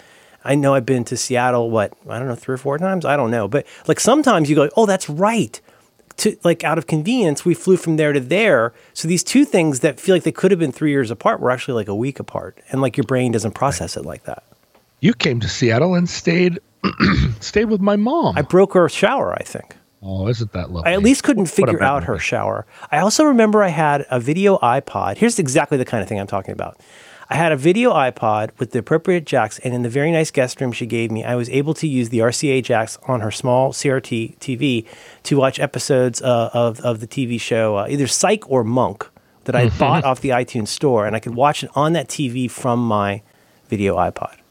I 0.45 0.55
know 0.55 0.73
I've 0.75 0.85
been 0.85 1.03
to 1.05 1.17
Seattle, 1.17 1.69
what, 1.69 1.93
I 2.09 2.19
don't 2.19 2.27
know, 2.27 2.35
three 2.35 2.55
or 2.55 2.57
four 2.57 2.77
times? 2.77 3.05
I 3.05 3.15
don't 3.15 3.31
know. 3.31 3.47
But 3.47 3.65
like 3.87 3.99
sometimes 3.99 4.49
you 4.49 4.55
go, 4.55 4.69
oh, 4.75 4.85
that's 4.85 5.09
right. 5.09 5.59
To, 6.17 6.37
like 6.43 6.63
out 6.63 6.77
of 6.77 6.85
convenience, 6.85 7.43
we 7.43 7.53
flew 7.53 7.75
from 7.75 7.97
there 7.97 8.13
to 8.13 8.19
there. 8.19 8.73
So 8.93 9.07
these 9.07 9.23
two 9.23 9.45
things 9.45 9.79
that 9.79 9.99
feel 9.99 10.15
like 10.15 10.23
they 10.23 10.31
could 10.31 10.51
have 10.51 10.59
been 10.59 10.71
three 10.71 10.91
years 10.91 11.09
apart 11.09 11.39
were 11.39 11.49
actually 11.49 11.73
like 11.75 11.87
a 11.87 11.95
week 11.95 12.19
apart. 12.19 12.59
And 12.69 12.81
like 12.81 12.97
your 12.97 13.05
brain 13.05 13.31
doesn't 13.31 13.53
process 13.53 13.97
it 13.97 14.05
like 14.05 14.23
that. 14.25 14.43
you 14.99 15.13
came 15.13 15.39
to 15.39 15.47
seattle 15.49 15.95
and 15.95 16.07
stayed 16.09 16.59
stayed 17.39 17.65
with 17.65 17.79
my 17.81 17.95
mom 17.95 18.37
I 18.37 18.41
broke 18.41 18.73
her 18.73 18.87
shower, 18.89 19.33
I 19.33 19.43
think. 19.43 19.75
oh 20.03 20.27
isn't 20.27 20.51
that 20.51 20.69
lovely 20.69 20.91
I 20.91 20.93
at 20.93 21.01
least 21.01 21.23
couldn't 21.23 21.43
What 21.43 21.51
figure 21.51 21.77
bad 21.79 21.85
out 21.87 22.03
her 22.03 22.19
shower. 22.19 22.65
I 22.91 22.99
also 22.99 23.23
remember 23.23 23.63
I 23.63 23.69
had 23.69 24.05
a 24.11 24.19
video 24.19 24.57
iPod. 24.59 25.17
Here's 25.17 25.39
exactly 25.39 25.77
the 25.77 25.85
kind 25.85 26.03
of 26.03 26.09
thing 26.09 26.19
I'm 26.19 26.27
talking 26.27 26.51
about. 26.51 26.79
I 27.29 27.35
had 27.35 27.51
a 27.51 27.57
video 27.57 27.93
iPod 27.93 28.51
with 28.59 28.71
the 28.71 28.79
appropriate 28.79 29.25
jacks, 29.25 29.59
and 29.59 29.73
in 29.73 29.81
the 29.81 29.89
very 29.89 30.11
nice 30.11 30.31
guest 30.31 30.59
room 30.59 30.71
she 30.71 30.85
gave 30.85 31.11
me, 31.11 31.23
I 31.23 31.35
was 31.35 31.49
able 31.49 31.73
to 31.75 31.87
use 31.87 32.09
the 32.09 32.19
RCA 32.19 32.63
jacks 32.63 32.97
on 33.07 33.21
her 33.21 33.31
small 33.31 33.71
CRT 33.71 34.37
TV 34.39 34.85
to 35.23 35.37
watch 35.37 35.59
episodes 35.59 36.21
uh, 36.21 36.49
of, 36.53 36.79
of 36.81 36.99
the 36.99 37.07
TV 37.07 37.39
show, 37.39 37.77
uh, 37.77 37.87
either 37.89 38.07
Psych 38.07 38.49
or 38.49 38.63
Monk, 38.63 39.09
that 39.45 39.55
I 39.55 39.69
bought 39.79 40.03
off 40.03 40.21
the 40.21 40.29
iTunes 40.29 40.69
store, 40.69 41.05
and 41.05 41.15
I 41.15 41.19
could 41.19 41.35
watch 41.35 41.63
it 41.63 41.69
on 41.75 41.93
that 41.93 42.07
TV 42.07 42.49
from 42.49 42.85
my 42.85 43.21
video 43.67 43.95
iPod. 43.95 44.42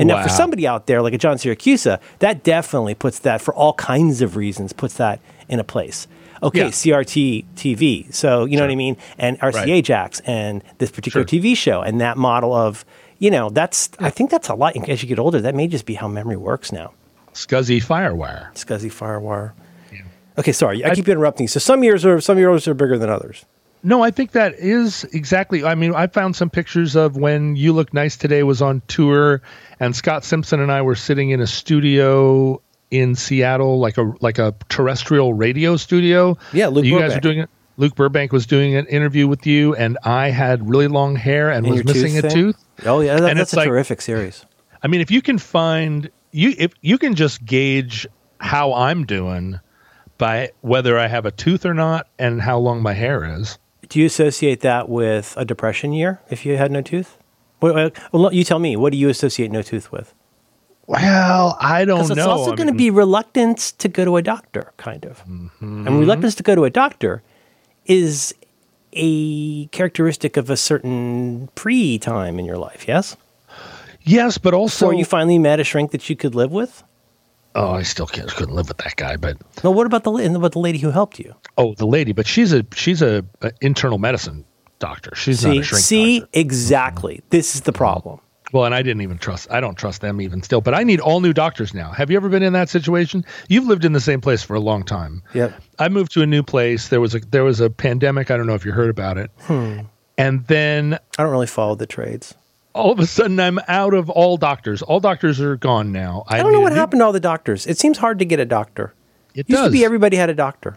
And 0.00 0.08
now, 0.08 0.22
for 0.22 0.28
somebody 0.28 0.66
out 0.66 0.86
there 0.86 1.02
like 1.02 1.12
a 1.12 1.18
John 1.18 1.36
Siracusa, 1.36 2.00
that 2.20 2.42
definitely 2.42 2.94
puts 2.94 3.18
that, 3.20 3.40
for 3.40 3.54
all 3.54 3.74
kinds 3.74 4.22
of 4.22 4.34
reasons, 4.36 4.72
puts 4.72 4.94
that 4.94 5.20
in 5.48 5.60
a 5.60 5.64
place. 5.64 6.08
Okay, 6.42 6.60
Yeah. 6.60 6.66
CRT 6.70 7.44
TV. 7.54 8.12
So, 8.14 8.46
you 8.46 8.56
know 8.56 8.62
what 8.62 8.70
I 8.70 8.74
mean? 8.76 8.96
And 9.18 9.38
RCA 9.40 9.74
Right. 9.74 9.84
jacks 9.84 10.20
and 10.24 10.64
this 10.78 10.90
particular 10.90 11.26
Sure. 11.28 11.38
TV 11.40 11.54
show 11.54 11.82
and 11.82 12.00
that 12.00 12.16
model 12.16 12.54
of, 12.54 12.84
you 13.18 13.30
know, 13.30 13.50
that's, 13.50 13.90
I 13.98 14.08
think 14.08 14.30
that's 14.30 14.48
a 14.48 14.54
lot. 14.54 14.74
As 14.88 15.02
you 15.02 15.08
get 15.08 15.18
older, 15.18 15.40
that 15.42 15.54
may 15.54 15.68
just 15.68 15.84
be 15.84 15.94
how 15.94 16.08
memory 16.08 16.36
works 16.38 16.72
now. 16.72 16.92
scuzzy 17.34 17.80
firewire 17.82 18.52
Scuzzy 18.54 18.90
Firewire. 18.90 19.52
Okay, 20.38 20.52
sorry. 20.52 20.82
I, 20.84 20.94
keep 20.94 21.08
interrupting. 21.08 21.46
So 21.48 21.60
some 21.60 21.84
years 21.84 22.06
are 22.06 22.20
some 22.20 22.38
years 22.38 22.66
are 22.66 22.72
bigger 22.74 22.96
than 22.96 23.10
others. 23.10 23.44
No, 23.82 24.02
I 24.02 24.10
think 24.10 24.32
that 24.32 24.54
is 24.58 25.04
exactly. 25.04 25.64
I 25.64 25.74
mean, 25.74 25.94
I 25.94 26.06
found 26.06 26.36
some 26.36 26.50
pictures 26.50 26.96
of 26.96 27.16
when 27.16 27.56
You 27.56 27.72
Look 27.72 27.94
Nice 27.94 28.16
Today 28.16 28.42
was 28.42 28.60
on 28.60 28.82
tour, 28.88 29.40
and 29.78 29.96
Scott 29.96 30.22
Simpson 30.24 30.60
and 30.60 30.70
I 30.70 30.82
were 30.82 30.94
sitting 30.94 31.30
in 31.30 31.40
a 31.40 31.46
studio 31.46 32.60
in 32.90 33.14
Seattle, 33.14 33.78
like 33.78 33.96
a 33.96 34.12
like 34.20 34.38
a 34.38 34.54
terrestrial 34.68 35.32
radio 35.32 35.76
studio. 35.76 36.36
Yeah, 36.52 36.66
Luke 36.68 36.84
you 36.84 36.92
guys 36.98 37.10
Burbank. 37.14 37.14
were 37.14 37.20
doing 37.30 37.38
it. 37.40 37.50
Luke 37.78 37.94
Burbank 37.94 38.32
was 38.32 38.44
doing 38.46 38.76
an 38.76 38.84
interview 38.86 39.26
with 39.26 39.46
you, 39.46 39.74
and 39.74 39.96
I 40.04 40.28
had 40.28 40.68
really 40.68 40.88
long 40.88 41.16
hair 41.16 41.48
and, 41.50 41.64
And 41.64 41.74
was 41.76 41.84
missing 41.84 42.12
tooth 42.12 42.24
a 42.24 42.28
thing? 42.28 42.30
tooth. 42.30 42.64
Oh 42.84 43.00
yeah, 43.00 43.16
that, 43.16 43.30
And 43.30 43.38
that's 43.38 43.54
a 43.54 43.56
like- 43.56 43.68
terrific 43.68 44.02
series. 44.02 44.44
I 44.82 44.88
mean, 44.88 45.00
if 45.00 45.10
you 45.10 45.22
can 45.22 45.38
find 45.38 46.10
you, 46.32 46.54
if 46.58 46.72
you 46.82 46.98
can 46.98 47.14
just 47.14 47.42
gauge 47.46 48.06
how 48.38 48.74
I'm 48.74 49.06
doing 49.06 49.58
by 50.18 50.50
whether 50.60 50.98
I 50.98 51.06
have 51.06 51.24
a 51.24 51.30
tooth 51.30 51.64
or 51.64 51.72
not, 51.72 52.06
and 52.18 52.42
how 52.42 52.58
long 52.58 52.82
my 52.82 52.92
hair 52.92 53.38
is. 53.40 53.58
Do 53.90 53.98
you 53.98 54.06
associate 54.06 54.60
that 54.60 54.88
with 54.88 55.34
a 55.36 55.44
depression 55.44 55.92
year 55.92 56.20
if 56.30 56.46
you 56.46 56.56
had 56.56 56.70
no 56.70 56.80
tooth? 56.80 57.18
Well, 57.60 57.90
you 58.32 58.44
tell 58.44 58.58
me. 58.58 58.76
What 58.76 58.92
do 58.92 58.98
you 58.98 59.10
associate 59.10 59.50
no 59.50 59.60
tooth 59.62 59.92
with? 59.92 60.14
Well, 60.86 61.56
I 61.60 61.84
don't 61.84 61.98
Because 61.98 62.16
know. 62.16 62.22
it's 62.22 62.26
also 62.26 62.56
going 62.56 62.68
to 62.68 62.74
be 62.74 62.90
reluctance 62.90 63.70
to 63.72 63.88
go 63.88 64.04
to 64.04 64.16
a 64.16 64.22
doctor, 64.22 64.72
kind 64.76 65.04
of. 65.04 65.24
Mm-hmm. 65.26 65.86
And 65.86 66.00
reluctance 66.00 66.34
to 66.36 66.42
go 66.42 66.54
to 66.54 66.64
a 66.64 66.70
doctor 66.70 67.22
is 67.84 68.34
a 68.92 69.66
characteristic 69.66 70.36
of 70.36 70.50
a 70.50 70.56
certain 70.56 71.48
pre 71.54 71.98
time 71.98 72.38
in 72.38 72.44
your 72.44 72.58
life, 72.58 72.88
yes? 72.88 73.16
Yes, 74.02 74.38
but 74.38 74.54
also 74.54 74.86
Before 74.86 74.98
you 74.98 75.04
finally 75.04 75.38
met 75.38 75.60
a 75.60 75.64
shrink 75.64 75.90
that 75.90 76.08
you 76.08 76.16
could 76.16 76.34
live 76.34 76.50
with? 76.50 76.82
Oh, 77.54 77.72
I 77.72 77.82
still 77.82 78.06
can't, 78.06 78.28
couldn't 78.30 78.54
live 78.54 78.68
with 78.68 78.78
that 78.78 78.96
guy. 78.96 79.16
But 79.16 79.36
No, 79.64 79.70
what 79.70 79.86
about 79.86 80.04
the, 80.04 80.12
about 80.34 80.52
the 80.52 80.58
lady 80.58 80.78
who 80.78 80.90
helped 80.90 81.18
you? 81.18 81.34
oh, 81.58 81.74
the 81.74 81.86
lady, 81.86 82.12
but 82.12 82.26
she's 82.26 82.52
a 82.52 82.64
she's 82.74 83.02
a, 83.02 83.24
a 83.42 83.52
internal 83.60 83.98
medicine 83.98 84.44
doctor. 84.78 85.14
She's 85.14 85.44
not 85.44 85.56
a 85.56 85.62
shrink 85.62 85.84
see, 85.84 86.20
doctor. 86.20 86.40
exactly. 86.40 87.22
This 87.30 87.54
is 87.54 87.62
the 87.62 87.72
problem. 87.72 88.20
Well, 88.52 88.64
and 88.64 88.74
I 88.74 88.82
didn't 88.82 89.02
even 89.02 89.16
trust. 89.18 89.48
I 89.50 89.60
don't 89.60 89.76
trust 89.76 90.00
them 90.00 90.20
even 90.20 90.42
still. 90.42 90.60
But 90.60 90.74
I 90.74 90.82
need 90.82 90.98
all 90.98 91.20
new 91.20 91.32
doctors 91.32 91.72
now. 91.72 91.92
Have 91.92 92.10
you 92.10 92.16
ever 92.16 92.28
been 92.28 92.42
in 92.42 92.52
that 92.54 92.68
situation? 92.68 93.24
You've 93.48 93.66
lived 93.66 93.84
in 93.84 93.92
the 93.92 94.00
same 94.00 94.20
place 94.20 94.42
for 94.42 94.54
a 94.54 94.60
long 94.60 94.82
time. 94.82 95.22
Yep. 95.34 95.52
I 95.78 95.88
moved 95.88 96.10
to 96.14 96.22
a 96.22 96.26
new 96.26 96.42
place. 96.42 96.88
There 96.88 97.00
was 97.00 97.14
a 97.14 97.20
there 97.20 97.44
was 97.44 97.60
a 97.60 97.70
pandemic. 97.70 98.30
I 98.30 98.36
don't 98.36 98.46
know 98.46 98.54
if 98.54 98.64
you 98.64 98.72
heard 98.72 98.90
about 98.90 99.18
it. 99.18 99.30
Hmm. 99.42 99.80
And 100.18 100.46
then 100.48 100.98
I 101.16 101.22
don't 101.22 101.30
really 101.30 101.46
follow 101.46 101.76
the 101.76 101.86
trades. 101.86 102.34
All 102.74 102.92
of 102.92 102.98
a 103.00 103.06
sudden, 103.06 103.38
I'm 103.40 103.58
out 103.68 103.94
of 103.94 104.08
all 104.10 104.36
doctors. 104.36 104.82
All 104.82 105.00
doctors 105.00 105.40
are 105.40 105.56
gone 105.56 105.92
now. 105.92 106.24
I 106.28 106.42
don't 106.42 106.52
know 106.52 106.60
what 106.60 106.72
happened 106.72 107.00
to 107.00 107.04
all 107.06 107.12
the 107.12 107.20
doctors. 107.20 107.66
It 107.66 107.78
seems 107.78 107.98
hard 107.98 108.18
to 108.20 108.24
get 108.24 108.38
a 108.40 108.44
doctor. 108.44 108.94
It 109.34 109.48
Used 109.48 109.58
does. 109.58 109.68
to 109.68 109.72
be 109.72 109.84
everybody 109.84 110.16
had 110.16 110.30
a 110.30 110.34
doctor. 110.34 110.76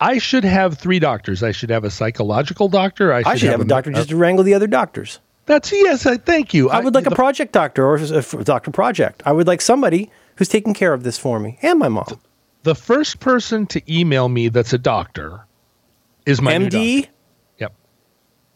I 0.00 0.18
should 0.18 0.44
have 0.44 0.78
three 0.78 0.98
doctors. 0.98 1.42
I 1.42 1.52
should 1.52 1.70
have 1.70 1.84
a 1.84 1.90
psychological 1.90 2.68
doctor. 2.68 3.12
I 3.12 3.22
should, 3.22 3.28
I 3.28 3.36
should 3.36 3.50
have 3.50 3.60
a 3.60 3.64
doctor 3.64 3.90
me- 3.90 3.96
just 3.96 4.08
to 4.08 4.16
wrangle 4.16 4.44
the 4.44 4.54
other 4.54 4.66
doctors. 4.66 5.20
That's 5.46 5.70
yes. 5.72 6.06
I 6.06 6.16
thank 6.16 6.54
you. 6.54 6.70
I 6.70 6.80
would 6.80 6.94
like 6.94 7.06
a 7.06 7.10
project 7.10 7.52
doctor 7.52 7.84
or 7.86 7.96
a 7.96 8.44
doctor 8.44 8.70
project. 8.70 9.22
I 9.26 9.32
would 9.32 9.46
like 9.46 9.60
somebody 9.60 10.10
who's 10.36 10.48
taking 10.48 10.74
care 10.74 10.92
of 10.92 11.02
this 11.02 11.18
for 11.18 11.38
me 11.40 11.58
and 11.62 11.78
my 11.78 11.88
mom. 11.88 12.06
the 12.62 12.74
first 12.74 13.20
person 13.20 13.66
to 13.66 13.82
email 13.92 14.28
me 14.28 14.48
that's 14.48 14.72
a 14.72 14.78
doctor 14.78 15.44
is 16.26 16.40
my 16.40 16.58
new 16.58 16.68
MD. 16.68 17.08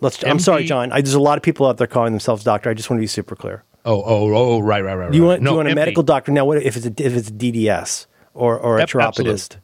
Let's. 0.01 0.23
I'm 0.25 0.39
sorry, 0.39 0.65
John. 0.65 0.93
I, 0.93 1.01
there's 1.01 1.15
a 1.15 1.21
lot 1.21 1.39
of 1.39 1.43
people 1.43 1.67
out 1.67 1.79
there 1.79 1.87
calling 1.87 2.13
themselves 2.13 2.45
doctor. 2.45 2.71
I 2.71 2.75
just 2.75 2.91
want 2.91 2.99
to 2.99 3.03
be 3.03 3.07
super 3.07 3.35
clear. 3.35 3.65
Oh, 3.85 4.03
oh, 4.05 4.35
oh, 4.35 4.59
right, 4.59 4.83
right, 4.83 4.95
right. 4.95 5.11
Do 5.13 5.17
you 5.17 5.25
right. 5.25 5.41
want? 5.41 5.43
no, 5.43 5.51
do 5.51 5.55
you 5.55 5.57
want 5.59 5.69
a 5.69 5.73
MD. 5.73 5.77
medical 5.77 6.03
doctor 6.03 6.33
now? 6.33 6.45
What 6.45 6.63
if 6.63 6.77
it's 6.77 6.87
a 6.87 6.91
if 6.99 7.15
it's 7.15 7.29
a 7.29 7.33
DDS 7.33 8.07
or 8.35 8.59
or 8.59 8.77
a 8.77 8.81
Yep, 8.81 8.95
absolutely. 8.97 9.61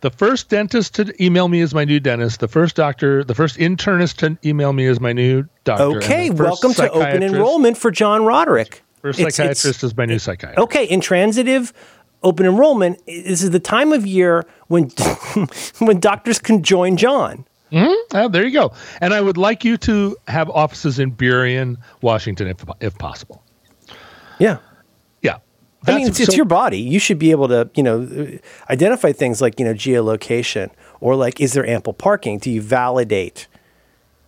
The 0.00 0.10
first 0.10 0.48
dentist 0.48 0.94
to 0.94 1.22
email 1.22 1.48
me 1.48 1.60
is 1.60 1.74
my 1.74 1.84
new 1.84 2.00
dentist. 2.00 2.40
The 2.40 2.48
first 2.48 2.74
doctor, 2.74 3.22
the 3.22 3.34
first 3.34 3.58
internist 3.58 4.16
to 4.18 4.38
email 4.48 4.72
me 4.72 4.86
is 4.86 4.98
my 4.98 5.12
new 5.12 5.44
doctor. 5.64 5.98
Okay, 5.98 6.30
welcome 6.30 6.72
to 6.74 6.90
open 6.90 7.22
enrollment 7.22 7.76
for 7.76 7.90
John 7.90 8.24
Roderick. 8.24 8.82
First 9.02 9.18
It's- 9.18 9.38
it's- 9.38 9.58
psychiatrist 9.58 9.84
is 9.84 9.96
my 9.96 10.06
new 10.06 10.18
psychiatrist. 10.18 10.58
Okay, 10.62 10.88
intransitive 10.88 11.72
open 12.22 12.46
enrollment. 12.46 13.00
This 13.06 13.42
is 13.42 13.50
the 13.50 13.60
time 13.60 13.92
of 13.92 14.06
year 14.06 14.46
when 14.68 14.88
when 15.78 16.00
doctors 16.00 16.38
can 16.38 16.62
join 16.62 16.96
John. 16.96 17.44
Uh, 17.72 18.28
there 18.28 18.44
you 18.44 18.52
go. 18.52 18.72
And 19.00 19.14
I 19.14 19.20
would 19.20 19.36
like 19.36 19.64
you 19.64 19.76
to 19.78 20.16
have 20.26 20.50
offices 20.50 20.98
in 20.98 21.12
Burien, 21.12 21.76
Washington, 22.02 22.48
if 22.48 22.56
if 22.80 22.98
possible. 22.98 23.42
Yeah. 24.38 24.58
Yeah. 25.22 25.36
I 25.86 25.92
mean, 25.92 26.00
That's- 26.04 26.08
it's, 26.08 26.20
it's 26.20 26.36
your 26.36 26.46
body. 26.46 26.78
You 26.78 26.98
should 26.98 27.18
be 27.18 27.30
able 27.30 27.48
to, 27.48 27.70
you 27.74 27.82
know, 27.82 28.02
uh, 28.02 28.72
identify 28.72 29.12
things 29.12 29.40
like, 29.40 29.58
you 29.58 29.64
know, 29.64 29.74
geolocation 29.74 30.70
or 31.00 31.14
like, 31.14 31.40
is 31.40 31.52
there 31.52 31.66
ample 31.66 31.92
parking? 31.92 32.38
Do 32.38 32.50
you 32.50 32.60
validate? 32.62 33.46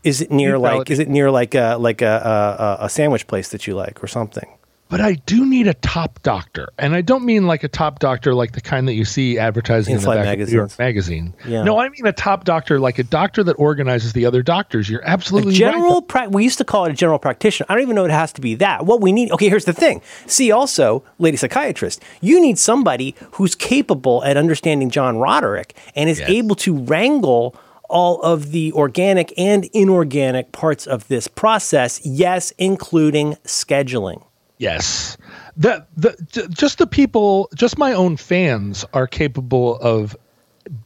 Is 0.04 0.20
it 0.20 0.30
near 0.30 0.58
like, 0.58 0.72
validate. 0.72 0.92
is 0.92 0.98
it 0.98 1.08
near 1.08 1.30
like 1.30 1.54
a, 1.54 1.76
like 1.78 2.02
a, 2.02 2.78
a, 2.80 2.84
a 2.84 2.88
sandwich 2.88 3.26
place 3.26 3.48
that 3.50 3.66
you 3.66 3.74
like 3.74 4.02
or 4.02 4.06
something? 4.06 4.48
But 4.92 5.00
I 5.00 5.14
do 5.14 5.46
need 5.46 5.66
a 5.66 5.72
top 5.72 6.20
doctor, 6.22 6.68
and 6.78 6.94
I 6.94 7.00
don't 7.00 7.24
mean 7.24 7.46
like 7.46 7.64
a 7.64 7.68
top 7.68 7.98
doctor 7.98 8.34
like 8.34 8.52
the 8.52 8.60
kind 8.60 8.86
that 8.88 8.92
you 8.92 9.06
see 9.06 9.38
advertising 9.38 9.92
in, 9.94 9.96
the 9.96 10.02
In-flight 10.02 10.22
back 10.22 10.38
of 10.38 10.48
New 10.48 10.54
York 10.54 10.78
magazine. 10.78 11.32
Yeah. 11.48 11.64
No, 11.64 11.78
I 11.80 11.88
mean 11.88 12.06
a 12.06 12.12
top 12.12 12.44
doctor 12.44 12.78
like 12.78 12.98
a 12.98 13.02
doctor 13.02 13.42
that 13.44 13.54
organizes 13.54 14.12
the 14.12 14.26
other 14.26 14.42
doctors. 14.42 14.90
You're 14.90 15.00
A 15.00 15.08
absolutely 15.08 15.54
general, 15.54 16.00
right. 16.00 16.08
pra- 16.08 16.28
we 16.28 16.44
used 16.44 16.58
to 16.58 16.64
call 16.64 16.84
it 16.84 16.90
a 16.90 16.94
general 16.94 17.18
practitioner. 17.18 17.64
I 17.70 17.74
don't 17.74 17.82
even 17.84 17.96
know 17.96 18.04
it 18.04 18.10
has 18.10 18.34
to 18.34 18.42
be 18.42 18.54
that. 18.56 18.84
What 18.84 19.00
we 19.00 19.12
need, 19.12 19.32
okay, 19.32 19.48
here's 19.48 19.64
the 19.64 19.72
thing. 19.72 20.02
See, 20.26 20.52
also, 20.52 21.02
lady 21.18 21.38
psychiatrist, 21.38 22.02
you 22.20 22.38
need 22.38 22.58
somebody 22.58 23.14
who's 23.32 23.54
capable 23.54 24.22
at 24.24 24.36
understanding 24.36 24.90
John 24.90 25.16
Roderick 25.16 25.74
and 25.96 26.10
is 26.10 26.18
Yes. 26.20 26.28
able 26.28 26.54
to 26.56 26.76
wrangle 26.76 27.56
all 27.88 28.20
of 28.20 28.52
the 28.52 28.72
organic 28.74 29.32
and 29.38 29.64
inorganic 29.72 30.52
parts 30.52 30.86
of 30.86 31.08
this 31.08 31.28
process, 31.28 32.04
yes, 32.04 32.52
including 32.58 33.36
scheduling. 33.44 34.22
Yes. 34.62 35.16
The, 35.56 35.84
the 35.96 36.46
just 36.50 36.78
the 36.78 36.86
people, 36.86 37.48
just 37.54 37.76
my 37.78 37.92
own 37.92 38.16
fans 38.16 38.84
are 38.94 39.06
capable 39.06 39.76
of 39.80 40.16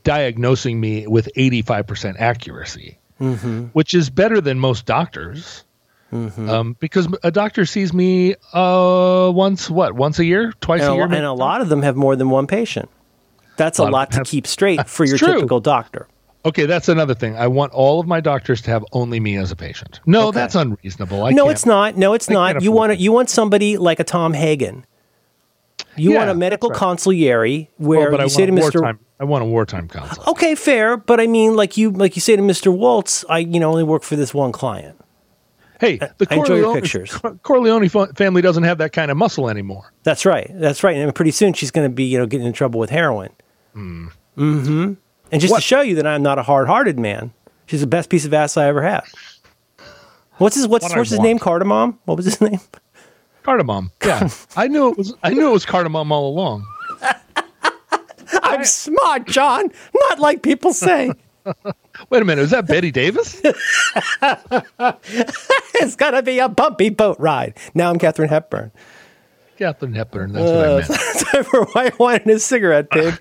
diagnosing 0.03 0.81
me 0.81 1.07
with 1.07 1.29
85% 1.37 2.16
accuracy, 2.18 2.99
which 3.74 3.93
is 3.95 4.09
better 4.11 4.41
than 4.41 4.59
most 4.59 4.87
doctors. 4.87 5.62
Um, 6.12 6.77
because 6.81 7.09
a 7.22 7.31
doctor 7.31 7.66
sees 7.66 7.93
me 7.93 8.37
uh, 8.55 9.31
once, 9.35 9.68
what, 9.68 9.95
once 9.95 10.18
a 10.18 10.24
year, 10.24 10.53
twice 10.62 10.81
And 10.81 10.89
a 10.91 10.93
a, 10.93 10.97
year? 10.97 11.05
and 11.05 11.14
a 11.27 11.33
lot 11.35 11.61
of 11.61 11.68
them 11.68 11.83
have 11.83 11.95
more 11.97 12.16
than 12.16 12.31
one 12.31 12.47
patient. 12.47 12.89
That's 13.59 13.79
a 13.79 13.83
lot 13.83 13.93
lot 13.93 14.11
to 14.12 14.16
have- 14.18 14.27
keep 14.27 14.47
straight 14.47 14.89
for 14.89 15.05
your 15.05 15.18
true. 15.18 15.35
typical 15.35 15.61
doctor. 15.61 16.09
Okay, 16.47 16.65
that's 16.65 16.89
another 16.89 17.15
thing. 17.15 17.37
I 17.37 17.47
want 17.49 17.73
all 17.73 18.01
of 18.01 18.07
my 18.07 18.21
doctors 18.21 18.63
to 18.63 18.71
have 18.71 18.85
only 18.93 19.21
me 19.21 19.37
as 19.37 19.51
a 19.51 19.57
patient. 19.57 20.01
No, 20.07 20.29
Okay. 20.29 20.39
that's 20.39 20.55
unreasonable. 20.55 21.25
I 21.25 21.33
no, 21.33 21.49
it's 21.49 21.67
not. 21.67 21.97
No, 21.97 22.15
it's 22.15 22.31
I 22.31 22.35
not. 22.35 22.63
You 22.63 22.73
want 22.73 22.93
it. 22.93 22.99
you 23.01 23.13
want 23.13 23.29
somebody 23.31 23.77
like 23.77 23.99
a 24.01 24.05
Tom 24.05 24.33
Hagen. 24.33 24.87
You 25.97 26.13
Yeah, 26.13 26.19
want 26.19 26.31
a 26.31 26.35
medical 26.35 26.71
right. 26.71 26.79
consigliere 26.79 27.69
Well, 27.79 27.99
where 27.99 28.11
but 28.11 28.21
I 28.21 28.25
you 28.25 28.29
say 28.31 28.47
to 28.47 28.53
Mr. 28.53 28.81
wartime. 28.81 28.99
I 29.19 29.25
want 29.25 29.43
a 29.43 29.47
wartime 29.47 29.89
counsel. 29.89 30.23
Okay, 30.29 30.55
fair, 30.55 30.97
but 30.97 31.21
I 31.21 31.27
mean, 31.27 31.57
like 31.57 31.77
you, 31.77 31.91
like 31.91 32.17
you 32.17 32.21
say 32.23 32.37
to 32.37 32.43
Mr. 32.43 32.75
Woltz, 32.77 33.25
I, 33.31 33.39
you 33.39 33.59
know, 33.59 33.71
only 33.71 33.83
work 33.83 34.03
for 34.03 34.15
this 34.15 34.33
one 34.35 34.53
client. 34.53 35.01
Hey, 35.81 35.97
the 35.97 36.27
I 36.31 36.37
Corleone, 36.37 36.75
pictures. 36.75 37.19
Corleone 37.43 37.89
family 38.15 38.41
doesn't 38.41 38.63
have 38.63 38.79
that 38.79 38.93
kind 38.93 39.11
of 39.11 39.17
muscle 39.17 39.49
anymore. 39.51 39.93
That's 40.05 40.25
right. 40.25 40.51
That's 40.55 40.83
right. 40.85 40.97
And 40.97 41.15
pretty 41.15 41.31
soon 41.33 41.53
she's 41.55 41.71
going 41.71 41.89
to 41.91 41.95
be, 41.95 42.05
you 42.05 42.19
know, 42.19 42.27
getting 42.27 42.47
in 42.47 42.53
trouble 42.55 42.79
with 42.81 42.91
heroin. 42.91 43.31
Mm. 43.75 44.11
Hmm. 44.37 44.93
And 45.33 45.41
just 45.41 45.51
What- 45.51 45.59
to 45.59 45.62
show 45.62 45.81
you 45.81 45.95
that 45.97 46.07
I'm 46.07 46.22
not 46.22 46.39
a 46.39 46.43
hard-hearted 46.43 46.99
man, 46.99 47.33
she's 47.66 47.81
the 47.81 47.87
best 47.87 48.09
piece 48.11 48.24
of 48.24 48.33
ass 48.35 48.57
I 48.57 48.66
ever 48.66 48.83
had. 48.83 49.03
What's 50.39 50.55
his 50.57 50.68
What's, 50.68 50.85
What 50.89 50.97
what's 50.99 51.11
his 51.11 51.18
want. 51.18 51.29
name? 51.29 51.39
Cardamom. 51.39 51.99
What 52.05 52.16
was 52.16 52.27
his 52.27 52.41
name? 52.43 52.61
Cardamom. 53.43 53.91
Yeah, 54.05 54.29
I 54.57 54.68
knew 54.68 54.91
it 54.91 54.99
was. 54.99 55.14
I 55.22 55.31
knew 55.31 55.49
it 55.49 55.53
was 55.53 55.64
cardamom 55.64 56.12
all 56.12 56.29
along. 56.29 56.66
I'm 58.43 58.64
smart, 58.64 59.27
John. 59.27 59.70
Not 60.09 60.18
like 60.18 60.43
people 60.43 60.72
say. 60.72 61.12
Wait 62.11 62.22
a 62.22 62.24
minute, 62.24 62.43
is 62.43 62.51
that 62.51 62.66
Bette 62.66 62.91
Davis? 62.91 63.41
it's 65.74 65.97
gonna 65.97 66.22
be 66.22 66.39
a 66.39 66.49
bumpy 66.49 66.89
boat 66.89 67.18
ride. 67.20 67.57
Now 67.74 67.91
I'm 67.91 67.99
Katharine 67.99 68.29
Hepburn. 68.29 68.72
Katharine 69.59 69.95
Hepburn. 69.95 70.33
That's 70.33 70.51
what 70.51 70.64
I 70.64 70.72
uh, 70.72 70.77
meant. 70.79 71.27
Time 71.29 71.45
for 71.45 71.64
white 71.66 71.99
wine 71.99 72.20
and 72.24 72.33
a 72.33 72.39
cigarette, 72.41 72.91
pig. 72.91 73.14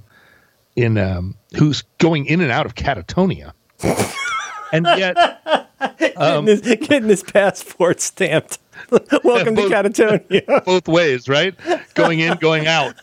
in 0.75 0.97
um, 0.97 1.35
who's 1.57 1.83
going 1.97 2.25
in 2.27 2.39
and 2.41 2.51
out 2.51 2.65
of 2.65 2.75
catatonia," 2.75 3.51
and 4.71 4.85
yet 4.85 5.66
um, 6.17 6.45
getting, 6.45 6.47
his, 6.47 6.61
getting 6.87 7.09
his 7.09 7.23
passport 7.23 8.01
stamped. 8.01 8.59
Welcome 9.23 9.55
to 9.55 9.63
Both- 9.63 9.71
Catatonia. 9.71 10.63
both 10.65 10.87
ways, 10.87 11.27
right? 11.27 11.55
Going 11.93 12.19
in, 12.19 12.37
going 12.37 12.67
out. 12.67 12.95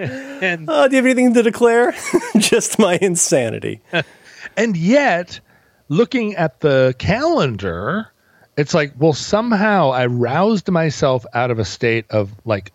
and 0.00 0.68
Oh, 0.68 0.88
do 0.88 0.96
you 0.96 1.02
have 1.02 1.04
anything 1.06 1.34
to 1.34 1.42
declare? 1.42 1.94
Just 2.38 2.78
my 2.78 2.98
insanity. 3.00 3.80
and 4.56 4.76
yet, 4.76 5.40
looking 5.88 6.36
at 6.36 6.60
the 6.60 6.94
calendar, 6.98 8.08
it's 8.56 8.74
like, 8.74 8.92
well, 8.98 9.12
somehow 9.12 9.90
I 9.90 10.06
roused 10.06 10.70
myself 10.70 11.24
out 11.34 11.50
of 11.50 11.58
a 11.58 11.64
state 11.64 12.06
of 12.10 12.30
like 12.44 12.72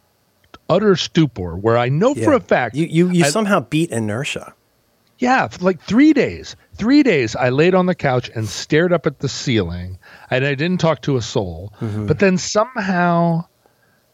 utter 0.70 0.96
stupor 0.96 1.56
where 1.56 1.78
I 1.78 1.90
know 1.90 2.16
for 2.16 2.34
a 2.34 2.40
fact 2.40 2.76
you 2.76 2.86
you, 2.86 3.10
you 3.12 3.26
I- 3.26 3.30
somehow 3.30 3.60
beat 3.62 3.92
inertia. 3.92 4.54
Yeah, 5.24 5.48
like 5.62 5.80
three 5.80 6.12
days. 6.12 6.58
Three 6.76 7.02
days, 7.02 7.34
I 7.34 7.48
laid 7.48 7.76
on 7.76 7.86
the 7.86 7.96
couch 7.96 8.30
and 8.36 8.46
stared 8.46 8.92
up 8.92 9.08
at 9.08 9.20
the 9.20 9.30
ceiling, 9.30 9.98
and 10.30 10.46
I 10.46 10.54
didn't 10.54 10.82
talk 10.82 11.02
to 11.04 11.16
a 11.16 11.22
soul. 11.22 11.72
Mm-hmm. 11.80 12.08
But 12.08 12.20
then 12.20 12.38
somehow, 12.38 13.46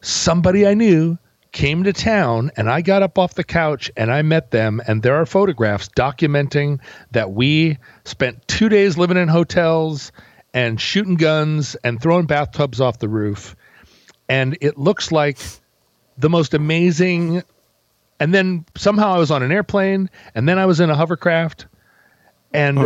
somebody 0.02 0.68
I 0.68 0.74
knew 0.74 1.18
came 1.50 1.82
to 1.82 1.92
town, 1.92 2.52
and 2.56 2.70
I 2.70 2.80
got 2.82 3.02
up 3.02 3.18
off 3.18 3.34
the 3.34 3.42
couch 3.42 3.90
and 3.96 4.12
I 4.12 4.22
met 4.22 4.52
them. 4.52 4.80
And 4.86 5.02
there 5.02 5.16
are 5.16 5.26
photographs 5.26 5.88
documenting 5.88 6.78
that 7.10 7.32
we 7.32 7.78
spent 8.04 8.46
two 8.46 8.68
days 8.68 8.96
living 8.96 9.16
in 9.16 9.26
hotels 9.26 10.12
and 10.54 10.80
shooting 10.80 11.16
guns 11.16 11.74
and 11.82 12.00
throwing 12.00 12.26
bathtubs 12.26 12.80
off 12.80 13.00
the 13.00 13.08
roof. 13.08 13.56
And 14.28 14.56
it 14.60 14.78
looks 14.78 15.10
like 15.10 15.40
the 16.16 16.30
most 16.30 16.54
amazing 16.54 17.42
and 18.20 18.34
then 18.34 18.66
somehow 18.76 19.14
I 19.14 19.18
was 19.18 19.30
on 19.30 19.42
an 19.42 19.50
airplane, 19.50 20.10
and 20.34 20.46
then 20.46 20.58
I 20.58 20.66
was 20.66 20.78
in 20.78 20.90
a 20.90 20.94
hovercraft, 20.94 21.66
and 22.52 22.78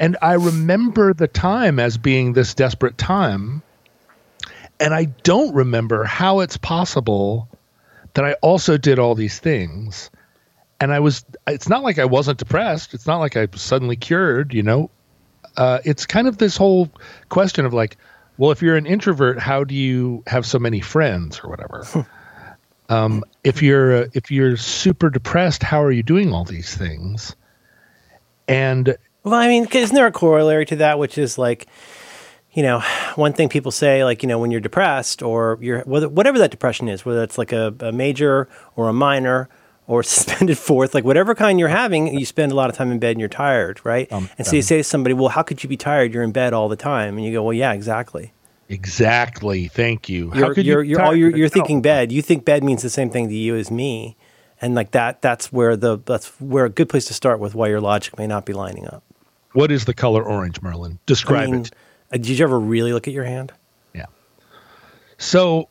and 0.00 0.16
I 0.22 0.34
remember 0.34 1.12
the 1.12 1.26
time 1.26 1.80
as 1.80 1.98
being 1.98 2.32
this 2.32 2.54
desperate 2.54 2.96
time, 2.96 3.62
and 4.78 4.94
I 4.94 5.06
don't 5.06 5.54
remember 5.54 6.04
how 6.04 6.40
it's 6.40 6.56
possible 6.56 7.48
that 8.14 8.24
I 8.24 8.34
also 8.34 8.78
did 8.78 9.00
all 9.00 9.16
these 9.16 9.38
things, 9.40 10.08
and 10.80 10.92
I 10.92 11.00
was. 11.00 11.24
It's 11.48 11.68
not 11.68 11.82
like 11.82 11.98
I 11.98 12.04
wasn't 12.04 12.38
depressed. 12.38 12.94
It's 12.94 13.06
not 13.06 13.18
like 13.18 13.36
I 13.36 13.48
was 13.50 13.60
suddenly 13.60 13.96
cured. 13.96 14.54
You 14.54 14.62
know, 14.62 14.90
uh, 15.56 15.80
it's 15.84 16.06
kind 16.06 16.28
of 16.28 16.38
this 16.38 16.56
whole 16.56 16.88
question 17.28 17.66
of 17.66 17.74
like, 17.74 17.96
well, 18.36 18.52
if 18.52 18.62
you're 18.62 18.76
an 18.76 18.86
introvert, 18.86 19.40
how 19.40 19.64
do 19.64 19.74
you 19.74 20.22
have 20.28 20.46
so 20.46 20.60
many 20.60 20.80
friends 20.80 21.40
or 21.42 21.50
whatever? 21.50 22.06
Um, 22.88 23.24
if 23.44 23.62
you're 23.62 24.04
uh, 24.04 24.06
if 24.14 24.30
you're 24.30 24.56
super 24.56 25.10
depressed, 25.10 25.62
how 25.62 25.82
are 25.82 25.92
you 25.92 26.02
doing 26.02 26.32
all 26.32 26.44
these 26.44 26.74
things? 26.74 27.36
And 28.46 28.96
Well, 29.24 29.34
I 29.34 29.48
mean, 29.48 29.66
isn't 29.70 29.94
there 29.94 30.06
a 30.06 30.12
corollary 30.12 30.64
to 30.66 30.76
that, 30.76 30.98
which 30.98 31.18
is 31.18 31.36
like, 31.36 31.66
you 32.52 32.62
know, 32.62 32.80
one 33.14 33.34
thing 33.34 33.48
people 33.48 33.70
say, 33.70 34.04
like, 34.04 34.22
you 34.22 34.28
know, 34.28 34.38
when 34.38 34.50
you're 34.50 34.60
depressed 34.60 35.22
or 35.22 35.58
you're 35.60 35.82
whether, 35.82 36.08
whatever 36.08 36.38
that 36.38 36.50
depression 36.50 36.88
is, 36.88 37.04
whether 37.04 37.22
it's 37.22 37.36
like 37.36 37.52
a, 37.52 37.74
a 37.80 37.92
major 37.92 38.48
or 38.74 38.88
a 38.88 38.92
minor 38.94 39.48
or 39.86 40.02
suspended 40.04 40.56
fourth, 40.56 40.94
like 40.94 41.04
whatever 41.04 41.34
kind 41.34 41.58
you're 41.58 41.68
having, 41.68 42.18
you 42.18 42.24
spend 42.24 42.52
a 42.52 42.54
lot 42.54 42.70
of 42.70 42.76
time 42.76 42.90
in 42.90 42.98
bed 42.98 43.12
and 43.12 43.20
you're 43.20 43.28
tired, 43.28 43.80
right? 43.84 44.10
Um, 44.10 44.30
and 44.38 44.46
so 44.46 44.56
you 44.56 44.62
say 44.62 44.78
to 44.78 44.84
somebody, 44.84 45.14
well, 45.14 45.28
how 45.28 45.42
could 45.42 45.62
you 45.62 45.68
be 45.68 45.76
tired? 45.76 46.14
You're 46.14 46.22
in 46.22 46.32
bed 46.32 46.54
all 46.54 46.68
the 46.68 46.76
time. 46.76 47.16
And 47.16 47.26
you 47.26 47.32
go, 47.32 47.42
well, 47.42 47.54
yeah, 47.54 47.72
exactly. 47.72 48.32
Exactly, 48.68 49.68
thank 49.68 50.08
you. 50.08 50.32
You're, 50.34 50.46
how 50.46 50.54
could 50.54 50.66
you're, 50.66 50.82
you? 50.82 50.90
you're, 50.90 51.02
all 51.02 51.14
you're, 51.14 51.36
you're 51.36 51.48
thinking 51.48 51.82
bed. 51.82 52.12
You 52.12 52.22
think 52.22 52.44
bed 52.44 52.62
means 52.62 52.82
the 52.82 52.90
same 52.90 53.10
thing 53.10 53.28
to 53.28 53.34
you 53.34 53.56
as 53.56 53.70
me. 53.70 54.16
and 54.60 54.74
like 54.74 54.90
that 54.92 55.22
that's 55.22 55.52
where 55.52 55.76
the 55.76 55.98
that's 56.04 56.28
where 56.40 56.64
a 56.64 56.70
good 56.70 56.88
place 56.88 57.04
to 57.06 57.14
start 57.14 57.38
with 57.38 57.54
why 57.54 57.68
your 57.68 57.80
logic 57.80 58.18
may 58.18 58.26
not 58.26 58.44
be 58.44 58.52
lining 58.52 58.86
up. 58.86 59.02
What 59.52 59.70
is 59.70 59.84
the 59.84 59.94
color 59.94 60.22
orange, 60.22 60.60
Merlin? 60.60 60.98
Describe 61.06 61.48
I 61.48 61.52
mean, 61.52 61.60
it. 61.62 61.70
uh, 62.12 62.16
Did 62.18 62.28
you 62.38 62.44
ever 62.44 62.58
really 62.58 62.92
look 62.92 63.08
at 63.08 63.14
your 63.14 63.24
hand? 63.24 63.52
Yeah. 63.94 64.06
So, 65.16 65.68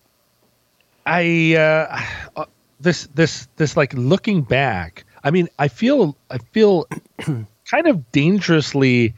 I 1.06 1.56
uh, 1.56 2.02
uh, 2.36 2.46
this 2.80 3.08
this 3.14 3.48
this 3.58 3.78
like 3.78 3.94
looking 3.94 4.42
back. 4.42 5.06
I 5.24 5.32
mean, 5.32 5.50
I 5.60 5.68
feel 5.68 6.18
I 6.30 6.38
feel 6.38 6.88
kind 7.66 7.88
of 7.88 8.12
dangerously 8.12 9.14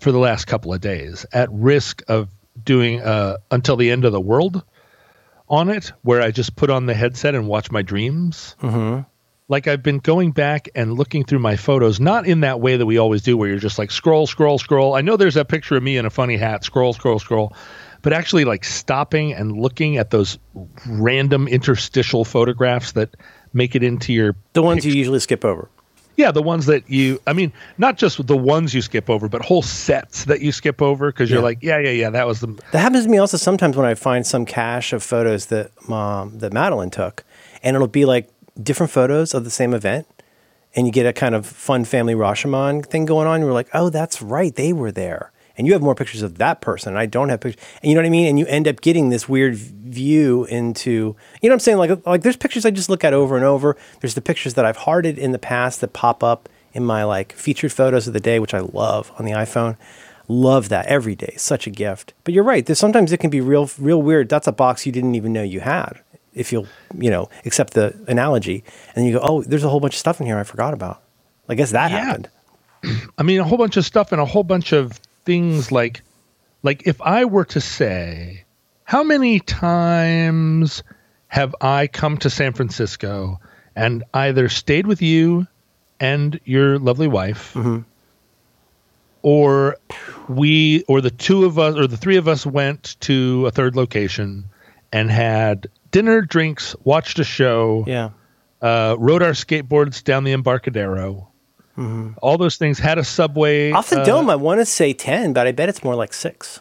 for 0.00 0.12
the 0.12 0.18
last 0.18 0.46
couple 0.46 0.72
of 0.74 0.80
days 0.80 1.24
at 1.32 1.48
risk 1.52 2.02
of 2.08 2.28
doing 2.64 3.00
uh, 3.00 3.38
until 3.50 3.76
the 3.76 3.90
end 3.90 4.04
of 4.04 4.12
the 4.12 4.20
world 4.20 4.62
on 5.48 5.68
it, 5.68 5.92
where 6.02 6.22
I 6.22 6.30
just 6.30 6.56
put 6.56 6.70
on 6.70 6.86
the 6.86 6.94
headset 6.94 7.34
and 7.34 7.46
watch 7.46 7.70
my 7.70 7.82
dreams. 7.82 8.56
Mm-hmm. 8.60 9.02
Like 9.48 9.68
I've 9.68 9.82
been 9.82 9.98
going 9.98 10.32
back 10.32 10.68
and 10.74 10.94
looking 10.94 11.24
through 11.24 11.38
my 11.38 11.54
photos, 11.54 12.00
not 12.00 12.26
in 12.26 12.40
that 12.40 12.60
way 12.60 12.76
that 12.76 12.86
we 12.86 12.98
always 12.98 13.22
do, 13.22 13.36
where 13.36 13.48
you're 13.48 13.58
just 13.58 13.78
like 13.78 13.92
scroll, 13.92 14.26
scroll, 14.26 14.58
scroll. 14.58 14.94
I 14.94 15.02
know 15.02 15.16
there's 15.16 15.34
that 15.34 15.48
picture 15.48 15.76
of 15.76 15.82
me 15.84 15.96
in 15.96 16.04
a 16.04 16.10
funny 16.10 16.36
hat, 16.36 16.64
scroll, 16.64 16.92
scroll, 16.92 17.20
scroll, 17.20 17.54
but 18.02 18.12
actually 18.12 18.44
like 18.44 18.64
stopping 18.64 19.32
and 19.32 19.56
looking 19.56 19.98
at 19.98 20.10
those 20.10 20.38
random 20.88 21.46
interstitial 21.46 22.24
photographs 22.24 22.92
that 22.92 23.16
make 23.52 23.76
it 23.76 23.84
into 23.84 24.12
your 24.12 24.34
The 24.54 24.62
ones 24.62 24.84
you 24.84 24.92
usually 24.92 25.20
skip 25.20 25.44
over. 25.44 25.70
Yeah, 26.16 26.30
the 26.30 26.42
ones 26.42 26.66
that 26.66 26.88
you, 26.90 27.20
I 27.26 27.32
mean, 27.32 27.52
not 27.78 27.96
just 27.98 28.26
the 28.26 28.36
ones 28.36 28.74
you 28.74 28.82
skip 28.82 29.08
over, 29.10 29.28
but 29.28 29.42
whole 29.42 29.62
sets 29.62 30.24
that 30.24 30.40
you 30.40 30.50
skip 30.52 30.80
over 30.82 31.12
because 31.12 31.30
you're 31.30 31.40
Yeah. 31.40 31.44
like, 31.44 31.62
yeah, 31.62 31.78
yeah, 31.78 31.90
yeah, 31.90 32.10
that 32.10 32.26
was 32.26 32.40
the. 32.40 32.48
That 32.72 32.78
happens 32.80 33.04
to 33.04 33.10
me 33.10 33.18
also 33.18 33.36
sometimes 33.36 33.76
when 33.76 33.86
I 33.86 33.94
find 33.94 34.26
some 34.26 34.44
cache 34.46 34.92
of 34.92 35.02
photos 35.02 35.46
that 35.46 35.70
mom, 35.88 36.38
that 36.38 36.52
Madeline 36.52 36.90
took, 36.90 37.24
and 37.62 37.74
it'll 37.76 37.88
be 37.88 38.04
like 38.04 38.28
different 38.62 38.90
photos 38.92 39.34
of 39.34 39.44
the 39.44 39.50
same 39.50 39.74
event, 39.74 40.06
and 40.74 40.86
you 40.86 40.92
get 40.92 41.06
a 41.06 41.12
kind 41.12 41.34
of 41.34 41.46
fun 41.46 41.84
family 41.84 42.14
Rashomon 42.14 42.84
thing 42.86 43.04
going 43.04 43.26
on. 43.26 43.40
You're 43.40 43.52
like, 43.52 43.68
oh, 43.74 43.90
that's 43.90 44.22
right, 44.22 44.54
they 44.54 44.72
were 44.72 44.90
there, 44.92 45.32
and 45.56 45.66
you 45.66 45.72
have 45.72 45.82
more 45.82 45.94
pictures 45.94 46.22
of 46.22 46.38
that 46.38 46.60
person. 46.60 46.90
And 46.90 46.98
I 46.98 47.06
don't 47.06 47.28
have 47.28 47.40
pictures, 47.40 47.62
and 47.82 47.88
you 47.90 47.94
know 47.94 48.00
what 48.00 48.06
I 48.06 48.10
mean. 48.10 48.26
And 48.26 48.38
you 48.38 48.46
end 48.46 48.66
up 48.68 48.80
getting 48.80 49.08
this 49.10 49.28
weird 49.28 49.54
view 49.56 50.44
into, 50.46 50.90
you 50.90 51.48
know, 51.48 51.50
what 51.50 51.52
I'm 51.54 51.60
saying 51.60 51.78
like 51.78 52.06
like 52.06 52.22
there's 52.22 52.36
pictures 52.36 52.64
I 52.66 52.70
just 52.70 52.88
look 52.90 53.04
at 53.04 53.12
over 53.12 53.36
and 53.36 53.44
over. 53.44 53.76
There's 54.00 54.14
the 54.14 54.20
pictures 54.20 54.54
that 54.54 54.64
I've 54.64 54.76
hearted 54.78 55.18
in 55.18 55.32
the 55.32 55.38
past 55.38 55.80
that 55.80 55.92
pop 55.92 56.22
up 56.22 56.48
in 56.72 56.84
my 56.84 57.04
like 57.04 57.32
featured 57.32 57.72
photos 57.72 58.06
of 58.06 58.12
the 58.12 58.20
day, 58.20 58.38
which 58.38 58.54
I 58.54 58.60
love 58.60 59.10
on 59.18 59.24
the 59.24 59.32
iPhone. 59.32 59.76
Love 60.28 60.68
that 60.70 60.86
every 60.86 61.14
day. 61.14 61.34
Such 61.36 61.66
a 61.66 61.70
gift. 61.70 62.12
But 62.24 62.34
you're 62.34 62.42
right. 62.44 62.66
There's 62.66 62.80
sometimes 62.80 63.12
it 63.12 63.18
can 63.18 63.30
be 63.30 63.40
real, 63.40 63.70
real 63.78 64.02
weird. 64.02 64.28
That's 64.28 64.48
a 64.48 64.52
box 64.52 64.84
you 64.84 64.90
didn't 64.90 65.14
even 65.14 65.32
know 65.32 65.42
you 65.44 65.60
had. 65.60 66.00
If 66.34 66.52
you'll, 66.52 66.66
you 66.98 67.10
know, 67.10 67.30
accept 67.46 67.74
the 67.74 67.94
analogy, 68.08 68.62
and 68.88 68.96
then 68.96 69.04
you 69.04 69.12
go, 69.12 69.20
"Oh, 69.22 69.42
there's 69.42 69.62
a 69.64 69.68
whole 69.70 69.80
bunch 69.80 69.94
of 69.94 69.98
stuff 70.00 70.20
in 70.20 70.26
here 70.26 70.36
I 70.36 70.42
forgot 70.42 70.74
about." 70.74 71.00
I 71.48 71.54
guess 71.54 71.70
that 71.70 71.90
Yeah. 71.92 72.04
happened. 72.04 72.28
I 73.18 73.22
mean, 73.22 73.38
a 73.40 73.44
whole 73.44 73.56
bunch 73.56 73.76
of 73.76 73.84
stuff 73.86 74.10
and 74.12 74.20
a 74.20 74.24
whole 74.26 74.42
bunch 74.44 74.72
of 74.72 75.00
things 75.26 75.70
like, 75.70 76.02
like 76.62 76.86
if 76.86 77.00
I 77.02 77.26
were 77.26 77.44
to 77.46 77.60
say, 77.60 78.44
how 78.84 79.02
many 79.02 79.40
times 79.40 80.82
have 81.28 81.54
I 81.60 81.88
come 81.88 82.16
to 82.18 82.30
San 82.30 82.52
Francisco 82.54 83.38
and 83.74 84.04
either 84.14 84.48
stayed 84.48 84.86
with 84.86 85.02
you 85.02 85.46
and 86.00 86.40
your 86.44 86.78
lovely 86.78 87.08
wife, 87.08 87.54
or 89.22 89.76
we, 90.28 90.84
or 90.88 91.00
the 91.00 91.10
two 91.10 91.44
of 91.44 91.58
us, 91.58 91.74
or 91.76 91.86
the 91.86 91.96
three 91.96 92.16
of 92.16 92.28
us 92.28 92.46
went 92.46 92.96
to 93.00 93.46
a 93.46 93.50
third 93.50 93.74
location 93.76 94.44
and 94.92 95.10
had 95.10 95.66
dinner, 95.90 96.20
drinks, 96.22 96.76
watched 96.84 97.18
a 97.18 97.24
show, 97.24 97.84
Yeah. 97.86 98.10
uh, 98.62 98.94
rode 98.98 99.22
our 99.22 99.32
skateboards 99.32 100.02
down 100.04 100.24
the 100.24 100.32
Embarcadero. 100.32 101.28
All 102.22 102.38
those 102.38 102.56
things 102.56 102.78
had 102.78 102.98
a 102.98 103.04
subway. 103.04 103.70
Off 103.70 103.90
the 103.90 104.00
uh, 104.00 104.04
dome, 104.04 104.30
I 104.30 104.36
want 104.36 104.60
to 104.60 104.66
say 104.66 104.92
ten, 104.92 105.32
but 105.32 105.46
I 105.46 105.52
bet 105.52 105.68
it's 105.68 105.84
more 105.84 105.94
like 105.94 106.12
six. 106.14 106.60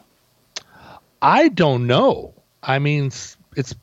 I 1.22 1.48
don't 1.50 1.88
know. 1.88 2.34
I 2.62 2.80
mean, 2.80 3.12
it's. 3.56 3.76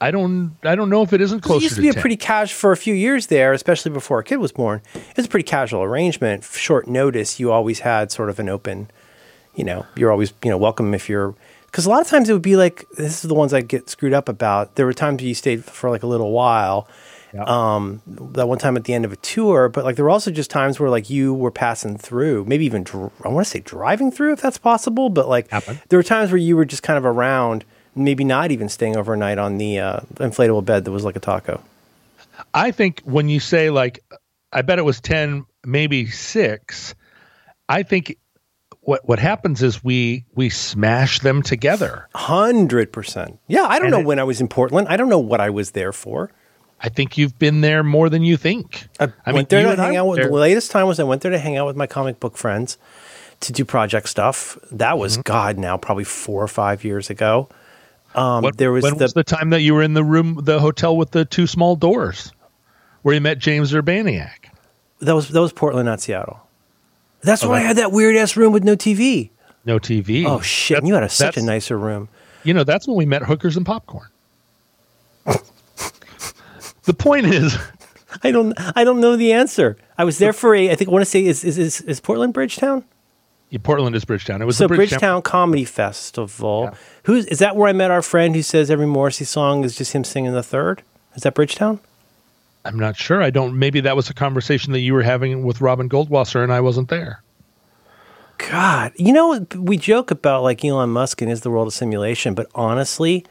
I 0.00 0.10
don't. 0.10 0.56
I 0.64 0.74
don't 0.74 0.88
know 0.90 1.02
if 1.02 1.12
it 1.12 1.20
isn't 1.20 1.44
It 1.44 1.62
used 1.62 1.68
to 1.70 1.74
to 1.76 1.82
be 1.82 1.88
a 1.90 1.92
10. 1.92 2.00
pretty 2.00 2.16
casual 2.16 2.56
for 2.56 2.72
a 2.72 2.76
few 2.76 2.94
years 2.94 3.26
there, 3.26 3.52
especially 3.52 3.90
before 3.92 4.18
a 4.18 4.24
kid 4.24 4.36
was 4.38 4.50
born. 4.50 4.80
It 4.94 5.16
was 5.16 5.26
a 5.26 5.28
pretty 5.28 5.44
casual 5.46 5.82
arrangement. 5.82 6.42
Short 6.44 6.88
notice, 6.88 7.38
you 7.38 7.52
always 7.52 7.80
had 7.80 8.10
sort 8.10 8.30
of 8.30 8.38
an 8.38 8.48
open, 8.48 8.90
you 9.54 9.62
know, 9.64 9.84
you're 9.96 10.10
always 10.10 10.32
you 10.42 10.50
know 10.50 10.56
welcome 10.58 10.94
if 10.94 11.08
you're 11.08 11.34
because 11.66 11.84
a 11.86 11.90
lot 11.90 12.00
of 12.00 12.08
times 12.08 12.28
it 12.28 12.32
would 12.32 12.42
be 12.42 12.56
like 12.56 12.84
this 12.96 13.22
is 13.22 13.28
the 13.28 13.34
ones 13.34 13.52
I 13.54 13.60
get 13.60 13.90
screwed 13.90 14.14
up 14.14 14.28
about. 14.28 14.74
There 14.76 14.86
were 14.86 14.94
times 14.94 15.22
you 15.22 15.34
stayed 15.34 15.64
for 15.64 15.90
like 15.90 16.02
a 16.02 16.06
little 16.06 16.32
while. 16.32 16.88
Um, 17.38 18.02
that 18.34 18.48
one 18.48 18.58
time 18.58 18.76
at 18.76 18.84
the 18.84 18.92
end 18.94 19.04
of 19.04 19.12
a 19.12 19.16
tour, 19.16 19.68
but 19.68 19.84
like 19.84 19.96
there 19.96 20.04
were 20.04 20.10
also 20.10 20.30
just 20.30 20.50
times 20.50 20.80
where 20.80 20.90
like 20.90 21.08
you 21.10 21.32
were 21.34 21.50
passing 21.50 21.96
through, 21.96 22.44
maybe 22.46 22.64
even 22.66 22.82
dr- 22.82 23.12
I 23.24 23.28
want 23.28 23.46
to 23.46 23.50
say 23.50 23.60
driving 23.60 24.10
through 24.10 24.32
if 24.32 24.40
that's 24.40 24.58
possible, 24.58 25.10
but 25.10 25.28
like 25.28 25.48
Happened. 25.50 25.80
there 25.88 25.98
were 25.98 26.02
times 26.02 26.30
where 26.30 26.38
you 26.38 26.56
were 26.56 26.64
just 26.64 26.82
kind 26.82 26.96
of 26.98 27.04
around, 27.06 27.64
maybe 27.94 28.24
not 28.24 28.50
even 28.50 28.68
staying 28.68 28.96
overnight 28.96 29.38
on 29.38 29.58
the 29.58 29.78
uh, 29.78 30.00
inflatable 30.16 30.64
bed 30.64 30.84
that 30.84 30.90
was 30.90 31.04
like 31.04 31.16
a 31.16 31.20
taco. 31.20 31.62
I 32.54 32.70
think 32.72 33.02
when 33.04 33.28
you 33.28 33.38
say 33.38 33.70
like, 33.70 34.02
I 34.52 34.62
bet 34.62 34.78
it 34.78 34.84
was 34.84 35.00
ten, 35.00 35.46
maybe 35.64 36.06
six. 36.06 36.94
I 37.68 37.84
think 37.84 38.16
what 38.80 39.06
what 39.06 39.18
happens 39.18 39.62
is 39.62 39.84
we 39.84 40.24
we 40.34 40.48
smash 40.50 41.20
them 41.20 41.42
together. 41.42 42.08
Hundred 42.14 42.92
percent. 42.92 43.38
Yeah, 43.46 43.64
I 43.64 43.76
don't 43.78 43.84
And 43.86 43.90
know 43.92 44.00
it- 44.00 44.06
when 44.06 44.18
I 44.18 44.24
was 44.24 44.40
in 44.40 44.48
Portland. 44.48 44.88
I 44.88 44.96
don't 44.96 45.08
know 45.10 45.18
what 45.20 45.40
I 45.40 45.50
was 45.50 45.72
there 45.72 45.92
for. 45.92 46.30
I 46.82 46.88
think 46.88 47.18
you've 47.18 47.38
been 47.38 47.60
there 47.60 47.82
more 47.82 48.08
than 48.08 48.22
you 48.22 48.36
think. 48.36 48.88
I, 48.98 49.04
I 49.26 49.32
went 49.32 49.50
mean, 49.52 49.60
there 49.62 49.76
to 49.76 49.82
hang 49.82 49.96
out 49.96 50.06
with. 50.06 50.18
The 50.22 50.30
latest 50.30 50.70
time 50.70 50.86
was 50.86 50.98
I 50.98 51.04
went 51.04 51.20
there 51.22 51.30
to 51.30 51.38
hang 51.38 51.56
out 51.58 51.66
with 51.66 51.76
my 51.76 51.86
comic 51.86 52.18
book 52.20 52.36
friends 52.38 52.78
to 53.40 53.52
do 53.52 53.64
project 53.64 54.08
stuff. 54.08 54.58
That 54.72 54.98
was 54.98 55.14
Mm-hmm. 55.14 55.22
God 55.22 55.58
now 55.58 55.76
probably 55.76 56.04
four 56.04 56.42
or 56.42 56.48
five 56.48 56.82
years 56.84 57.10
ago. 57.10 57.48
Um, 58.14 58.42
What- 58.42 58.56
there 58.56 58.72
was 58.72 58.82
when 58.82 58.96
the, 58.96 59.04
was 59.04 59.12
the 59.12 59.24
time 59.24 59.50
that 59.50 59.60
you 59.60 59.74
were 59.74 59.82
in 59.82 59.94
the 59.94 60.04
room, 60.04 60.40
the 60.42 60.58
hotel 60.58 60.96
with 60.96 61.10
the 61.10 61.24
two 61.24 61.46
small 61.46 61.76
doors, 61.76 62.32
where 63.02 63.14
you 63.14 63.20
met 63.20 63.38
James 63.38 63.72
Urbaniak? 63.72 64.48
that 65.00 65.14
was 65.14 65.28
that 65.28 65.40
was 65.40 65.52
Portland, 65.52 65.86
not 65.86 66.00
Seattle. 66.00 66.40
That's 67.22 67.44
Oh, 67.44 67.50
why 67.50 67.56
I 67.58 67.60
had 67.60 67.76
that 67.76 67.92
weird 67.92 68.16
ass 68.16 68.36
room 68.36 68.52
with 68.52 68.64
no 68.64 68.74
TV. 68.76 69.30
No 69.66 69.78
TV. 69.78 70.24
Oh 70.26 70.40
shit! 70.40 70.78
and 70.78 70.88
you 70.88 70.94
had 70.94 71.02
a, 71.02 71.08
such 71.10 71.36
a 71.36 71.42
nicer 71.42 71.78
room. 71.78 72.08
You 72.44 72.54
know, 72.54 72.64
that's 72.64 72.88
when 72.88 72.96
we 72.96 73.04
met 73.06 73.22
hookers 73.22 73.56
and 73.58 73.64
popcorn. 73.66 74.08
The 76.90 76.94
point 76.94 77.26
is, 77.26 77.56
I 78.24 78.32
don't 78.32 78.52
I 78.76 78.82
don't 78.82 79.00
know 79.00 79.16
the 79.16 79.32
answer. 79.32 79.76
I 79.96 80.02
was 80.02 80.18
there 80.18 80.32
for 80.32 80.56
a 80.56 80.70
I 80.70 80.74
think 80.74 80.88
I 80.88 80.92
want 80.92 81.04
to 81.04 81.10
say 81.10 81.24
is 81.24 81.44
is 81.44 81.56
is, 81.56 81.80
is 81.82 82.00
Portland 82.00 82.34
Bridgetown? 82.34 82.84
yeah, 83.50 83.60
Portland 83.62 83.94
is 83.94 84.04
Bridgetown. 84.04 84.42
It 84.42 84.44
was 84.44 84.56
So 84.56 84.66
the 84.66 84.74
Bridgetown, 84.74 85.22
Comedy 85.22 85.64
Festival. 85.64 86.70
Yeah. 86.70 86.78
Who's 87.04 87.26
is 87.26 87.38
that 87.38 87.54
where 87.54 87.68
I 87.68 87.72
met 87.72 87.92
our 87.92 88.02
friend 88.02 88.34
who 88.34 88.42
says 88.42 88.70
every 88.70 88.86
Morrissey 88.86 89.24
song 89.24 89.62
is 89.64 89.76
just 89.76 89.92
him 89.92 90.02
singing 90.02 90.32
the 90.32 90.42
third? 90.42 90.82
Is 91.14 91.22
that 91.22 91.34
Bridgetown? 91.34 91.78
I'm 92.64 92.78
not 92.78 92.96
sure. 92.96 93.22
I 93.22 93.30
don't. 93.30 93.56
Maybe 93.56 93.80
that 93.80 93.94
was 93.94 94.10
a 94.10 94.14
conversation 94.14 94.72
that 94.72 94.80
you 94.80 94.94
were 94.94 95.02
having 95.02 95.44
with 95.44 95.60
Robin 95.60 95.88
Goldwasser, 95.88 96.42
and 96.42 96.52
I 96.52 96.60
wasn't 96.60 96.88
there. 96.88 97.22
God, 98.38 98.92
you 98.96 99.12
know 99.12 99.46
we 99.54 99.76
joke 99.76 100.10
about 100.10 100.42
like 100.42 100.64
Elon 100.64 100.90
Musk 100.90 101.22
and 101.22 101.30
is 101.30 101.42
the 101.42 101.50
world 101.50 101.68
a 101.68 101.70
simulation, 101.70 102.34
but 102.34 102.48
honestly, 102.54 103.24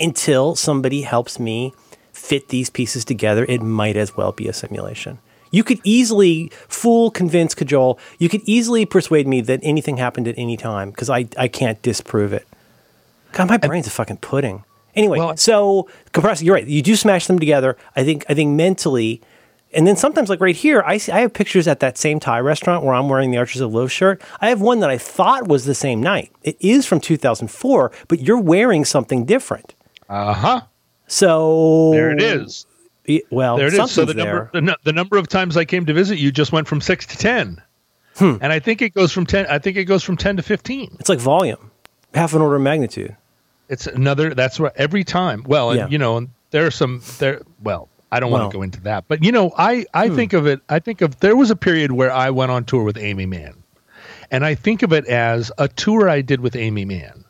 until 0.00 0.56
somebody 0.56 1.02
helps 1.02 1.38
me 1.38 1.72
fit 2.14 2.48
these 2.48 2.70
pieces 2.70 3.04
together, 3.04 3.44
it 3.48 3.60
might 3.60 3.96
as 3.96 4.16
well 4.16 4.32
be 4.32 4.48
a 4.48 4.52
simulation. 4.52 5.18
You 5.50 5.62
could 5.62 5.80
easily 5.84 6.50
fool, 6.68 7.10
convince, 7.10 7.54
cajole. 7.54 7.98
You 8.18 8.28
could 8.28 8.40
easily 8.44 8.86
persuade 8.86 9.26
me 9.28 9.40
that 9.42 9.60
anything 9.62 9.98
happened 9.98 10.26
at 10.26 10.34
any 10.38 10.56
time 10.56 10.90
because 10.90 11.10
I, 11.10 11.28
I 11.38 11.48
can't 11.48 11.80
disprove 11.82 12.32
it. 12.32 12.46
God, 13.32 13.48
my 13.48 13.56
brain's 13.58 13.86
a 13.86 13.90
fucking 13.90 14.16
pudding. 14.18 14.64
Anyway, 14.96 15.18
Well- 15.18 15.36
so 15.36 15.88
compressor, 16.12 16.44
you're 16.44 16.54
right. 16.54 16.66
You 16.66 16.82
do 16.82 16.96
smash 16.96 17.26
them 17.26 17.38
together. 17.38 17.76
I 17.94 18.04
think 18.04 18.24
I 18.28 18.34
think 18.34 18.56
mentally, 18.56 19.20
and 19.72 19.86
then 19.86 19.96
sometimes 19.96 20.28
like 20.28 20.40
right 20.40 20.54
here, 20.56 20.82
I 20.86 20.98
see, 20.98 21.10
I 21.12 21.20
have 21.20 21.32
pictures 21.32 21.66
at 21.68 21.80
that 21.80 21.98
same 21.98 22.20
Thai 22.20 22.40
restaurant 22.40 22.84
where 22.84 22.94
I'm 22.94 23.08
wearing 23.08 23.30
the 23.32 23.38
Archers 23.38 23.60
of 23.60 23.72
Loaf 23.74 23.90
shirt. 23.90 24.22
I 24.40 24.48
have 24.48 24.60
one 24.60 24.80
that 24.80 24.90
I 24.90 24.98
thought 24.98 25.48
was 25.48 25.64
the 25.64 25.74
same 25.74 26.00
night. 26.00 26.30
It 26.42 26.56
is 26.60 26.86
from 26.86 27.00
2004, 27.00 27.90
but 28.08 28.20
you're 28.20 28.38
wearing 28.40 28.84
something 28.84 29.24
different. 29.24 29.74
Uh 30.08 30.32
huh. 30.32 30.60
So 31.06 31.90
There 31.92 32.10
it 32.12 32.22
is. 32.22 32.66
Well, 33.30 33.56
There 33.58 33.66
it 33.66 33.74
is. 33.74 33.90
So 33.90 34.04
the 34.04 34.14
there. 34.14 34.24
number, 34.24 34.50
the, 34.52 34.60
nu- 34.62 34.74
the 34.84 34.92
number 34.92 35.18
of 35.18 35.28
times 35.28 35.56
I 35.56 35.64
came 35.64 35.84
to 35.86 35.92
visit 35.92 36.18
you 36.18 36.32
just 36.32 36.52
went 36.52 36.66
from 36.66 36.80
six 36.80 37.04
to 37.06 37.18
ten, 37.18 37.60
Hmm. 38.16 38.36
and 38.40 38.52
I 38.52 38.58
think 38.60 38.80
it 38.80 38.94
goes 38.94 39.12
from 39.12 39.26
ten. 39.26 39.46
I 39.46 39.58
think 39.58 39.76
it 39.76 39.84
goes 39.84 40.02
from 40.02 40.16
ten 40.16 40.36
to 40.36 40.42
fifteen. 40.42 40.96
It's 41.00 41.08
like 41.10 41.18
volume, 41.18 41.70
half 42.14 42.32
an 42.32 42.40
order 42.40 42.56
of 42.56 42.62
magnitude. 42.62 43.14
It's 43.68 43.86
another. 43.86 44.32
That's 44.34 44.58
right. 44.58 44.72
Every 44.76 45.04
time. 45.04 45.42
Well, 45.46 45.70
and 45.70 45.78
Yeah. 45.80 45.88
you 45.88 45.98
know, 45.98 46.16
and 46.16 46.28
there 46.50 46.64
are 46.66 46.70
some 46.70 47.02
there. 47.18 47.42
Well, 47.62 47.88
I 48.10 48.20
don't 48.20 48.30
Well. 48.30 48.40
want 48.42 48.52
to 48.52 48.56
go 48.58 48.62
into 48.62 48.80
that, 48.82 49.04
but 49.08 49.22
you 49.22 49.32
know, 49.32 49.52
I 49.58 49.84
I 49.92 50.08
Hmm. 50.08 50.16
think 50.16 50.32
of 50.32 50.46
it. 50.46 50.60
I 50.70 50.78
think 50.78 51.02
of 51.02 51.20
there 51.20 51.36
was 51.36 51.50
a 51.50 51.56
period 51.56 51.92
where 51.92 52.10
I 52.12 52.30
went 52.30 52.50
on 52.52 52.64
tour 52.64 52.84
with 52.84 52.96
Aimee 52.96 53.26
Mann, 53.26 53.54
and 54.30 54.46
I 54.46 54.54
think 54.54 54.82
of 54.82 54.94
it 54.94 55.06
as 55.08 55.52
a 55.58 55.68
tour 55.68 56.08
I 56.08 56.22
did 56.22 56.40
with 56.40 56.56
Aimee 56.56 56.86
Mann. 56.86 57.24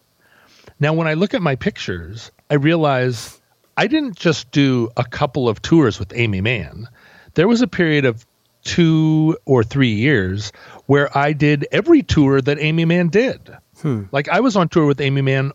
Now, 0.78 0.92
when 0.92 1.08
I 1.08 1.14
look 1.14 1.34
at 1.34 1.42
my 1.42 1.56
pictures, 1.56 2.30
I 2.50 2.54
realize 2.54 3.40
I 3.76 3.86
didn't 3.86 4.16
just 4.16 4.50
do 4.50 4.90
a 4.96 5.04
couple 5.04 5.48
of 5.48 5.60
tours 5.62 5.98
with 5.98 6.12
Aimee 6.14 6.40
Mann. 6.40 6.88
There 7.34 7.48
was 7.48 7.62
a 7.62 7.66
period 7.66 8.04
of 8.04 8.24
two 8.62 9.36
or 9.44 9.62
three 9.62 9.92
years 9.92 10.52
where 10.86 11.16
I 11.16 11.32
did 11.32 11.66
every 11.72 12.02
tour 12.02 12.40
that 12.40 12.58
Aimee 12.58 12.84
Mann 12.84 13.08
did. 13.08 13.54
Hmm. 13.82 14.04
Like 14.12 14.28
I 14.28 14.40
was 14.40 14.56
on 14.56 14.68
tour 14.68 14.86
with 14.86 15.00
Aimee 15.00 15.22
Mann 15.22 15.52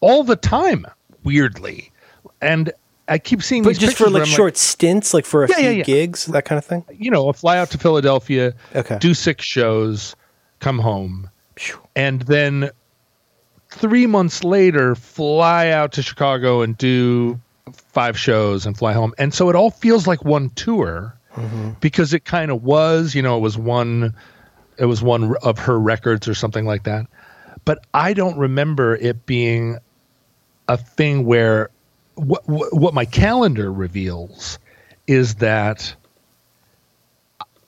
all 0.00 0.24
the 0.24 0.36
time, 0.36 0.86
weirdly, 1.24 1.92
and 2.40 2.72
I 3.08 3.18
keep 3.18 3.42
seeing 3.42 3.62
but 3.62 3.78
just 3.78 3.96
for 3.96 4.08
like 4.10 4.26
short 4.26 4.54
like, 4.54 4.56
stints, 4.56 5.14
like 5.14 5.24
for 5.24 5.44
a 5.44 5.48
yeah, 5.48 5.56
few 5.56 5.64
yeah, 5.64 5.70
yeah. 5.72 5.84
gigs, 5.84 6.26
that 6.26 6.44
kind 6.44 6.58
of 6.58 6.64
thing. 6.64 6.84
You 6.92 7.10
know, 7.10 7.28
a 7.28 7.32
fly 7.32 7.58
out 7.58 7.70
to 7.70 7.78
Philadelphia, 7.78 8.54
okay. 8.74 8.98
do 8.98 9.14
six 9.14 9.44
shows, 9.44 10.16
come 10.60 10.78
home, 10.78 11.30
and 11.94 12.22
then 12.22 12.70
three 13.76 14.06
months 14.06 14.44
later, 14.44 14.94
fly 14.94 15.70
out 15.70 15.92
to 15.92 16.02
Chicago 16.02 16.62
and 16.62 16.76
do 16.76 17.40
five 17.72 18.18
shows 18.18 18.66
and 18.66 18.76
fly 18.76 18.92
home. 18.92 19.14
And 19.18 19.32
so 19.32 19.48
it 19.50 19.56
all 19.56 19.70
feels 19.70 20.06
like 20.06 20.24
one 20.24 20.50
tour 20.50 21.16
mm-hmm. 21.34 21.70
because 21.80 22.14
it 22.14 22.24
kind 22.24 22.50
of 22.50 22.62
was, 22.62 23.14
you 23.14 23.22
know, 23.22 23.36
it 23.36 23.40
was 23.40 23.58
one, 23.58 24.14
it 24.78 24.86
was 24.86 25.02
one 25.02 25.34
of 25.42 25.58
her 25.58 25.78
records 25.78 26.28
or 26.28 26.34
something 26.34 26.64
like 26.64 26.84
that. 26.84 27.06
But 27.64 27.84
I 27.92 28.12
don't 28.12 28.38
remember 28.38 28.96
it 28.96 29.26
being 29.26 29.78
a 30.68 30.76
thing 30.76 31.24
where 31.24 31.70
what, 32.14 32.42
what 32.46 32.94
my 32.94 33.04
calendar 33.04 33.72
reveals 33.72 34.58
is 35.06 35.36
that 35.36 35.94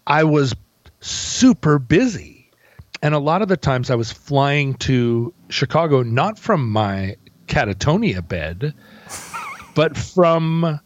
I 0.07 0.25
was 0.25 0.55
super 1.01 1.79
busy 1.79 2.38
and 3.03 3.15
a 3.15 3.19
lot 3.19 3.43
of 3.43 3.49
the 3.49 3.57
times 3.57 3.91
I 3.91 3.95
was 3.95 4.13
flying 4.13 4.75
to 4.75 5.33
Chicago 5.49 6.03
not 6.03 6.39
from 6.39 6.71
my 6.71 7.17
catatonia 7.47 8.27
bed, 8.27 8.75
but 9.75 9.97
from 9.97 10.81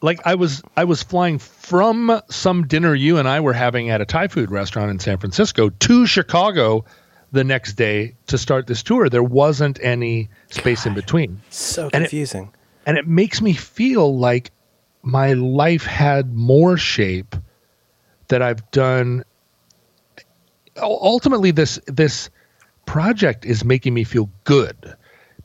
like 0.00 0.20
I 0.26 0.34
was 0.34 0.62
I 0.76 0.84
was 0.84 1.02
flying 1.02 1.38
from 1.38 2.20
some 2.30 2.66
dinner 2.66 2.94
you 2.94 3.18
and 3.18 3.28
I 3.28 3.40
were 3.40 3.52
having 3.52 3.90
at 3.90 4.00
a 4.00 4.04
Thai 4.04 4.28
food 4.28 4.50
restaurant 4.50 4.90
in 4.90 4.98
San 4.98 5.18
Francisco 5.18 5.70
to 5.70 6.06
Chicago 6.06 6.84
the 7.32 7.44
next 7.44 7.74
day 7.74 8.14
to 8.28 8.38
start 8.38 8.66
this 8.66 8.82
tour. 8.82 9.08
There 9.08 9.22
wasn't 9.22 9.78
any 9.82 10.28
space 10.50 10.84
God, 10.84 10.90
in 10.90 10.94
between. 10.94 11.42
So 11.50 11.90
confusing. 11.90 12.42
And 12.42 12.50
it, 12.50 12.54
and 12.86 12.98
it 12.98 13.08
makes 13.08 13.40
me 13.40 13.54
feel 13.54 14.16
like 14.16 14.50
my 15.02 15.32
life 15.34 15.84
had 15.84 16.34
more 16.34 16.76
shape 16.76 17.34
that 18.28 18.40
I've 18.40 18.70
done 18.70 19.24
ultimately 20.80 21.50
this 21.50 21.78
this 21.86 22.30
project 22.86 23.44
is 23.44 23.64
making 23.64 23.94
me 23.94 24.04
feel 24.04 24.28
good 24.44 24.94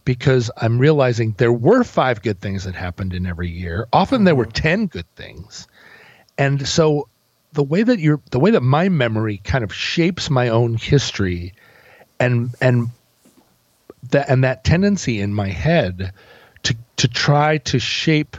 because 0.05 0.49
I'm 0.57 0.80
realizing 0.80 1.36
there 1.38 1.53
were 1.53 1.84
five 1.84 2.21
good 2.21 2.41
things 2.41 2.63
that 2.63 2.75
happened 2.75 3.13
in 3.13 3.25
every 3.25 3.49
year. 3.49 3.88
Often 3.93 4.23
there 4.23 4.36
were 4.36 4.45
mm-hmm. 4.45 4.86
10 4.86 4.88
good 4.88 5.15
things. 5.15 5.67
And 6.38 6.67
so 6.67 7.07
the 7.53 7.63
way 7.63 7.84
that 7.84 7.99
you're 7.99 8.21
the 8.32 8.39
way 8.39 8.51
that 8.51 8.61
my 8.61 8.89
memory 8.89 9.38
kind 9.43 9.63
of 9.63 9.73
shapes 9.73 10.30
my 10.30 10.49
own 10.49 10.75
history 10.75 11.53
and 12.19 12.55
and 12.61 12.89
that 14.11 14.30
and 14.30 14.43
that 14.43 14.63
tendency 14.63 15.19
in 15.19 15.34
my 15.34 15.49
head 15.49 16.13
to 16.63 16.75
to 16.97 17.07
try 17.07 17.57
to 17.57 17.80
shape 17.80 18.38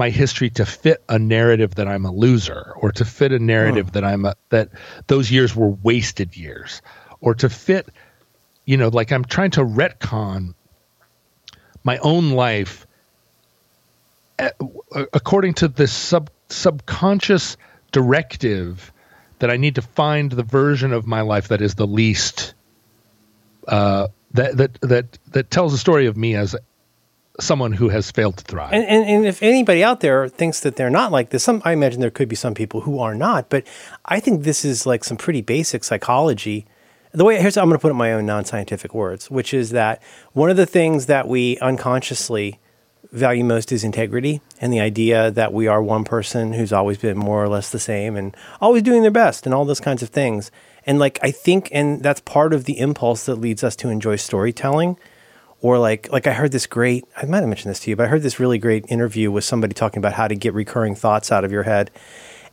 my 0.00 0.08
history 0.08 0.48
to 0.48 0.64
fit 0.64 1.04
a 1.10 1.18
narrative 1.18 1.74
that 1.74 1.86
I'm 1.86 2.06
a 2.06 2.10
loser 2.10 2.72
or 2.78 2.90
to 2.92 3.04
fit 3.04 3.32
a 3.32 3.38
narrative 3.38 3.88
hmm. 3.88 3.92
that 3.92 4.02
I'm 4.02 4.24
a, 4.24 4.34
that 4.48 4.70
those 5.08 5.30
years 5.30 5.54
were 5.54 5.68
wasted 5.68 6.38
years 6.38 6.80
or 7.20 7.34
to 7.34 7.50
fit 7.50 7.86
you 8.64 8.78
know 8.78 8.88
like 8.88 9.12
I'm 9.12 9.26
trying 9.26 9.50
to 9.52 9.60
retcon 9.60 10.54
my 11.84 11.98
own 11.98 12.30
life 12.30 12.86
according 15.12 15.52
to 15.54 15.68
this 15.68 15.92
sub 15.92 16.30
subconscious 16.48 17.58
directive 17.92 18.94
that 19.38 19.50
I 19.50 19.58
need 19.58 19.74
to 19.74 19.82
find 19.82 20.32
the 20.32 20.42
version 20.42 20.94
of 20.94 21.06
my 21.06 21.20
life 21.20 21.48
that 21.48 21.60
is 21.60 21.74
the 21.74 21.86
least 21.86 22.54
uh, 23.68 24.08
that 24.32 24.56
that 24.56 24.80
that 24.80 25.18
that 25.32 25.50
tells 25.50 25.72
the 25.72 25.78
story 25.78 26.06
of 26.06 26.16
me 26.16 26.36
as 26.36 26.56
someone 27.42 27.72
who 27.72 27.88
has 27.88 28.10
failed 28.10 28.36
to 28.38 28.44
thrive. 28.44 28.72
And, 28.72 28.84
and, 28.84 29.04
and, 29.08 29.26
if 29.26 29.42
anybody 29.42 29.82
out 29.82 30.00
there 30.00 30.28
thinks 30.28 30.60
that 30.60 30.76
they're 30.76 30.90
not 30.90 31.12
like 31.12 31.30
this, 31.30 31.42
some 31.44 31.62
I 31.64 31.72
imagine 31.72 32.00
there 32.00 32.10
could 32.10 32.28
be 32.28 32.36
some 32.36 32.54
people 32.54 32.82
who 32.82 32.98
are 32.98 33.14
not, 33.14 33.48
but 33.48 33.64
I 34.04 34.20
think 34.20 34.42
this 34.42 34.64
is 34.64 34.86
like 34.86 35.04
some 35.04 35.16
pretty 35.16 35.40
basic 35.40 35.84
psychology. 35.84 36.66
The 37.12 37.24
way 37.24 37.40
here's 37.40 37.56
I'm 37.56 37.66
going 37.66 37.78
to 37.78 37.82
put 37.82 37.88
it 37.88 37.92
in 37.92 37.96
my 37.96 38.12
own 38.12 38.26
non-scientific 38.26 38.94
words, 38.94 39.30
which 39.30 39.52
is 39.52 39.70
that 39.70 40.02
one 40.32 40.50
of 40.50 40.56
the 40.56 40.66
things 40.66 41.06
that 41.06 41.26
we 41.26 41.58
unconsciously 41.58 42.60
value 43.12 43.44
most 43.44 43.72
is 43.72 43.82
integrity 43.82 44.40
and 44.60 44.72
the 44.72 44.80
idea 44.80 45.30
that 45.32 45.52
we 45.52 45.66
are 45.66 45.82
one 45.82 46.04
person 46.04 46.52
who's 46.52 46.72
always 46.72 46.98
been 46.98 47.18
more 47.18 47.42
or 47.42 47.48
less 47.48 47.70
the 47.70 47.78
same 47.78 48.16
and 48.16 48.36
always 48.60 48.82
doing 48.82 49.02
their 49.02 49.10
best 49.10 49.46
and 49.46 49.54
all 49.54 49.64
those 49.64 49.80
kinds 49.80 50.02
of 50.02 50.10
things. 50.10 50.50
And 50.86 50.98
like 50.98 51.18
I 51.22 51.30
think 51.30 51.68
and 51.72 52.02
that's 52.02 52.20
part 52.20 52.52
of 52.52 52.64
the 52.64 52.78
impulse 52.78 53.26
that 53.26 53.36
leads 53.36 53.64
us 53.64 53.74
to 53.76 53.88
enjoy 53.88 54.16
storytelling 54.16 54.96
or 55.60 55.78
like 55.78 56.10
like 56.10 56.26
I 56.26 56.32
heard 56.32 56.52
this 56.52 56.66
great 56.66 57.04
I 57.16 57.26
might 57.26 57.40
have 57.40 57.48
mentioned 57.48 57.70
this 57.70 57.80
to 57.80 57.90
you, 57.90 57.96
but 57.96 58.06
I 58.06 58.08
heard 58.08 58.22
this 58.22 58.40
really 58.40 58.58
great 58.58 58.84
interview 58.88 59.30
with 59.30 59.44
somebody 59.44 59.74
talking 59.74 59.98
about 59.98 60.14
how 60.14 60.28
to 60.28 60.34
get 60.34 60.54
recurring 60.54 60.94
thoughts 60.94 61.30
out 61.30 61.44
of 61.44 61.52
your 61.52 61.64
head. 61.64 61.90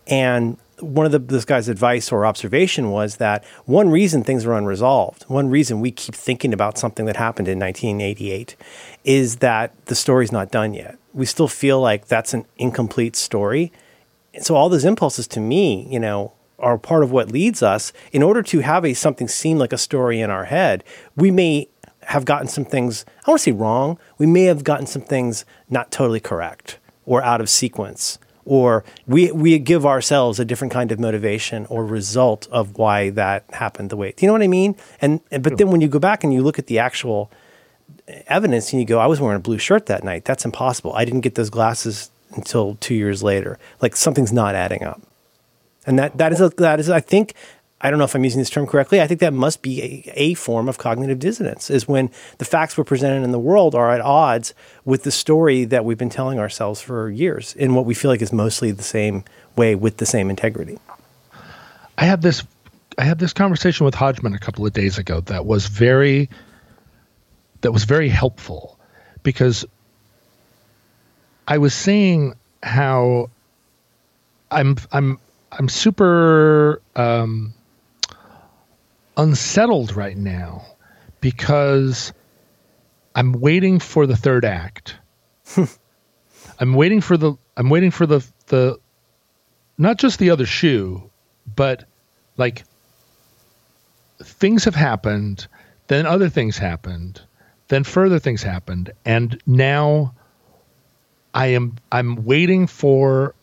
And 0.08 0.58
one 0.80 1.06
of 1.06 1.12
the, 1.12 1.20
this 1.20 1.46
guy's 1.46 1.70
advice 1.70 2.12
or 2.12 2.26
observation 2.26 2.92
was 2.92 3.18
that 3.18 3.44
one 3.66 3.90
reason 3.90 4.24
things 4.24 4.46
are 4.46 4.54
unresolved, 4.54 5.24
one 5.24 5.50
reason 5.50 5.80
we 5.82 5.92
keep 5.92 6.14
thinking 6.14 6.54
about 6.54 6.78
something 6.78 7.06
that 7.06 7.18
happened 7.18 7.48
in 7.48 7.60
1988 7.60 8.56
is 9.04 9.38
that 9.38 9.74
the 9.86 9.96
story's 9.96 10.32
not 10.32 10.52
done 10.52 10.74
yet. 10.74 10.98
We 11.14 11.26
still 11.26 11.48
feel 11.48 11.82
like 11.82 12.08
that's 12.08 12.34
an 12.34 12.46
incomplete 12.58 13.16
story. 13.16 13.72
And 14.34 14.46
so 14.46 14.56
all 14.56 14.70
those 14.70 14.86
impulses 14.86 15.28
to 15.30 15.40
me, 15.40 15.88
you 15.90 16.00
know, 16.00 16.34
are 16.60 16.78
part 16.78 17.04
of 17.04 17.12
what 17.12 17.32
leads 17.32 17.62
us 17.62 17.94
in 18.12 18.24
order 18.24 18.42
to 18.42 18.60
have 18.60 18.84
a 18.86 18.94
something 18.94 19.28
seem 19.28 19.58
like 19.58 19.74
a 19.74 19.78
story 19.78 20.20
in 20.22 20.30
our 20.30 20.46
head. 20.46 20.84
We 21.16 21.32
may 21.32 21.70
have 22.08 22.24
gotten 22.24 22.48
some 22.48 22.64
things, 22.64 23.04
I 23.26 23.32
want 23.32 23.40
to 23.40 23.44
say 23.44 23.52
wrong, 23.52 24.00
we 24.18 24.26
may 24.26 24.44
have 24.44 24.64
gotten 24.64 24.88
some 24.88 25.02
things 25.02 25.44
not 25.70 25.92
totally 25.92 26.22
correct 26.22 26.78
or 27.06 27.22
out 27.22 27.42
of 27.42 27.50
sequence. 27.50 28.18
Or 28.46 28.86
we, 29.06 29.30
we 29.34 29.60
give 29.60 29.86
ourselves 29.86 30.40
a 30.40 30.46
different 30.46 30.72
kind 30.72 30.94
of 30.94 31.02
motivation 31.02 31.66
or 31.66 31.86
result 31.86 32.48
of 32.50 32.78
why 32.78 33.10
that 33.10 33.44
happened 33.52 33.90
the 33.90 33.98
way. 33.98 34.14
Do 34.16 34.26
you 34.26 34.28
know 34.28 34.34
what 34.34 34.42
I 34.42 34.48
mean? 34.48 34.78
And, 35.02 35.20
and 35.32 35.44
but 35.44 35.58
then 35.58 35.70
when 35.70 35.82
you 35.82 35.90
go 35.90 36.00
back 36.00 36.24
and 36.24 36.34
you 36.34 36.42
look 36.42 36.58
at 36.58 36.68
the 36.68 36.80
actual 36.80 37.30
evidence 38.28 38.72
and 38.72 38.80
you 38.80 38.88
go, 38.88 39.00
I 39.00 39.08
was 39.08 39.20
wearing 39.20 39.36
a 39.36 39.42
blue 39.42 39.58
shirt 39.58 39.88
that 39.88 40.06
night. 40.06 40.24
That's 40.24 40.46
impossible. 40.46 40.94
I 40.94 41.04
didn't 41.04 41.22
get 41.22 41.36
those 41.36 41.50
glasses 41.50 42.10
until 42.38 42.76
two 42.76 42.96
years 42.96 43.22
later. 43.22 43.60
Like 43.82 43.98
something's 43.98 44.32
not 44.32 44.56
adding 44.56 44.84
up. 44.84 45.02
And 45.86 46.00
that, 46.00 46.18
that 46.18 46.32
is, 46.32 46.40
a, 46.40 46.50
that 46.52 46.80
is, 46.80 46.90
I 46.90 47.02
think, 47.02 47.34
I 47.80 47.90
don't 47.90 48.00
know 48.00 48.06
if 48.06 48.16
I'm 48.16 48.24
using 48.24 48.40
this 48.40 48.50
term 48.50 48.66
correctly. 48.66 49.02
I 49.02 49.08
think 49.08 49.20
that 49.20 49.34
must 49.34 49.62
be 49.62 50.04
a, 50.08 50.12
a, 50.16 50.34
form 50.34 50.68
of 50.68 50.80
cognitive 50.80 51.20
dissonance, 51.20 51.70
is 51.70 51.88
when 51.88 52.10
the 52.40 52.46
facts 52.46 52.76
we're 52.76 52.84
presented 52.84 53.24
in 53.24 53.32
the 53.32 53.40
world 53.40 53.76
are 53.76 53.92
at 53.92 54.02
odds 54.02 54.56
with 54.84 55.04
the 55.04 55.12
story 55.12 55.64
that 55.66 55.86
we've 55.86 55.98
been 55.98 56.10
telling 56.10 56.40
ourselves 56.40 56.82
for 56.82 57.10
years 57.12 57.54
in 57.56 57.76
what 57.76 57.86
we 57.86 57.94
feel 57.94 58.10
like 58.10 58.22
is 58.22 58.34
mostly 58.34 58.72
the 58.72 58.82
same 58.82 59.24
way 59.56 59.76
with 59.76 59.98
the 59.98 60.08
same 60.08 60.32
integrity. 60.32 60.80
I 61.98 62.06
had 62.06 62.22
this 62.22 62.44
I 62.98 63.04
had 63.04 63.20
this 63.20 63.34
conversation 63.34 63.86
with 63.86 63.94
Hodgman 63.94 64.34
a 64.34 64.40
couple 64.40 64.66
of 64.66 64.74
days 64.74 64.98
ago 64.98 65.22
that 65.22 65.46
was 65.46 65.68
very 65.68 66.30
that 67.62 67.72
was 67.72 67.84
very 67.84 68.10
helpful 68.10 68.80
because 69.22 69.66
I 71.48 71.60
was 71.60 71.76
seeing 71.76 72.34
how 72.64 73.30
I'm 74.50 74.78
I'm 74.92 75.20
I'm 75.52 75.70
super 75.70 76.82
um, 76.96 77.54
unsettled 79.18 79.96
right 79.96 80.16
now 80.16 80.66
because 81.20 82.14
I'm 83.16 83.34
waiting 83.34 83.80
for 83.80 84.06
the 84.06 84.16
third 84.16 84.46
act. 84.46 84.96
I'm 86.60 86.74
waiting 86.74 87.02
for 87.02 87.18
the 87.18 87.34
I'm 87.58 87.70
waiting 87.70 87.92
for 87.92 88.06
the 88.06 88.26
the 88.48 88.80
not 89.78 89.98
just 89.98 90.20
the 90.20 90.30
other 90.30 90.46
shoe, 90.46 91.10
but 91.56 91.86
like 92.38 92.64
things 94.20 94.64
have 94.66 94.76
happened, 94.76 95.48
then 95.88 96.06
other 96.06 96.30
things 96.30 96.58
happened, 96.58 97.22
then 97.68 97.84
further 97.84 98.20
things 98.20 98.44
happened, 98.44 98.92
and 99.04 99.42
now 99.46 100.14
I 101.34 101.48
am 101.48 101.76
I'm 101.92 102.24
waiting 102.26 102.68
for 102.68 103.34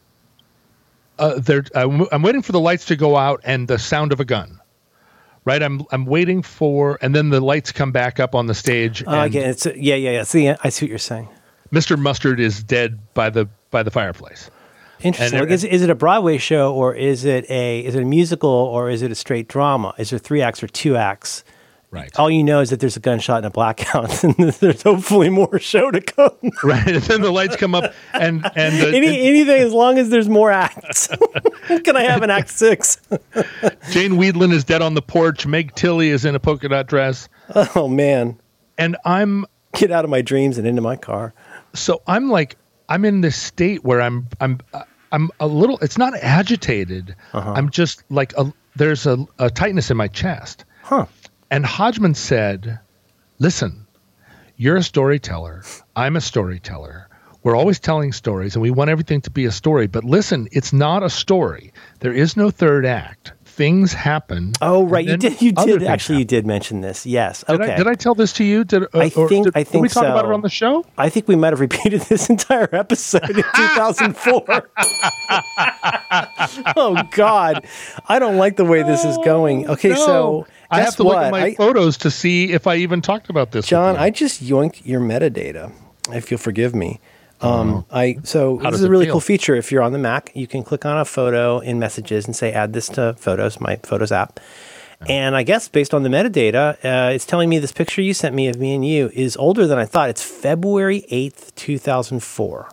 uh, 1.19 1.39
there 1.39 1.65
I'm, 1.75 2.07
I'm 2.13 2.23
waiting 2.23 2.43
for 2.43 2.53
the 2.53 2.61
lights 2.61 2.87
to 2.87 2.97
go 2.97 3.17
out 3.17 3.41
and 3.45 3.67
the 3.67 3.79
sound 3.79 4.13
of 4.13 4.21
a 4.21 4.25
gun 4.25 4.61
right? 5.45 5.63
I'm 5.63 5.83
I'm 5.91 6.07
waiting 6.07 6.43
for, 6.43 6.99
and 7.01 7.15
then 7.15 7.31
the 7.31 7.41
lights 7.41 7.73
come 7.73 7.93
back 7.93 8.21
up 8.21 8.35
on 8.35 8.47
the 8.47 8.55
stage. 8.55 9.05
Oh, 9.07 9.19
uh, 9.19 9.25
again, 9.25 9.51
it's 9.51 9.67
yeah, 9.67 9.95
yeah, 9.95 10.11
yeah. 10.11 10.23
See, 10.25 10.49
I 10.49 10.69
see 10.69 10.87
what 10.87 10.91
you're 10.91 10.99
saying. 10.99 11.29
Mr. 11.73 11.99
Mustard 11.99 12.41
is 12.41 12.63
dead 12.63 13.01
by 13.15 13.31
the 13.31 13.49
by 13.71 13.83
the 13.83 13.91
fireplace. 13.91 14.51
Interesting. 15.01 15.41
Like, 15.41 15.51
is, 15.51 15.65
is 15.65 15.83
it 15.83 15.91
a 15.91 15.95
Broadway 15.95 16.39
show 16.39 16.73
or 16.73 16.95
is 16.95 17.25
it 17.25 17.49
a 17.51 17.81
is 17.81 17.95
it 17.95 18.03
a 18.03 18.07
musical 18.07 18.51
or 18.51 18.89
is 18.89 19.03
it 19.03 19.11
a 19.11 19.15
straight 19.15 19.49
drama? 19.49 19.95
Is 19.99 20.11
there 20.11 20.19
three 20.19 20.41
acts 20.41 20.63
or 20.63 20.69
two 20.69 20.97
acts? 20.97 21.45
Right. 21.95 22.11
All 22.19 22.29
you 22.29 22.43
know 22.43 22.59
is 22.59 22.71
that 22.71 22.81
there's 22.81 22.97
a 22.97 23.01
gunshot 23.01 23.37
and 23.37 23.47
a 23.47 23.51
blackout, 23.51 24.25
and 24.25 24.35
there's 24.35 24.83
hopefully 24.83 25.31
more 25.31 25.61
show 25.61 25.93
to 25.93 26.01
come. 26.01 26.33
right. 26.65 26.89
And 26.89 27.03
then 27.05 27.21
the 27.21 27.31
lights 27.31 27.55
come 27.55 27.73
up, 27.73 27.95
and 28.13 28.45
and 28.57 28.81
the, 28.81 28.89
Any, 28.89 29.29
anything 29.29 29.63
as 29.63 29.73
long 29.73 29.99
as 29.99 30.11
there's 30.11 30.29
more 30.29 30.51
acts. 30.51 31.09
Can 31.85 31.97
I 31.97 32.03
have 32.03 32.23
an 32.23 32.31
act 32.31 32.49
six? 32.51 33.01
Jane 33.93 34.15
Wiedlin 34.15 34.53
is 34.53 34.65
dead 34.65 34.83
on 34.83 34.95
the 34.95 35.03
porch. 35.03 35.47
Meg 35.47 35.73
Tilly 35.77 36.09
is 36.09 36.25
in 36.25 36.35
a 36.35 36.41
polka 36.41 36.69
dot 36.69 36.89
dress, 36.89 37.29
Oh 37.55 37.87
man, 37.87 38.41
and 38.77 38.97
I'm 39.05 39.47
get 39.75 39.93
out 39.93 40.03
of 40.03 40.11
my 40.11 40.21
dreams 40.21 40.59
and 40.59 40.67
into 40.67 40.83
my 40.83 40.97
car. 40.97 41.33
so 41.75 42.03
I'm 42.09 42.29
like 42.29 42.57
I'm 42.89 43.05
in 43.05 43.21
this 43.21 43.37
state 43.41 43.85
where 43.85 44.03
I'm 44.03 44.27
I'm 44.41 44.59
I'm 45.13 45.31
a 45.39 45.47
little. 45.47 45.79
It's 45.79 45.97
not 45.97 46.13
agitated. 46.21 47.15
Uh-huh. 47.35 47.53
I'm 47.53 47.71
just 47.71 48.03
like 48.11 48.37
a, 48.37 48.53
there's 48.75 49.07
a, 49.07 49.25
a 49.39 49.49
tightness 49.49 49.93
in 49.93 49.97
my 49.97 50.09
chest. 50.09 50.65
Huh? 50.83 51.07
And 51.55 51.65
Hodgman 51.65 52.15
said, 52.15 52.81
Listen, 53.39 53.87
you're 54.57 54.75
a 54.77 54.83
storyteller. 54.83 55.63
I'm 55.95 56.17
a 56.17 56.21
storyteller. 56.21 57.09
We're 57.45 57.55
always 57.55 57.79
telling 57.79 58.11
stories 58.13 58.57
and 58.57 58.63
we 58.63 58.73
want 58.73 58.91
everything 58.91 59.21
to 59.21 59.31
be 59.31 59.45
a 59.45 59.53
story. 59.53 59.87
But 59.87 60.03
listen, 60.03 60.49
it's 60.51 60.73
not 60.73 61.05
a 61.05 61.11
story. 61.11 61.73
There 62.01 62.13
is 62.13 62.37
no 62.37 62.51
third 62.51 62.85
act. 62.85 63.35
Things 63.45 63.93
happen. 63.93 64.53
Oh 64.61 64.85
right, 64.85 65.05
you 65.07 65.17
did. 65.17 65.41
You 65.41 65.53
did 65.53 65.85
actually. 65.85 66.19
You 66.19 66.25
did 66.25 66.45
mention 66.45 66.81
this. 66.81 67.07
Yes. 67.07 67.45
Did, 67.47 67.61
Okay. 67.61 67.75
I, 67.75 67.77
did 67.77 67.87
I 67.87 67.95
tell 67.95 68.17
this 68.17 68.33
to 68.33 68.45
you? 68.45 68.65
Did, 68.65 68.83
uh, 68.83 68.87
I 68.95 69.09
think- 69.09 69.45
did, 69.45 69.57
I 69.57 69.63
did 69.63 69.75
we 69.75 69.83
think 69.83 69.93
talk 69.93 70.03
about 70.07 70.25
it 70.25 70.33
on 70.33 70.41
the 70.41 70.49
show? 70.49 70.85
I 70.99 71.09
think 71.09 71.29
we 71.29 71.37
might 71.37 71.53
have 71.53 71.61
repeated 71.69 72.01
this 72.01 72.29
entire 72.29 72.69
episode 72.75 73.31
in 73.31 73.37
2004. 73.55 74.43
oh 76.77 77.01
God, 77.13 77.65
I 78.09 78.19
don't 78.19 78.39
like 78.39 78.57
the 78.57 78.65
way 78.65 78.83
this 78.83 79.05
is 79.05 79.17
going. 79.19 79.69
Okay, 79.69 79.91
No. 79.91 79.95
so 80.07 80.47
I 80.75 80.81
have 80.83 80.97
to 80.97 81.05
what? 81.05 81.17
look 81.17 81.25
at 81.25 81.31
my 81.33 81.45
I- 81.47 81.55
photos 81.55 81.97
to 81.99 82.11
see 82.11 82.53
if 82.53 82.67
I 82.67 82.77
even 82.77 83.01
talked 83.01 83.29
about 83.31 83.53
this. 83.53 83.67
John. 83.67 83.97
I 83.97 84.11
just 84.11 84.43
yoinked 84.43 84.85
your 84.85 85.01
metadata. 85.01 85.73
If 86.13 86.31
you'll 86.31 86.39
forgive 86.39 86.75
me. 86.75 87.01
Um, 87.41 87.85
I 87.91 88.19
so 88.23 88.59
How 88.59 88.71
this 88.71 88.81
is 88.81 88.87
a 88.87 88.91
really 88.91 89.07
feel? 89.07 89.15
cool 89.15 89.21
feature. 89.21 89.55
If 89.55 89.71
you're 89.73 89.83
on 89.83 89.93
the 89.93 89.99
Mac, 89.99 90.31
you 90.35 90.47
can 90.47 90.63
click 90.63 90.85
on 90.87 90.97
a 90.99 91.05
photo 91.05 91.59
in 91.59 91.79
Messages 91.79 92.25
and 92.27 92.35
say 92.35 92.53
add 92.53 92.73
this 92.73 92.89
to 92.91 93.15
Photos, 93.19 93.61
my 93.61 93.77
Photos 93.83 94.13
app. 94.13 94.41
And 95.09 95.37
I 95.37 95.43
guess 95.43 95.69
based 95.69 95.93
on 95.93 96.03
the 96.05 96.09
metadata, 96.09 96.77
uh, 96.83 97.13
it's 97.13 97.27
telling 97.27 97.51
me 97.51 97.59
this 97.59 97.73
picture 97.73 98.01
you 98.01 98.15
sent 98.15 98.35
me 98.35 98.49
of 98.49 98.57
me 98.59 98.75
and 98.75 98.87
you 98.87 99.11
is 99.13 99.37
older 99.37 99.67
than 99.67 99.79
I 99.79 99.85
thought. 99.85 100.09
It's 100.09 100.23
February 100.23 101.05
eighth, 101.11 101.55
two 101.57 101.77
thousand 101.79 102.23
four. 102.23 102.69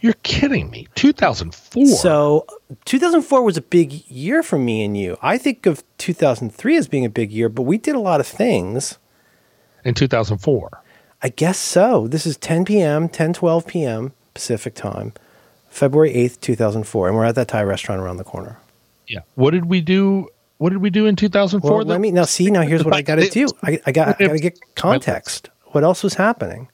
You're 0.00 0.14
kidding 0.22 0.70
me. 0.70 0.86
2004. 0.96 1.86
So 1.86 2.46
2004 2.84 3.42
was 3.42 3.56
a 3.56 3.62
big 3.62 3.92
year 4.08 4.42
for 4.42 4.58
me 4.58 4.84
and 4.84 4.96
you. 4.96 5.16
I 5.22 5.38
think 5.38 5.66
of 5.66 5.82
2003 5.98 6.76
as 6.76 6.88
being 6.88 7.04
a 7.04 7.10
big 7.10 7.32
year, 7.32 7.48
but 7.48 7.62
we 7.62 7.78
did 7.78 7.94
a 7.94 8.00
lot 8.00 8.20
of 8.20 8.26
things. 8.26 8.98
in 9.84 9.94
2004. 9.94 10.80
I 11.22 11.28
guess 11.30 11.58
so. 11.58 12.06
This 12.06 12.26
is 12.26 12.36
10 12.36 12.64
p.m., 12.66 13.08
10, 13.08 13.32
12 13.34 13.66
p.m. 13.66 14.12
Pacific 14.34 14.74
time, 14.74 15.12
February 15.70 16.12
8th, 16.12 16.40
2004. 16.40 17.08
And 17.08 17.16
we're 17.16 17.24
at 17.24 17.34
that 17.36 17.48
Thai 17.48 17.62
restaurant 17.62 18.00
around 18.00 18.18
the 18.18 18.24
corner. 18.24 18.58
Yeah. 19.06 19.20
What 19.34 19.52
did 19.52 19.66
we 19.66 19.80
do? 19.80 20.28
What 20.58 20.70
did 20.70 20.78
we 20.78 20.90
do 20.90 21.06
in 21.06 21.16
2004? 21.16 21.70
Well, 21.70 21.84
let 21.86 22.00
me 22.00 22.10
now 22.10 22.24
see. 22.24 22.50
Now 22.50 22.62
here's 22.62 22.84
what 22.84 22.94
I 22.94 23.02
got 23.02 23.16
to 23.16 23.28
do. 23.30 23.46
I, 23.62 23.80
I 23.86 23.92
got 23.92 24.20
I 24.20 24.26
got 24.26 24.32
to 24.32 24.38
get 24.38 24.58
context. 24.76 25.50
What 25.72 25.84
else 25.84 26.02
was 26.02 26.14
happening? 26.14 26.68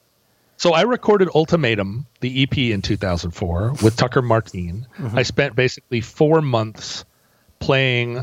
So 0.60 0.74
I 0.74 0.82
recorded 0.82 1.30
Ultimatum, 1.34 2.04
the 2.20 2.42
EP, 2.42 2.58
in 2.58 2.82
2004 2.82 3.76
with 3.82 3.96
Tucker 3.96 4.20
Martine. 4.20 4.86
Mm-hmm. 4.98 5.18
I 5.18 5.22
spent 5.22 5.56
basically 5.56 6.02
four 6.02 6.42
months 6.42 7.06
playing 7.60 8.22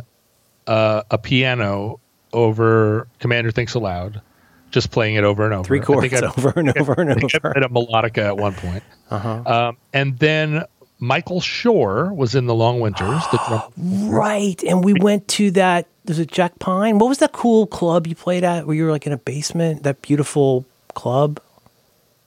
uh, 0.68 1.02
a 1.10 1.18
piano 1.18 2.00
over 2.34 3.08
Commander 3.18 3.50
Thinks 3.50 3.74
Aloud, 3.74 4.22
just 4.70 4.92
playing 4.92 5.16
it 5.16 5.24
over 5.24 5.46
and 5.46 5.54
over. 5.56 5.64
Three 5.64 5.82
I 5.82 5.84
chords 5.84 6.08
think 6.08 6.14
I- 6.14 6.28
over 6.28 6.54
and 6.56 6.78
over 6.78 6.94
and 6.94 7.10
I 7.10 7.16
think 7.16 7.34
I 7.34 7.40
over. 7.40 7.54
played 7.54 7.66
a 7.66 7.70
melodica 7.70 8.28
at 8.28 8.38
one 8.38 8.54
point. 8.54 8.84
Uh-huh. 9.10 9.42
Um, 9.48 9.78
and 9.92 10.20
then 10.20 10.64
Michael 11.00 11.42
Shore 11.42 12.14
was 12.14 12.36
in 12.36 12.46
the 12.46 12.54
Long 12.54 12.80
Winters. 12.80 13.24
The 13.32 13.64
Right. 13.78 14.62
And 14.64 14.84
we 14.86 14.94
went 14.94 15.28
to 15.30 15.50
that. 15.52 15.88
Was 16.06 16.20
it 16.20 16.32
Jack 16.32 16.60
Pine? 16.60 17.00
What 17.00 17.10
was 17.10 17.18
that 17.18 17.32
cool 17.32 17.66
club 17.66 18.06
you 18.06 18.14
played 18.14 18.44
at 18.44 18.68
where 18.68 18.76
you 18.76 18.84
were 18.86 18.92
like 18.92 19.08
in 19.08 19.12
a 19.12 19.18
basement? 19.18 19.82
That 19.82 20.04
beautiful 20.04 20.68
club? 20.94 21.42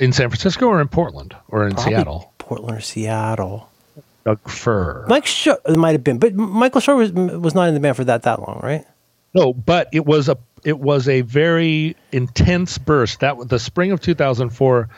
In 0.01 0.13
San 0.13 0.31
Francisco 0.31 0.67
or 0.67 0.81
in 0.81 0.89
Portland 0.89 1.37
or 1.49 1.67
in 1.67 1.75
Probably 1.75 1.93
Seattle. 1.93 2.33
Portland 2.39 2.79
or 2.79 2.81
Seattle. 2.81 3.71
Doug 4.25 4.41
Fir. 4.49 5.07
Mike 5.09 5.27
Shore 5.27 5.59
it 5.67 5.77
might 5.77 5.93
have 5.93 6.03
been, 6.03 6.19
but 6.19 6.35
Michael 6.35 6.81
Shore 6.81 6.97
was 6.97 7.13
was 7.13 7.55
not 7.55 7.69
in 7.69 7.75
the 7.75 7.81
band 7.81 7.97
for 7.97 8.05
that 8.05 8.23
that 8.23 8.41
long, 8.41 8.61
right? 8.63 8.85
No, 9.35 9.53
but 9.53 9.89
it 9.93 10.05
was 10.05 10.29
a 10.29 10.37
it 10.65 10.79
was 10.79 11.09
a 11.09 11.21
very 11.21 11.97
intense 12.13 12.79
burst. 12.79 13.21
That 13.21 13.37
was 13.37 13.49
the 13.49 13.59
spring 13.59 13.93
of 13.93 14.01
2004. 14.01 14.89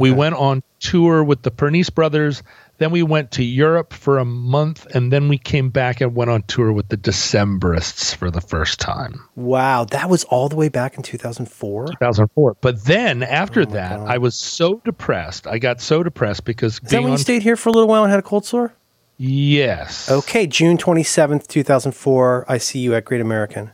We 0.00 0.12
went 0.12 0.36
on 0.36 0.62
tour 0.78 1.24
with 1.24 1.42
the 1.42 1.50
Pernice 1.50 1.90
brothers. 1.90 2.42
Then 2.80 2.90
we 2.92 3.02
went 3.02 3.30
to 3.32 3.44
Europe 3.44 3.92
for 3.92 4.16
a 4.18 4.24
month, 4.24 4.86
and 4.94 5.12
then 5.12 5.28
we 5.28 5.36
came 5.36 5.68
back 5.68 6.00
and 6.00 6.14
went 6.16 6.30
on 6.30 6.42
tour 6.44 6.72
with 6.72 6.88
the 6.88 6.96
Decemberists 6.96 8.16
for 8.16 8.30
the 8.30 8.40
first 8.40 8.80
time. 8.80 9.20
Wow, 9.36 9.84
that 9.84 10.08
was 10.08 10.24
all 10.24 10.48
the 10.48 10.56
way 10.56 10.70
back 10.70 10.96
in 10.96 11.02
2004. 11.02 11.88
2004. 11.88 12.56
But 12.62 12.84
then 12.86 13.22
after 13.22 13.60
Oh 13.60 13.64
that, 13.66 13.98
God. 13.98 14.08
I 14.08 14.16
was 14.16 14.34
so 14.34 14.80
depressed. 14.82 15.46
I 15.46 15.58
got 15.58 15.82
so 15.82 16.02
depressed 16.02 16.46
because 16.46 16.80
Is 16.82 16.88
that 16.90 17.02
when 17.02 17.12
you 17.12 17.18
stayed 17.18 17.42
here 17.42 17.54
for 17.56 17.68
a 17.68 17.72
little 17.72 17.86
while 17.86 18.02
and 18.02 18.10
had 18.10 18.18
a 18.18 18.22
cold 18.22 18.46
sore? 18.46 18.72
yes, 19.18 20.10
Okay, 20.10 20.46
June 20.46 20.78
27th, 20.78 21.46
2004. 21.48 22.46
I 22.48 22.56
see 22.56 22.78
you 22.78 22.94
at 22.94 23.04
Great 23.04 23.20
American. 23.20 23.72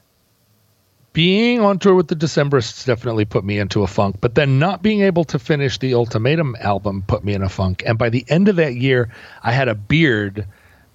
Being 1.17 1.61
on 1.61 1.79
tour 1.79 1.95
with 1.95 2.09
the 2.09 2.15
Decemberists 2.15 2.85
definitely 2.85 3.25
put 3.25 3.43
me 3.43 3.59
into 3.59 3.83
a 3.83 3.87
funk, 3.87 4.17
but 4.21 4.35
then 4.35 4.59
not 4.59 4.83
being 4.83 5.01
able 5.01 5.25
to 5.25 5.39
finish 5.39 5.79
the 5.79 5.95
Ultimatum 5.95 6.55
album 6.61 7.03
put 7.07 7.25
me 7.25 7.33
in 7.33 7.43
a 7.43 7.49
funk. 7.49 7.83
And 7.87 7.97
by 7.97 8.11
the 8.11 8.23
end 8.29 8.49
of 8.49 8.57
that 8.57 8.75
year, 8.75 9.09
I 9.43 9.53
had 9.53 9.67
a 9.67 9.75
beard 9.75 10.47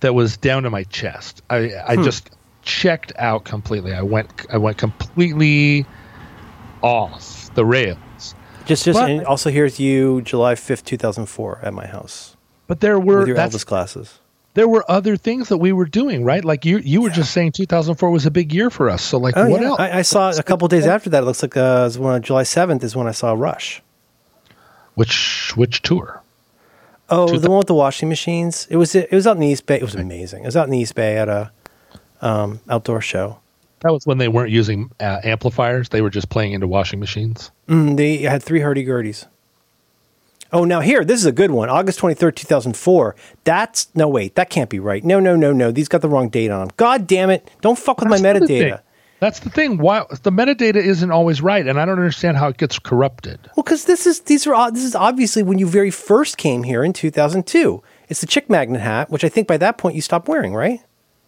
that 0.01 0.13
was 0.13 0.37
down 0.37 0.61
to 0.61 0.69
my 0.69 0.83
chest. 0.83 1.41
I, 1.49 1.71
I 1.87 1.95
hmm. 1.95 2.03
just 2.03 2.29
checked 2.61 3.11
out 3.17 3.45
completely. 3.45 3.93
I 3.93 4.03
went 4.03 4.45
I 4.51 4.57
went 4.59 4.77
completely 4.77 5.87
off 6.83 7.51
the 7.55 7.65
rails. 7.65 8.35
Just, 8.65 8.85
just, 8.85 8.99
But- 8.99 9.09
and 9.09 9.25
also 9.25 9.49
here's 9.49 9.79
you, 9.79 10.21
July 10.21 10.53
5th, 10.53 10.85
2004, 10.85 11.61
at 11.63 11.73
my 11.73 11.87
house 11.87 12.37
But 12.67 12.79
there 12.79 12.99
were 12.99 13.21
with 13.21 13.29
your 13.29 13.37
Elvis 13.37 13.65
glasses. 13.65 14.19
There 14.53 14.67
were 14.67 14.83
other 14.89 15.15
things 15.17 15.49
that 15.49 15.57
we 15.57 15.71
were 15.71 15.85
doing, 15.85 16.23
right? 16.23 16.43
Like 16.43 16.65
you 16.65 16.77
you 16.79 17.01
were 17.01 17.09
just 17.09 17.31
saying 17.31 17.53
2004 17.53 18.09
was 18.09 18.25
a 18.25 18.31
big 18.31 18.53
year 18.53 18.69
for 18.69 18.89
us. 18.89 19.01
So 19.01 19.17
like 19.17 19.35
Oh, 19.37 19.49
what 19.49 19.61
yeah. 19.61 19.67
else? 19.67 19.79
I, 19.79 19.99
I 19.99 20.01
saw 20.01 20.31
a 20.31 20.43
couple 20.43 20.67
days 20.67 20.85
after 20.85 21.09
that. 21.11 21.23
It 21.23 21.25
looks 21.25 21.41
like 21.41 21.55
uh, 21.57 21.89
it 21.91 21.97
when, 21.99 22.21
July 22.21 22.43
7th 22.43 22.83
is 22.83 22.95
when 22.95 23.07
I 23.07 23.11
saw 23.11 23.33
Rush. 23.33 23.81
which 24.95 25.53
which 25.55 25.81
tour? 25.81 26.21
Oh, 27.09 27.27
Two 27.27 27.39
the 27.39 27.49
one 27.49 27.57
with 27.59 27.67
the 27.67 27.73
washing 27.73 28.09
machines. 28.09 28.67
It 28.69 28.77
was 28.77 28.95
it 28.95 29.11
was 29.11 29.27
out 29.27 29.35
in 29.35 29.41
the 29.41 29.47
East 29.47 29.65
Bay. 29.65 29.75
It 29.75 29.83
was 29.83 29.95
amazing. 29.95 30.43
It 30.43 30.47
was 30.47 30.55
out 30.57 30.65
in 30.65 30.71
the 30.71 30.79
East 30.79 30.95
Bay 30.95 31.17
at 31.17 31.27
a 31.27 31.51
um, 32.21 32.59
outdoor 32.69 33.01
show. 33.01 33.39
That 33.81 33.91
was 33.91 34.05
when 34.05 34.17
they 34.19 34.27
weren't 34.27 34.51
using 34.51 34.91
uh, 34.99 35.19
amplifiers; 35.23 35.89
they 35.89 36.01
were 36.01 36.09
just 36.11 36.29
playing 36.29 36.53
into 36.53 36.67
washing 36.67 36.99
machines. 36.99 37.51
Mm, 37.67 37.97
they 37.97 38.17
had 38.17 38.43
three 38.43 38.59
hurdy 38.61 38.85
gurdies. 38.85 39.25
Oh, 40.53 40.65
now 40.65 40.81
here, 40.81 41.05
this 41.05 41.19
is 41.19 41.25
a 41.25 41.31
good 41.31 41.51
one. 41.51 41.69
August 41.69 41.99
23rd, 41.99 42.35
2004. 42.35 43.15
That's, 43.45 43.87
no, 43.95 44.09
wait, 44.09 44.35
that 44.35 44.49
can't 44.49 44.69
be 44.69 44.79
right. 44.79 45.03
No, 45.03 45.19
no, 45.19 45.35
no, 45.35 45.53
no. 45.53 45.71
These 45.71 45.87
got 45.87 46.01
the 46.01 46.09
wrong 46.09 46.29
date 46.29 46.51
on 46.51 46.59
them. 46.67 46.75
God 46.77 47.07
damn 47.07 47.29
it. 47.29 47.49
Don't 47.61 47.79
fuck 47.79 47.99
with 47.99 48.09
my 48.09 48.19
That's 48.19 48.47
thing. 48.47 48.63
metadata. 48.63 48.81
That's 49.21 49.39
the 49.39 49.51
thing. 49.51 49.77
Why 49.77 50.03
the 50.23 50.31
metadata 50.31 50.75
isn't 50.77 51.11
always 51.11 51.41
right, 51.41 51.65
and 51.65 51.79
I 51.79 51.85
don't 51.85 51.99
understand 51.99 52.37
how 52.37 52.47
it 52.47 52.57
gets 52.57 52.79
corrupted. 52.79 53.39
Well, 53.55 53.63
because 53.63 53.85
this 53.85 54.07
is, 54.07 54.21
these 54.21 54.47
are, 54.47 54.53
uh, 54.55 54.71
this 54.71 54.83
is 54.83 54.95
obviously 54.95 55.43
when 55.43 55.59
you 55.59 55.67
very 55.67 55.91
first 55.91 56.37
came 56.37 56.63
here 56.63 56.83
in 56.83 56.91
2002. 56.91 57.83
It's 58.09 58.19
the 58.19 58.27
chick 58.27 58.49
magnet 58.49 58.81
hat, 58.81 59.09
which 59.11 59.23
I 59.23 59.29
think 59.29 59.47
by 59.47 59.57
that 59.57 59.77
point 59.77 59.95
you 59.95 60.01
stopped 60.01 60.27
wearing, 60.27 60.55
right? 60.55 60.81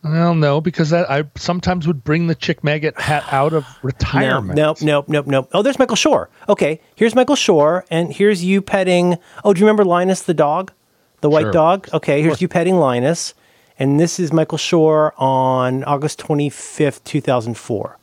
Well, 0.03 0.35
no, 0.35 0.59
because 0.59 0.91
I, 0.91 1.19
I 1.19 1.23
sometimes 1.35 1.87
would 1.87 2.03
bring 2.03 2.27
the 2.27 2.35
chick 2.35 2.61
maggot 2.63 2.99
hat 2.99 3.23
out 3.31 3.53
of 3.53 3.65
retirement. 3.83 4.55
Nope, 4.57 4.81
nope, 4.81 5.07
nope, 5.07 5.27
nope. 5.27 5.49
Oh, 5.53 5.61
there's 5.61 5.79
Michael 5.79 5.95
Shore. 5.95 6.29
Okay, 6.49 6.81
here's 6.95 7.15
Michael 7.15 7.37
Shore, 7.37 7.85
and 7.89 8.11
here's 8.11 8.43
you 8.43 8.61
petting. 8.61 9.17
Oh, 9.45 9.53
do 9.53 9.59
you 9.59 9.65
remember 9.65 9.85
Linus 9.85 10.21
the 10.23 10.33
dog, 10.33 10.73
the 11.21 11.29
white 11.29 11.43
Sure. 11.43 11.51
dog? 11.53 11.87
Okay, 11.93 12.21
here's 12.21 12.41
you 12.41 12.49
petting 12.49 12.75
Linus, 12.75 13.33
and 13.79 13.97
this 13.97 14.19
is 14.19 14.33
Michael 14.33 14.57
Shore 14.57 15.13
on 15.17 15.85
August 15.85 16.19
25th, 16.19 17.01
2004, 17.05 17.97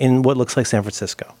in 0.00 0.22
what 0.22 0.36
looks 0.36 0.56
like 0.56 0.66
San 0.66 0.82
Francisco. 0.82 1.32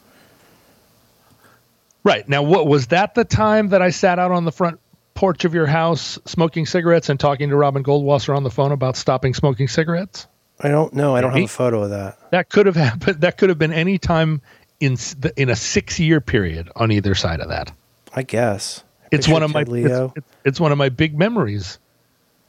Right 2.04 2.28
now, 2.28 2.42
what 2.42 2.68
was 2.68 2.86
that 2.88 3.16
the 3.16 3.24
time 3.24 3.70
that 3.70 3.82
I 3.82 3.90
sat 3.90 4.20
out 4.20 4.30
on 4.30 4.44
the 4.44 4.52
front 4.52 4.78
porch 5.16 5.44
of 5.44 5.52
your 5.54 5.66
house 5.66 6.18
smoking 6.26 6.64
cigarettes 6.66 7.08
and 7.08 7.18
talking 7.18 7.48
to 7.50 7.56
Robin 7.56 7.82
Goldwasser 7.82 8.36
on 8.36 8.44
the 8.44 8.50
phone 8.50 8.70
about 8.70 8.96
stopping 8.96 9.34
smoking 9.34 9.66
cigarettes? 9.66 10.28
I 10.60 10.68
don't 10.68 10.94
know. 10.94 11.16
I 11.16 11.20
don't 11.20 11.32
have 11.32 11.42
a 11.42 11.46
photo 11.48 11.82
of 11.82 11.90
that. 11.90 12.18
That 12.30 12.48
could 12.50 12.66
have 12.66 12.76
happened. 12.88 13.20
That 13.22 13.36
could 13.38 13.48
have 13.48 13.58
been 13.58 13.72
any 13.72 13.98
time 13.98 14.40
in 14.78 14.94
the, 15.18 15.32
in 15.36 15.50
a 15.50 15.56
six 15.56 15.98
year 15.98 16.20
period 16.20 16.70
on 16.76 16.92
either 16.92 17.14
side 17.14 17.40
of 17.40 17.48
that. 17.48 17.72
I 18.14 18.22
guess 18.22 18.84
It's 19.10 19.26
one 19.28 19.42
of 19.42 19.52
my 19.52 19.64
Leo. 19.64 20.12
It's, 20.16 20.26
it's 20.44 20.60
one 20.60 20.70
of 20.72 20.78
my 20.78 20.88
big 20.88 21.18
memories. 21.18 21.78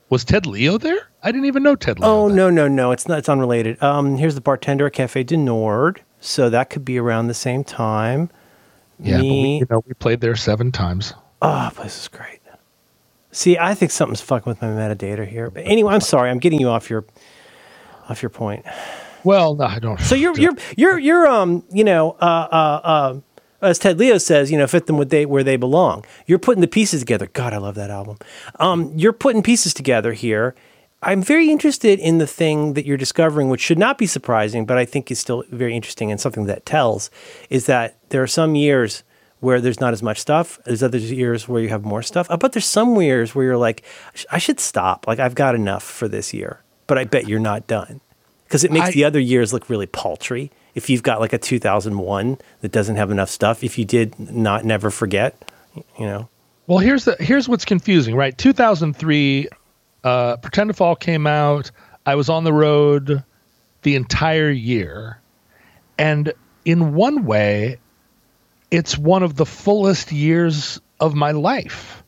Was 0.09 0.23
Ted 0.23 0.45
Leo 0.45 0.77
there? 0.77 0.99
I 1.21 1.31
didn't 1.33 1.47
even 1.47 1.63
know 1.63 1.75
Ted 1.75 1.99
Leo. 1.99 2.09
Oh 2.09 2.27
no, 2.29 2.49
no, 2.49 2.69
no! 2.69 2.91
It's 2.91 3.09
not. 3.09 3.17
It's 3.17 3.27
unrelated. 3.27 3.81
Um, 3.83 4.15
here's 4.15 4.35
the 4.35 4.41
bartender 4.41 4.85
at 4.87 4.93
Cafe 4.93 5.23
du 5.23 5.35
Nord. 5.35 6.01
so 6.21 6.49
that 6.49 6.69
could 6.69 6.85
be 6.85 6.97
around 6.97 7.27
the 7.27 7.33
same 7.33 7.65
time. 7.65 8.29
Yeah, 8.99 9.17
but 9.17 9.23
we, 9.23 9.57
you 9.59 9.67
know, 9.69 9.83
we 9.85 9.93
played 9.95 10.21
there 10.21 10.35
seven 10.37 10.71
times. 10.71 11.13
oh, 11.41 11.69
this 11.83 12.03
is 12.03 12.07
great. 12.07 12.36
See, 13.31 13.57
I 13.57 13.73
think 13.73 13.91
something's 13.91 14.21
fucking 14.21 14.49
with 14.49 14.61
my 14.61 14.69
metadata 14.69 15.27
here. 15.27 15.49
But 15.49 15.63
anyway, 15.65 15.93
I'm 15.93 16.01
sorry, 16.01 16.29
I'm 16.29 16.39
getting 16.39 16.59
you 16.59 16.69
off 16.69 16.89
your 16.89 17.05
off 18.09 18.21
your 18.21 18.29
point. 18.29 18.65
Well, 19.23 19.55
no, 19.55 19.65
I 19.65 19.79
don't. 19.79 19.99
So 19.99 20.15
you're 20.15 20.37
you're 20.39 20.55
you're 20.77 20.97
you're 20.97 21.27
um 21.27 21.63
you 21.71 21.83
know 21.83 22.11
uh 22.21 22.47
uh 22.51 22.81
uh 22.83 23.19
as 23.61 23.79
Ted 23.79 23.99
Leo 23.99 24.17
says 24.17 24.51
you 24.51 24.57
know 24.57 24.67
fit 24.67 24.85
them 24.85 24.97
where 24.97 25.05
they 25.05 25.25
where 25.25 25.43
they 25.43 25.57
belong. 25.57 26.05
You're 26.25 26.39
putting 26.39 26.61
the 26.61 26.67
pieces 26.67 27.01
together. 27.01 27.27
God, 27.27 27.53
I 27.53 27.57
love 27.57 27.75
that 27.75 27.89
album. 27.89 28.17
Um, 28.59 28.93
you're 28.95 29.13
putting 29.13 29.43
pieces 29.43 29.73
together 29.73 30.13
here. 30.13 30.55
I'm 31.03 31.21
very 31.21 31.51
interested 31.51 31.99
in 31.99 32.17
the 32.17 32.25
thing 32.25 32.73
that 32.73 32.85
you're 32.85 32.97
discovering, 32.97 33.49
which 33.49 33.61
should 33.61 33.77
not 33.77 33.99
be 33.99 34.07
surprising, 34.07 34.65
but 34.65 34.79
I 34.79 34.85
think 34.85 35.11
is 35.11 35.19
still 35.19 35.43
very 35.51 35.75
interesting 35.75 36.09
and 36.09 36.19
something 36.19 36.45
that 36.45 36.65
tells 36.65 37.11
is 37.51 37.67
that 37.67 37.99
there 38.09 38.23
are 38.23 38.27
some 38.27 38.55
years 38.55 39.03
where 39.39 39.61
there's 39.61 39.79
not 39.79 39.93
as 39.93 40.01
much 40.01 40.19
stuff. 40.19 40.59
There's 40.65 40.81
other 40.81 40.97
years 40.97 41.47
where 41.47 41.61
you 41.61 41.69
have 41.69 41.85
more 41.85 42.01
stuff. 42.01 42.27
But 42.39 42.53
there's 42.53 42.65
some 42.65 42.99
years 43.01 43.35
where 43.35 43.45
you're 43.45 43.57
like, 43.57 43.83
"I 44.31 44.37
should 44.39 44.59
stop. 44.59 45.05
Like 45.07 45.19
I've 45.19 45.35
got 45.35 45.55
enough 45.55 45.83
for 45.83 46.07
this 46.07 46.33
year. 46.33 46.61
But 46.87 46.97
I 46.97 47.03
bet 47.03 47.27
you're 47.27 47.39
not 47.39 47.67
done 47.67 47.99
because 48.45 48.63
it 48.63 48.71
makes 48.71 48.87
I- 48.87 48.91
the 48.91 49.03
other 49.03 49.19
years 49.19 49.53
look 49.53 49.69
really 49.69 49.87
paltry. 49.87 50.51
If 50.73 50.89
you've 50.89 51.03
got 51.03 51.19
like 51.19 51.33
a 51.33 51.37
2001 51.39 52.37
that 52.61 52.71
doesn't 52.71 52.95
have 52.97 53.09
enough 53.11 53.29
stuff, 53.29 53.63
if 53.63 53.77
you 53.79 53.85
did 53.85 54.17
not 54.19 54.63
never 54.63 54.89
forget, 54.91 55.35
you 55.99 56.05
know. 56.05 56.29
Well, 56.67 56.79
here's 56.79 57.05
the 57.05 57.15
here's 57.19 57.49
what's 57.49 57.65
confusing, 57.65 58.15
right? 58.15 58.37
2003, 58.37 59.47
uh, 60.03 60.37
Pretend 60.37 60.69
to 60.69 60.73
Fall 60.73 60.95
came 60.95 61.25
out. 61.27 61.71
I 62.05 62.15
was 62.15 62.29
on 62.29 62.43
the 62.43 62.53
road 62.53 63.23
the 63.81 63.95
entire 63.95 64.49
year, 64.51 65.19
and 65.97 66.31
in 66.65 66.93
one 66.93 67.25
way, 67.25 67.79
it's 68.71 68.97
one 68.97 69.23
of 69.23 69.35
the 69.35 69.45
fullest 69.45 70.11
years 70.11 70.79
of 70.99 71.15
my 71.15 71.31
life. 71.31 72.03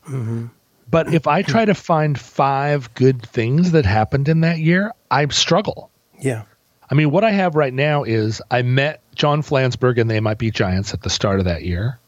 But 0.90 1.14
if 1.14 1.28
I 1.28 1.44
try 1.44 1.66
to 1.66 1.76
find 1.76 2.20
five 2.20 2.94
good 2.96 3.22
things 3.22 3.72
that 3.72 3.86
happened 3.86 4.28
in 4.28 4.42
that 4.42 4.60
year, 4.60 4.92
I 5.12 5.28
struggle. 5.28 5.92
Yeah. 6.20 6.44
I 6.90 6.96
mean, 6.96 7.12
what 7.12 7.24
I 7.24 7.30
have 7.32 7.56
right 7.56 7.74
now 7.74 8.04
is 8.04 8.42
I 8.50 8.64
met 8.64 9.02
John 9.14 9.44
Flansburgh 9.44 10.00
and 10.00 10.10
They 10.10 10.20
Might 10.20 10.40
Be 10.40 10.50
Giants 10.50 10.94
at 10.94 11.04
the 11.04 11.10
start 11.10 11.40
of 11.40 11.46
that 11.46 11.64
year. 11.64 12.00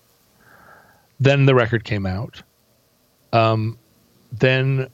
Then 1.19 1.45
the 1.45 1.53
record 1.53 1.83
came 1.83 2.07
out. 2.07 2.41
Um, 3.31 3.77
then 4.31 4.89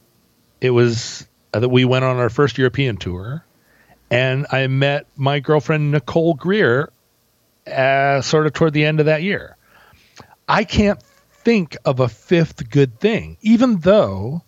it 0.59 0.71
was 0.71 1.25
uh, 1.53 1.61
that 1.61 1.69
we 1.69 1.85
went 1.85 2.03
on 2.03 2.17
our 2.17 2.29
first 2.29 2.57
European 2.57 2.97
tour, 2.97 3.45
and 4.11 4.45
I 4.51 4.67
met 4.67 5.07
my 5.15 5.39
girlfriend 5.39 5.91
Nicole 5.91 6.33
Greer, 6.33 6.91
uh, 7.67 8.21
sort 8.21 8.47
of 8.47 8.53
toward 8.53 8.73
the 8.73 8.85
end 8.85 8.99
of 8.99 9.07
that 9.07 9.21
year. 9.21 9.57
I 10.47 10.63
can't 10.63 11.01
think 11.43 11.77
of 11.85 11.99
a 11.99 12.07
fifth 12.07 12.69
good 12.69 12.99
thing, 12.99 13.37
even 13.41 13.77
though 13.79 14.43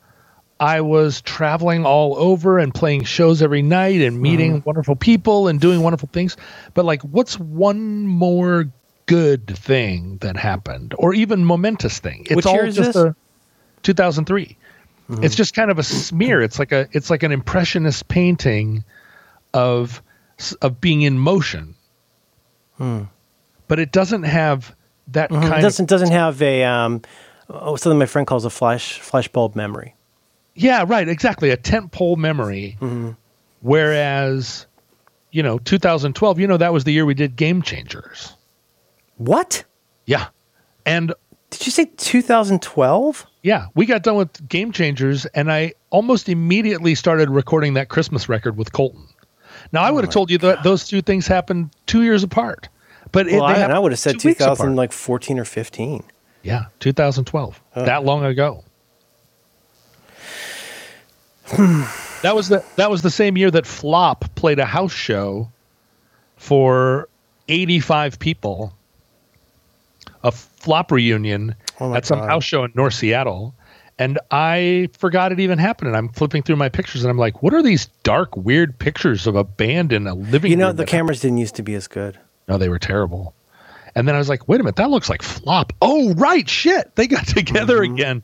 I 0.59 0.81
was 0.81 1.21
traveling 1.21 1.85
all 1.85 2.17
over 2.17 2.59
and 2.59 2.73
playing 2.73 3.05
shows 3.05 3.41
every 3.41 3.61
night 3.61 4.01
and 4.01 4.21
meeting 4.21 4.61
wonderful 4.65 4.95
people 4.95 5.47
and 5.47 5.59
doing 5.59 5.81
wonderful 5.81 6.09
things. 6.11 6.35
But 6.73 6.85
like, 6.85 7.01
what's 7.03 7.39
one 7.39 8.05
more 8.05 8.69
good 9.05 9.47
thing 9.47 10.17
that 10.17 10.37
happened, 10.37 10.93
or 10.97 11.13
even 11.13 11.45
momentous 11.45 11.99
thing? 11.99 12.23
It's 12.25 12.35
Which 12.35 12.45
all 12.45 12.65
just 12.65 12.93
this? 12.93 12.95
a 12.95 13.15
2003. 13.83 14.57
It's 15.11 15.35
just 15.35 15.55
kind 15.55 15.71
of 15.71 15.79
a 15.79 15.83
smear. 15.83 16.41
It's 16.41 16.59
like 16.59 16.71
a 16.71 16.87
it's 16.91 17.09
like 17.09 17.23
an 17.23 17.31
impressionist 17.31 18.07
painting 18.07 18.83
of 19.53 20.03
of 20.61 20.79
being 20.79 21.01
in 21.01 21.17
motion. 21.17 21.73
But 23.67 23.79
it 23.79 23.91
doesn't 23.91 24.23
have 24.23 24.75
that 25.09 25.31
It 25.31 25.35
kind 25.35 25.61
doesn't 25.61 25.89
doesn't 25.89 26.11
have 26.11 26.41
a 26.41 26.63
um 26.63 27.01
oh, 27.49 27.75
something 27.75 27.99
my 27.99 28.05
friend 28.05 28.25
calls 28.27 28.45
a 28.45 28.49
flash 28.49 28.99
flashbulb 28.99 29.55
memory. 29.55 29.95
Yeah, 30.55 30.83
right, 30.87 31.07
exactly. 31.07 31.51
A 31.51 31.57
tent 31.57 31.91
pole 31.91 32.15
memory. 32.15 32.77
Whereas, 33.61 34.65
you 35.31 35.43
know, 35.43 35.59
2012, 35.59 36.39
you 36.39 36.47
know, 36.47 36.57
that 36.57 36.73
was 36.73 36.83
the 36.83 36.91
year 36.93 37.05
we 37.05 37.13
did 37.13 37.35
Game 37.35 37.61
Changers. 37.61 38.33
What? 39.17 39.63
Yeah. 40.05 40.27
And 40.85 41.13
Did 41.49 41.65
you 41.65 41.71
say 41.71 41.85
2012? 41.85 43.25
yeah, 43.43 43.67
we 43.75 43.85
got 43.85 44.03
done 44.03 44.15
with 44.15 44.47
Game 44.49 44.71
Changers, 44.71 45.25
and 45.27 45.51
I 45.51 45.73
almost 45.91 46.29
immediately 46.29 46.95
started 46.95 47.29
recording 47.29 47.73
that 47.75 47.89
Christmas 47.89 48.27
record 48.27 48.57
with 48.57 48.71
Colton. 48.73 49.07
Now, 49.71 49.83
I 49.83 49.89
oh 49.89 49.95
would 49.95 50.03
have 50.03 50.13
told 50.13 50.31
you 50.31 50.37
that 50.39 50.63
those 50.63 50.87
two 50.87 51.01
things 51.01 51.27
happened 51.27 51.71
two 51.85 52.03
years 52.03 52.23
apart. 52.23 52.69
But 53.11 53.27
it, 53.27 53.39
Well, 53.39 53.47
they 53.47 53.61
I, 53.61 53.63
and 53.63 53.73
I 53.73 53.79
would 53.79 53.91
have 53.91 53.99
said 53.99 54.19
two 54.19 54.29
weeks 54.29 54.41
apart. 54.41 54.57
2000 54.57 54.75
like 54.75 54.91
14 54.91 55.39
or 55.39 55.45
15. 55.45 56.03
Yeah, 56.43 56.65
2012. 56.79 57.61
Oh. 57.75 57.85
That 57.85 58.03
long 58.03 58.23
ago. 58.23 58.63
that 62.21 62.35
was 62.35 62.49
the 62.49 62.63
that 62.75 62.91
was 62.91 63.01
the 63.01 63.09
same 63.09 63.35
year 63.37 63.49
that 63.51 63.65
Flop 63.65 64.23
played 64.35 64.59
a 64.59 64.65
house 64.65 64.91
show 64.93 65.49
for 66.37 67.09
85 67.47 68.19
people. 68.19 68.73
A 70.23 70.31
Flop 70.31 70.91
reunion 70.91 71.55
Oh 71.79 71.93
at 71.95 72.05
some 72.05 72.19
God. 72.19 72.29
house 72.29 72.43
show 72.43 72.65
in 72.65 72.71
North 72.75 72.93
Seattle. 72.93 73.55
And 73.99 74.17
I 74.31 74.89
forgot 74.97 75.31
it 75.33 75.39
even 75.41 75.59
happened. 75.59 75.89
And 75.89 75.97
I'm 75.97 76.09
flipping 76.09 76.41
through 76.41 76.55
my 76.55 76.69
pictures 76.69 77.03
and 77.03 77.11
I'm 77.11 77.17
like, 77.17 77.43
what 77.43 77.53
are 77.53 77.61
these 77.61 77.87
dark, 78.03 78.35
weird 78.37 78.79
pictures 78.79 79.27
of 79.27 79.35
a 79.35 79.43
band 79.43 79.91
in 79.93 80.07
a 80.07 80.13
living 80.15 80.49
room?" 80.49 80.59
You 80.59 80.65
know, 80.65 80.71
the 80.71 80.85
cameras 80.85 81.19
didn't 81.19 81.37
used 81.39 81.55
to 81.55 81.63
be 81.63 81.75
as 81.75 81.87
good. 81.87 82.17
no, 82.47 82.57
they 82.57 82.69
were 82.69 82.79
terrible. 82.79 83.33
And 83.95 84.07
then 84.07 84.15
I 84.15 84.17
was 84.19 84.29
like, 84.29 84.47
wait 84.47 84.59
a 84.61 84.63
minute, 84.63 84.77
that 84.77 84.89
looks 84.89 85.09
like 85.09 85.21
flop. 85.21 85.73
Oh, 85.81 86.13
right, 86.13 86.47
shit. 86.49 86.95
They 86.95 87.07
got 87.07 87.27
together 87.27 87.79
Mm-hmm. 87.81 87.93
again. 87.93 88.23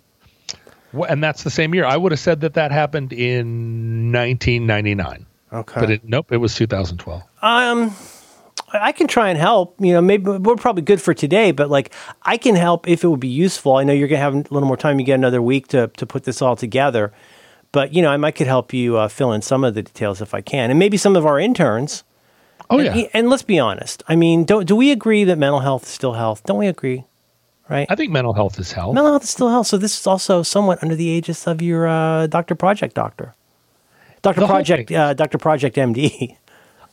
And 1.10 1.22
that's 1.22 1.44
the 1.44 1.50
same 1.50 1.76
year. 1.76 1.84
I 1.84 1.98
would 1.98 2.14
have 2.14 2.20
said 2.20 2.40
that 2.42 2.54
that 2.54 2.72
happened 2.72 3.12
in 3.12 4.14
1999. 4.14 5.26
Okay. 5.52 5.80
But 5.80 5.90
it, 5.92 6.04
nope, 6.06 6.32
it 6.32 6.38
was 6.38 6.56
2012. 6.56 7.22
Um, 7.42 7.94
I 8.74 8.92
can 8.92 9.08
try 9.08 9.30
and 9.30 9.38
help. 9.38 9.76
You 9.80 9.94
know, 9.94 10.02
maybe 10.02 10.32
we're 10.32 10.56
probably 10.56 10.82
good 10.82 11.02
for 11.02 11.14
today, 11.14 11.52
but 11.52 11.70
like 11.70 11.94
I 12.24 12.38
can 12.38 12.56
help 12.56 12.88
if 12.88 13.04
it 13.04 13.08
would 13.08 13.20
be 13.20 13.28
useful. 13.28 13.76
I 13.76 13.84
know 13.84 13.94
you're 13.94 14.08
gonna 14.08 14.22
have 14.22 14.34
a 14.34 14.38
little 14.38 14.68
more 14.68 14.78
time. 14.78 15.00
You 15.00 15.06
get 15.06 15.16
another 15.16 15.42
week 15.42 15.68
to 15.70 15.88
to 15.88 16.06
put 16.06 16.24
this 16.24 16.42
all 16.42 16.56
together, 16.56 17.14
but 17.72 17.94
you 17.94 18.02
know, 18.02 18.10
I 18.10 18.18
might 18.18 18.36
could 18.36 18.48
help 18.48 18.74
you 18.74 18.98
uh, 18.98 19.08
fill 19.08 19.32
in 19.34 19.42
some 19.42 19.64
of 19.64 19.76
the 19.76 19.84
details 19.84 20.22
if 20.22 20.34
I 20.34 20.42
can, 20.42 20.70
and 20.70 20.80
maybe 20.80 20.98
some 20.98 21.16
of 21.16 21.26
our 21.26 21.40
interns. 21.40 22.04
Oh, 22.70 22.80
and, 22.80 22.96
yeah. 22.96 23.08
And 23.14 23.30
let's 23.30 23.44
be 23.44 23.60
honest. 23.60 24.02
I 24.08 24.16
mean, 24.16 24.44
don't 24.44 24.66
do 24.66 24.76
we 24.76 24.92
agree 24.92 25.24
that 25.26 25.38
mental 25.38 25.60
health 25.60 25.84
is 25.84 25.90
still 25.90 26.14
health? 26.14 26.44
Don't 26.46 26.58
we 26.58 26.68
agree? 26.68 27.06
Right. 27.70 27.88
I 27.90 27.96
think 27.96 28.12
mental 28.12 28.34
health 28.34 28.60
is 28.60 28.72
health. 28.72 28.94
mental 28.94 29.12
health 29.12 29.24
is 29.24 29.30
still 29.32 29.50
health. 29.50 29.68
So 29.68 29.78
this 29.78 30.00
is 30.00 30.06
also 30.06 30.44
somewhat 30.44 30.84
under 30.84 30.96
the 30.96 31.06
aegis 31.06 31.48
of 31.48 31.64
your 31.64 31.88
uh, 31.88 32.28
Doctor 32.28 32.54
Project 32.54 32.94
doctor, 32.94 33.34
Doctor 34.22 34.46
Project, 34.46 34.92
uh, 34.92 35.14
Doctor 35.14 35.38
Project 35.38 35.76
MD. 35.76 36.38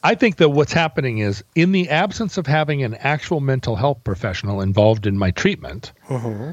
I 0.05 0.15
think 0.15 0.37
that 0.37 0.49
what's 0.51 0.73
happening 0.73 1.19
is, 1.19 1.45
in 1.55 1.73
the 1.73 1.89
absence 1.89 2.37
of 2.37 2.47
having 2.47 2.83
an 2.83 2.95
actual 2.95 3.41
mental 3.41 3.77
health 3.77 4.03
professional 4.03 4.61
involved 4.61 5.07
in 5.07 5.17
my 5.17 5.31
treatment, 5.31 5.93
mm-hmm. 6.09 6.53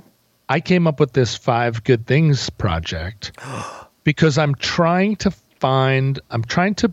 I 0.50 0.60
came 0.60 0.86
up 0.88 1.00
with 1.00 1.14
this 1.14 1.36
five 1.36 1.84
good 1.84 2.06
things 2.06 2.50
project 2.50 3.32
because 4.04 4.38
I'm 4.38 4.56
trying 4.56 5.16
to 5.18 5.32
find, 5.32 6.20
I'm 6.30 6.44
trying 6.44 6.76
to, 6.76 6.92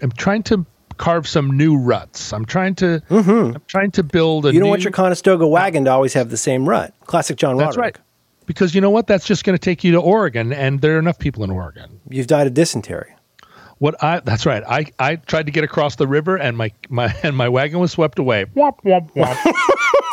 I'm 0.00 0.12
trying 0.12 0.42
to 0.44 0.64
carve 0.96 1.28
some 1.28 1.56
new 1.56 1.76
ruts. 1.76 2.32
I'm 2.32 2.44
trying 2.44 2.74
to, 2.76 3.02
mm-hmm. 3.08 3.54
I'm 3.54 3.62
trying 3.66 3.90
to 3.92 4.02
build 4.02 4.46
a 4.46 4.48
You 4.52 4.60
don't 4.60 4.66
new, 4.66 4.70
want 4.70 4.84
your 4.84 4.92
Conestoga 4.92 5.46
wagon 5.46 5.84
to 5.84 5.92
always 5.92 6.14
have 6.14 6.30
the 6.30 6.36
same 6.36 6.68
rut. 6.68 6.94
Classic 7.04 7.36
John 7.36 7.56
That's 7.56 7.76
right. 7.76 7.96
Because 8.46 8.74
you 8.74 8.80
know 8.80 8.90
what? 8.90 9.06
That's 9.06 9.26
just 9.26 9.44
going 9.44 9.56
to 9.56 9.60
take 9.60 9.84
you 9.84 9.92
to 9.92 10.00
Oregon, 10.00 10.54
and 10.54 10.80
there 10.80 10.96
are 10.96 10.98
enough 10.98 11.18
people 11.18 11.44
in 11.44 11.50
Oregon. 11.50 12.00
You've 12.08 12.26
died 12.26 12.46
of 12.46 12.54
dysentery. 12.54 13.14
What 13.78 14.02
I 14.02 14.20
that's 14.20 14.44
right. 14.46 14.62
I, 14.68 14.86
I 14.98 15.16
tried 15.16 15.46
to 15.46 15.52
get 15.52 15.62
across 15.64 15.96
the 15.96 16.06
river 16.06 16.36
and 16.36 16.56
my, 16.56 16.72
my 16.88 17.14
and 17.22 17.36
my 17.36 17.48
wagon 17.48 17.78
was 17.80 17.92
swept 17.92 18.18
away. 18.18 18.46
Womp 18.56 18.82
womp 18.84 19.12
womp. 19.12 19.36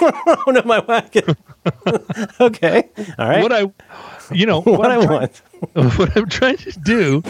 Oh 0.01 0.51
no, 0.51 0.61
my 0.63 0.80
wagon. 0.80 1.38
okay, 2.41 2.89
all 3.18 3.30
right. 3.30 3.41
what 3.41 3.51
I 3.53 3.72
you 4.34 4.45
know 4.45 4.61
What 4.61 4.91
I'm 4.91 5.01
I 5.01 5.05
trying- 5.05 5.20
want. 5.74 5.97
what 5.97 6.18
I'm 6.18 6.28
trying 6.30 6.57
to 6.57 6.72
do 6.80 7.24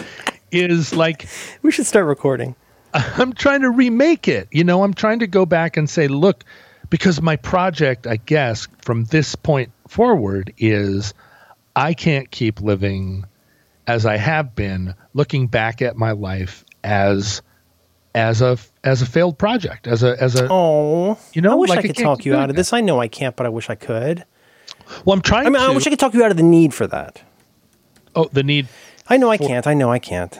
is 0.50 0.92
like 0.94 1.28
We 1.62 1.70
should 1.70 1.86
start 1.86 2.06
recording. 2.06 2.54
I'm 2.92 3.32
trying 3.34 3.60
to 3.60 3.70
remake 3.70 4.26
it. 4.26 4.48
You 4.50 4.64
know, 4.64 4.82
I'm 4.82 4.94
trying 4.94 5.18
to 5.20 5.26
go 5.26 5.44
back 5.46 5.76
and 5.76 5.88
say, 5.88 6.08
look, 6.08 6.44
because 6.88 7.20
my 7.20 7.36
project, 7.36 8.06
I 8.06 8.16
guess, 8.16 8.66
from 8.82 9.04
this 9.04 9.34
point 9.36 9.70
forward 9.86 10.52
is 10.56 11.12
I 11.76 11.92
can't 11.94 12.30
keep 12.30 12.60
living 12.62 13.26
as 13.86 14.04
I 14.06 14.16
have 14.16 14.54
been, 14.54 14.94
looking 15.14 15.46
back 15.46 15.80
at 15.82 15.96
my 15.96 16.12
life 16.12 16.64
as 16.84 17.42
as 18.14 18.40
a 18.42 18.56
as 18.82 19.02
a 19.02 19.06
failed 19.06 19.38
project, 19.38 19.86
as 19.86 20.02
a 20.02 20.20
as 20.22 20.34
a 20.34 20.48
Oh, 20.50 21.18
You 21.32 21.42
know, 21.42 21.52
I 21.52 21.54
wish 21.54 21.70
like 21.70 21.78
I 21.78 21.82
I 21.82 21.86
could 21.88 21.96
talk 21.96 22.24
you 22.24 22.32
doing 22.32 22.42
out 22.44 22.50
of 22.50 22.56
this. 22.56 22.72
I 22.72 22.80
know 22.80 23.00
I 23.00 23.08
can't, 23.08 23.36
but 23.36 23.46
I 23.46 23.50
wish 23.50 23.68
I 23.70 23.74
could. 23.74 24.24
well, 25.04 25.14
I'm 25.14 25.20
trying 25.22 25.46
I 25.46 25.50
mean, 25.50 25.60
to. 25.60 25.66
I 25.68 25.70
wish 25.74 25.86
I 25.86 25.90
could 25.90 25.98
talk 25.98 26.14
you 26.14 26.24
out 26.24 26.30
of 26.30 26.36
the 26.36 26.42
need 26.42 26.72
for 26.74 26.86
that. 26.86 27.22
oh, 28.14 28.28
the 28.32 28.42
need. 28.42 28.68
I 29.08 29.18
know 29.18 29.30
I 29.30 29.36
can't. 29.36 29.66
I 29.66 29.74
know 29.74 29.90
I 29.92 29.98
can't. 29.98 30.38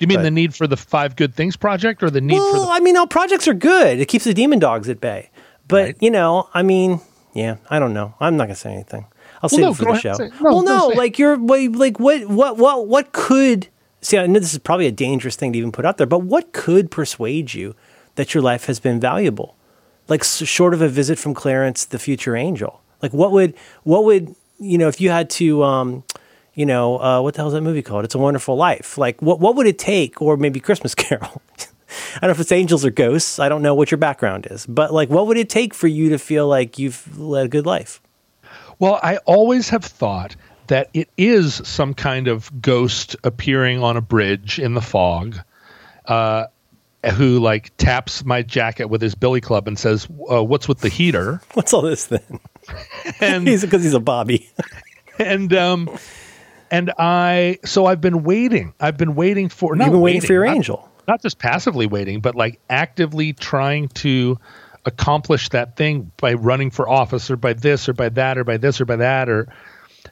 You 0.00 0.06
mean 0.08 0.18
But- 0.18 0.22
the 0.24 0.30
need 0.32 0.54
for 0.54 0.66
the 0.66 0.76
Five 0.76 1.14
Good 1.16 1.34
Things 1.34 1.56
project, 1.56 2.02
or 2.02 2.10
the 2.10 2.20
need 2.20 2.36
for 2.36 2.52
Well, 2.54 2.66
the? 2.66 2.72
I 2.72 2.80
mean, 2.80 2.96
all 2.96 3.06
projects 3.06 3.46
are 3.46 3.54
good. 3.54 4.00
It 4.00 4.06
keeps 4.08 4.24
the 4.24 4.34
demon 4.34 4.58
dogs 4.58 4.88
at 4.88 5.00
bay. 5.00 5.30
But 5.68 5.84
Right. 5.84 5.96
you 6.00 6.10
know, 6.10 6.48
I 6.52 6.62
mean, 6.62 7.00
yeah, 7.34 7.56
I 7.70 7.78
don't 7.78 7.94
know. 7.94 8.14
I'm 8.20 8.36
not 8.36 8.44
gonna 8.46 8.56
say 8.56 8.72
anything. 8.72 9.06
I'll 9.42 9.48
save 9.48 9.60
no, 9.60 9.70
it 9.70 9.76
for 9.76 9.84
the 9.84 9.98
show. 9.98 10.16
no, 10.16 10.30
well, 10.40 10.62
no, 10.62 10.86
like 10.88 11.18
you're 11.18 11.36
like 11.36 11.98
what 11.98 12.26
what 12.26 12.56
what 12.56 12.86
what 12.86 13.12
could 13.12 13.68
see? 14.00 14.18
I 14.18 14.26
know 14.26 14.38
this 14.38 14.52
is 14.52 14.58
probably 14.58 14.86
a 14.86 14.92
dangerous 14.92 15.36
thing 15.36 15.52
to 15.52 15.58
even 15.58 15.72
put 15.72 15.84
out 15.84 15.98
there, 15.98 16.06
but 16.06 16.20
what 16.20 16.52
could 16.52 16.90
persuade 16.90 17.52
you 17.52 17.74
that 18.14 18.34
your 18.34 18.42
life 18.42 18.66
has 18.66 18.78
been 18.78 19.00
valuable? 19.00 19.56
Like 20.08 20.22
short 20.24 20.74
of 20.74 20.82
a 20.82 20.88
visit 20.88 21.18
from 21.18 21.34
Clarence, 21.34 21.84
the 21.84 21.98
future 21.98 22.36
angel. 22.36 22.82
Like 23.02 23.12
what 23.12 23.32
would 23.32 23.54
what 23.82 24.04
would 24.04 24.34
you 24.58 24.78
know 24.78 24.88
if 24.88 25.00
you 25.00 25.10
had 25.10 25.28
to 25.30 25.64
um, 25.64 26.04
you 26.54 26.64
know 26.64 27.00
uh, 27.00 27.20
what 27.20 27.34
the 27.34 27.40
hell 27.40 27.48
is 27.48 27.54
that 27.54 27.62
movie 27.62 27.82
called? 27.82 28.04
It's 28.04 28.14
a 28.14 28.18
Wonderful 28.18 28.56
Life. 28.56 28.96
Like 28.96 29.20
what 29.20 29.40
what 29.40 29.56
would 29.56 29.66
it 29.66 29.78
take, 29.78 30.22
or 30.22 30.36
maybe 30.36 30.60
Christmas 30.60 30.94
Carol? 30.96 31.42
I 32.16 32.20
don't 32.20 32.28
know 32.28 32.30
if 32.30 32.40
it's 32.40 32.52
angels 32.52 32.84
or 32.84 32.90
ghosts. 32.90 33.38
I 33.38 33.48
don't 33.48 33.62
know 33.62 33.74
what 33.74 33.90
your 33.90 33.98
background 33.98 34.46
is, 34.50 34.66
but 34.66 34.92
like, 34.94 35.10
what 35.10 35.26
would 35.26 35.36
it 35.36 35.50
take 35.50 35.74
for 35.74 35.88
you 35.88 36.08
to 36.10 36.18
feel 36.18 36.46
like 36.48 36.78
you've 36.78 37.18
led 37.18 37.46
a 37.46 37.48
good 37.48 37.66
life? 37.66 38.00
Well, 38.82 38.98
I 39.00 39.18
always 39.18 39.68
have 39.68 39.84
thought 39.84 40.34
that 40.66 40.90
it 40.92 41.08
is 41.16 41.54
some 41.64 41.94
kind 41.94 42.26
of 42.26 42.50
ghost 42.60 43.14
appearing 43.22 43.80
on 43.80 43.96
a 43.96 44.00
bridge 44.00 44.58
in 44.58 44.74
the 44.74 44.80
fog, 44.80 45.36
uh, 46.06 46.46
who 47.14 47.38
like 47.38 47.70
taps 47.76 48.24
my 48.24 48.42
jacket 48.42 48.86
with 48.86 49.00
his 49.00 49.14
billy 49.14 49.40
club 49.40 49.68
and 49.68 49.78
says, 49.78 50.08
uh, 50.28 50.42
"What's 50.42 50.66
with 50.66 50.80
the 50.80 50.88
heater?" 50.88 51.40
What's 51.54 51.72
all 51.72 51.82
this 51.82 52.06
then? 52.06 52.40
And 53.20 53.46
He's 53.48 53.60
because 53.62 53.84
he's 53.84 53.94
a 53.94 54.00
Bobby. 54.00 54.50
and 55.16 55.52
um, 55.54 55.88
and 56.68 56.92
I 56.98 57.58
so 57.64 57.86
I've 57.86 58.00
been 58.00 58.24
waiting. 58.24 58.74
I've 58.80 58.96
been 58.96 59.14
waiting 59.14 59.48
for. 59.48 59.76
Not 59.76 59.84
You've 59.84 59.92
been 59.92 60.00
waiting 60.00 60.20
for 60.22 60.32
your 60.32 60.44
not- 60.46 60.56
angel. 60.56 60.88
not 61.06 61.22
just 61.22 61.38
passively 61.38 61.86
waiting, 61.86 62.20
but 62.20 62.34
like 62.34 62.58
actively 62.68 63.32
trying 63.32 63.88
to 63.90 64.38
accomplish 64.84 65.48
that 65.50 65.76
thing 65.76 66.10
by 66.16 66.34
running 66.34 66.70
for 66.70 66.88
office 66.88 67.30
or 67.30 67.36
by 67.36 67.52
this 67.52 67.88
or 67.88 67.92
by 67.92 68.08
that 68.10 68.38
or 68.38 68.44
by 68.44 68.56
this 68.56 68.80
or 68.80 68.84
by 68.84 68.96
that 68.96 69.28
or 69.28 69.52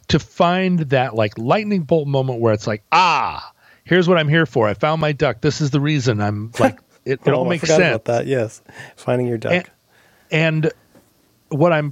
to 0.09 0.19
find 0.19 0.79
that 0.91 1.15
like 1.15 1.37
lightning 1.39 1.83
bolt 1.83 2.07
moment 2.07 2.41
where 2.41 2.53
it's 2.53 2.67
like, 2.67 2.83
ah, 2.93 3.53
here's 3.85 4.09
what 4.09 4.19
I'm 4.19 4.29
here 4.29 4.47
for. 4.47 4.69
I 4.69 4.75
found 4.75 5.01
my 5.01 5.13
duck. 5.13 5.41
This 5.41 5.61
is 5.61 5.71
the 5.71 5.81
reason 5.81 6.21
I'm 6.21 6.53
like, 6.61 6.79
it, 7.05 7.21
it 7.25 7.29
Oh, 7.29 7.35
all 7.39 7.45
makes 7.45 7.67
sense 7.67 7.79
about 7.81 8.05
that. 8.05 8.27
Yes, 8.27 8.63
finding 8.97 9.27
your 9.27 9.39
duck. 9.39 9.53
and, 9.53 9.71
and 10.65 10.73
what 11.49 11.73
i'm 11.73 11.91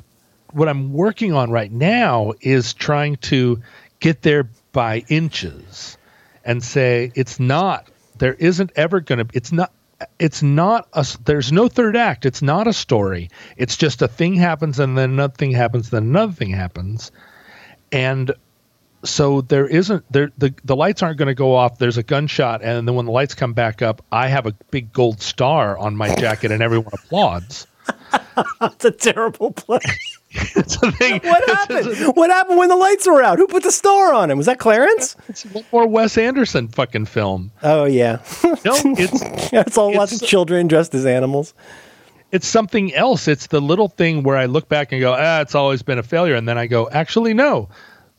what 0.52 0.68
i'm 0.68 0.92
working 0.92 1.32
on 1.32 1.50
right 1.50 1.72
now 1.72 2.32
is 2.40 2.74
trying 2.74 3.16
to 3.16 3.60
get 3.98 4.22
there 4.22 4.48
by 4.70 5.02
inches 5.08 5.98
and 6.44 6.62
say 6.62 7.10
it's 7.16 7.40
not 7.40 7.88
there 8.18 8.34
isn't 8.34 8.70
ever 8.76 9.00
going 9.00 9.18
to 9.18 9.36
it's 9.36 9.50
not 9.50 9.72
it's 10.18 10.42
not 10.42 10.88
a 10.92 11.06
there's 11.24 11.52
no 11.52 11.68
third 11.68 11.96
act. 11.96 12.26
It's 12.26 12.42
not 12.42 12.66
a 12.66 12.72
story. 12.72 13.30
It's 13.56 13.76
just 13.76 14.02
a 14.02 14.08
thing 14.08 14.34
happens 14.34 14.78
and 14.78 14.96
then 14.96 15.10
another 15.10 15.34
thing 15.34 15.52
happens 15.52 15.90
then 15.90 16.04
another 16.04 16.32
thing 16.32 16.50
happens. 16.50 17.10
And 17.90 18.32
so 19.04 19.40
there 19.42 19.66
isn't 19.66 20.04
there 20.10 20.30
the, 20.38 20.54
the 20.64 20.76
lights 20.76 21.02
aren't 21.02 21.18
going 21.18 21.28
to 21.28 21.34
go 21.34 21.54
off. 21.54 21.78
There's 21.78 21.98
a 21.98 22.02
gunshot 22.02 22.62
and 22.62 22.86
then 22.86 22.94
when 22.94 23.06
the 23.06 23.12
lights 23.12 23.34
come 23.34 23.52
back 23.52 23.82
up 23.82 24.04
i 24.12 24.28
have 24.28 24.46
a 24.46 24.52
big 24.70 24.92
gold 24.92 25.20
star 25.20 25.78
on 25.78 25.96
my 25.96 26.14
jacket 26.14 26.52
and 26.52 26.62
everyone 26.62 26.92
applauds. 26.92 27.66
That's 28.60 28.84
a 28.84 28.90
terrible 28.90 29.52
play. 29.52 29.80
it's 30.56 30.76
a 30.82 30.92
thing 30.92 31.20
What 31.24 31.48
happened? 31.48 32.16
what 32.16 32.30
happened 32.30 32.58
when 32.58 32.68
the 32.68 32.76
lights 32.76 33.06
were 33.06 33.22
out? 33.22 33.38
Who 33.38 33.46
put 33.46 33.62
the 33.62 33.72
star 33.72 34.12
on 34.12 34.30
him? 34.30 34.36
Was 34.36 34.46
that 34.46 34.58
Clarence? 34.58 35.16
it's 35.28 35.44
one 35.46 35.64
more 35.72 35.86
wes 35.88 36.18
anderson 36.18 36.68
fucking 36.68 37.06
film 37.06 37.50
Oh 37.62 37.84
yeah, 37.86 38.18
no 38.44 38.74
it's 38.98 39.50
that's 39.50 39.78
all. 39.78 39.94
Lots 39.94 40.20
of 40.20 40.26
children 40.26 40.66
dressed 40.68 40.94
as 40.94 41.06
animals. 41.06 41.54
it's 42.30 42.46
something 42.46 42.94
else 42.94 43.26
it's 43.26 43.46
the 43.46 43.60
little 43.60 43.88
thing 43.88 44.22
where 44.22 44.36
i 44.36 44.44
look 44.44 44.68
back 44.68 44.92
and 44.92 45.00
go 45.00 45.14
ah 45.18 45.40
it's 45.40 45.54
always 45.54 45.80
been 45.82 45.98
a 45.98 46.02
failure 46.02 46.34
and 46.34 46.46
then 46.46 46.58
i 46.58 46.66
go 46.66 46.90
actually 46.90 47.32
no 47.32 47.68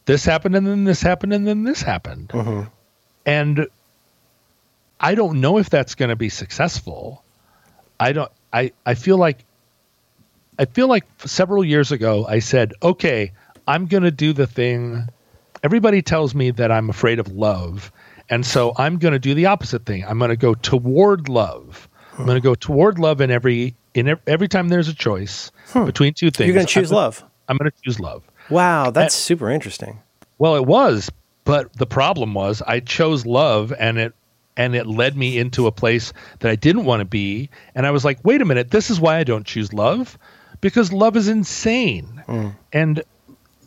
this 0.05 0.25
happened 0.25 0.55
and 0.55 0.65
then 0.65 0.83
this 0.85 1.01
happened 1.03 1.31
and 1.31 1.45
then 1.47 1.63
this 1.63 1.83
happened 1.83 2.31
and 3.27 3.67
i 4.99 5.13
don't 5.13 5.39
know 5.39 5.59
if 5.59 5.69
that's 5.69 5.93
going 5.93 6.09
to 6.09 6.15
be 6.15 6.29
successful 6.29 7.23
i 7.99 8.11
don't 8.11 8.31
i 8.51 8.71
i 8.83 8.95
feel 8.95 9.17
like 9.17 9.45
i 10.59 10.65
feel 10.65 10.87
like 10.87 11.05
several 11.25 11.65
years 11.65 11.91
ago 11.91 12.25
i 12.29 12.37
said 12.37 12.73
okay 12.83 13.31
i'm 13.69 13.85
going 13.85 14.03
to 14.03 14.11
do 14.11 14.33
the 14.33 14.47
thing. 14.47 15.07
Everybody 15.63 16.01
tells 16.01 16.33
me 16.33 16.51
that 16.51 16.71
i'm 16.71 16.89
afraid 16.89 17.19
of 17.19 17.31
love. 17.31 17.91
And 18.29 18.45
so 18.45 18.73
i'm 18.77 18.97
going 18.97 19.13
to 19.13 19.19
do 19.19 19.33
the 19.33 19.45
opposite 19.45 19.85
thing. 19.85 20.03
I'm 20.05 20.17
going 20.19 20.29
to 20.29 20.35
go 20.35 20.55
toward 20.55 21.29
love. 21.29 21.87
I'm 22.17 22.25
going 22.25 22.35
to 22.35 22.41
go 22.41 22.55
toward 22.55 22.99
love 22.99 23.21
in 23.21 23.31
every 23.31 23.75
in 23.93 24.09
ev- 24.09 24.21
every 24.27 24.47
time 24.47 24.69
there's 24.69 24.89
a 24.89 24.93
choice 24.93 25.51
hmm. 25.69 25.85
between 25.85 26.13
two 26.13 26.31
things. 26.31 26.47
You're 26.47 26.55
going 26.55 26.65
to 26.65 26.73
choose 26.73 26.91
I'm 26.91 26.95
gonna- 26.95 27.05
love. 27.05 27.23
i'm 27.47 27.57
going 27.57 27.71
to 27.71 27.77
choose 27.83 27.99
love. 27.99 28.23
Wow, 28.49 28.89
that's 28.89 29.13
super 29.13 29.49
interesting. 29.51 29.99
well, 30.39 30.55
it 30.55 30.65
was, 30.65 31.11
but 31.43 31.71
the 31.73 31.85
problem 31.85 32.33
was 32.33 32.63
I 32.63 32.79
chose 32.79 33.25
love 33.25 33.71
and 33.79 33.99
it 33.99 34.13
and 34.57 34.75
it 34.75 34.87
led 34.87 35.15
me 35.15 35.37
into 35.37 35.67
a 35.67 35.71
place 35.71 36.11
that 36.39 36.51
I 36.51 36.55
didn't 36.55 36.83
want 36.83 36.99
to 36.99 37.05
be. 37.05 37.49
And 37.75 37.85
I 37.85 37.91
was 37.91 38.03
like, 38.03 38.19
"Wait 38.23 38.41
a 38.41 38.45
minute, 38.45 38.71
this 38.71 38.89
is 38.89 38.99
why 38.99 39.17
I 39.17 39.23
don't 39.23 39.45
choose 39.45 39.71
love 39.71 40.17
because 40.61 40.91
love 40.93 41.15
is 41.17 41.27
insane." 41.27 42.23
Mm. 42.27 42.55
And 42.73 43.03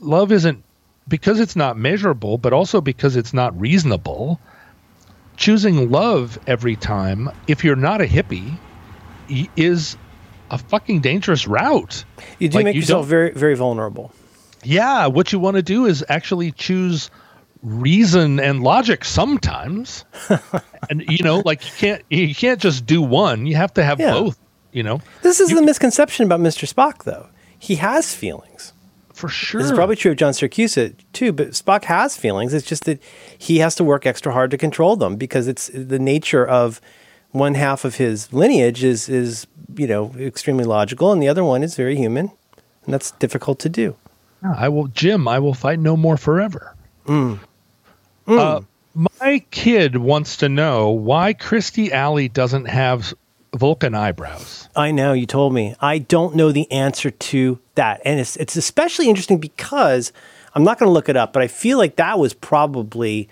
love 0.01 0.33
isn't 0.33 0.65
because 1.09 1.41
it's 1.41 1.57
not 1.57 1.77
measurable, 1.79 2.39
but 2.39 2.53
also 2.53 2.81
because 2.81 3.17
it's 3.17 3.35
not 3.35 3.59
reasonable. 3.61 4.41
Choosing 5.37 5.91
love 5.91 6.39
every 6.47 6.77
time 6.77 7.31
if 7.49 7.65
you're 7.65 7.77
not 7.77 8.01
a 8.01 8.05
hippie 8.05 8.59
is 9.57 9.97
a 10.51 10.59
fucking 10.59 11.01
dangerous 11.01 11.47
route. 11.49 12.05
You 12.39 12.49
do 12.49 12.57
Like, 12.59 12.65
make 12.67 12.75
you 12.75 12.81
yourself 12.83 13.07
very 13.07 13.31
very 13.33 13.55
vulnerable. 13.57 14.13
Yeah, 14.65 15.07
what 15.09 15.33
you 15.33 15.39
want 15.39 15.57
to 15.57 15.63
do 15.63 15.87
is 15.87 16.05
actually 16.09 16.53
choose 16.53 17.11
reason 17.63 18.41
and 18.41 18.63
logic 18.63 19.05
sometimes. 19.05 20.05
and 20.91 21.03
you 21.09 21.25
know, 21.25 21.43
like 21.45 21.65
you 21.65 21.73
can't 21.79 22.03
you 22.11 22.35
can't 22.35 22.61
just 22.61 22.87
do 22.87 23.03
one. 23.03 23.47
You 23.47 23.57
have 23.57 23.75
to 23.75 23.85
have 23.85 24.01
Yeah. 24.01 24.13
both, 24.13 24.39
you 24.73 24.83
know. 24.83 25.01
This 25.23 25.41
is 25.41 25.51
the 25.51 25.63
misconception 25.63 26.25
about 26.25 26.41
Mr. 26.41 26.73
Spock, 26.73 27.05
though. 27.05 27.29
He 27.59 27.77
has 27.77 28.15
feelings. 28.15 28.73
For 29.13 29.29
sure. 29.29 29.61
This 29.61 29.71
is 29.71 29.77
probably 29.77 29.95
true 29.95 30.13
of 30.13 30.17
John 30.17 30.33
Siracusa 30.33 30.95
too, 31.13 31.33
but 31.33 31.51
Spock 31.51 31.85
has 31.85 32.17
feelings. 32.17 32.53
It's 32.55 32.67
just 32.67 32.85
that 32.85 33.01
he 33.37 33.59
has 33.59 33.75
to 33.77 33.85
work 33.85 34.07
extra 34.07 34.33
hard 34.33 34.51
to 34.51 34.59
control 34.59 34.97
them 34.97 35.17
because 35.17 35.47
it's 35.47 35.71
the 35.73 35.99
nature 35.99 36.45
of 36.45 36.81
one 37.31 37.55
half 37.55 37.85
of 37.85 37.97
his 37.97 38.33
lineage 38.33 38.83
is 38.83 39.09
is 39.09 39.47
you 39.77 39.87
know 39.87 40.13
extremely 40.19 40.65
logical, 40.65 41.13
and 41.13 41.23
the 41.23 41.29
other 41.29 41.45
one 41.45 41.63
is 41.63 41.77
very 41.77 41.95
human, 41.95 42.33
and 42.85 42.95
that's 42.95 43.13
difficult 43.13 43.59
to 43.61 43.69
do. 43.69 43.97
I 44.43 44.69
will 44.69 44.89
Jim, 44.89 45.29
I 45.29 45.39
will 45.39 45.55
fight 45.55 45.79
no 45.79 45.97
more 45.97 46.17
forever. 46.17 46.75
Mm. 47.07 47.39
Uh, 48.27 48.63
my 48.95 49.45
kid 49.51 49.97
wants 49.97 50.39
to 50.39 50.49
know 50.49 50.91
why 50.91 51.35
Kirstie 51.35 51.91
Alley 51.91 52.29
doesn't 52.29 52.67
have 52.67 53.15
Vulcan 53.55 53.95
eyebrows. 53.95 54.69
I 54.75 54.91
know 54.93 55.13
you 55.13 55.27
told 55.27 55.53
me. 55.53 55.75
I 55.81 55.99
don't 55.99 56.35
know 56.35 56.53
the 56.53 56.71
answer 56.73 57.11
to 57.11 57.59
that, 57.75 58.01
and 58.05 58.19
it's 58.19 58.37
it's 58.37 58.57
especially 58.57 59.09
interesting 59.09 59.39
because 59.39 60.13
I'm 60.55 60.65
not 60.65 60.79
going 60.79 60.89
to 60.89 60.93
look 60.93 61.09
it 61.09 61.17
up, 61.17 61.33
but 61.33 61.43
I 61.43 61.49
feel 61.49 61.77
like 61.79 61.97
that 61.97 62.19
was 62.19 62.33
probably 62.35 63.29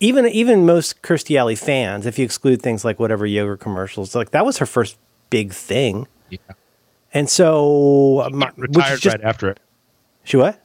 even 0.00 0.26
even 0.26 0.64
most 0.64 1.02
Kirstie 1.02 1.38
Alley 1.38 1.56
fans, 1.56 2.06
if 2.06 2.18
you 2.18 2.24
exclude 2.24 2.62
things 2.62 2.84
like 2.84 2.98
whatever 2.98 3.26
yogurt 3.26 3.60
commercials, 3.60 4.14
like 4.14 4.30
that 4.30 4.46
was 4.46 4.58
her 4.58 4.66
first 4.66 4.96
big 5.28 5.52
thing, 5.52 6.08
Yeah. 6.30 6.38
and 7.12 7.28
so 7.28 8.20
uh, 8.20 8.30
my, 8.30 8.50
which 8.56 8.70
is 8.70 8.76
Retired 8.76 9.00
just 9.00 9.16
right 9.16 9.24
after 9.24 9.50
it. 9.50 9.60
she 10.24 10.36
what? 10.38 10.58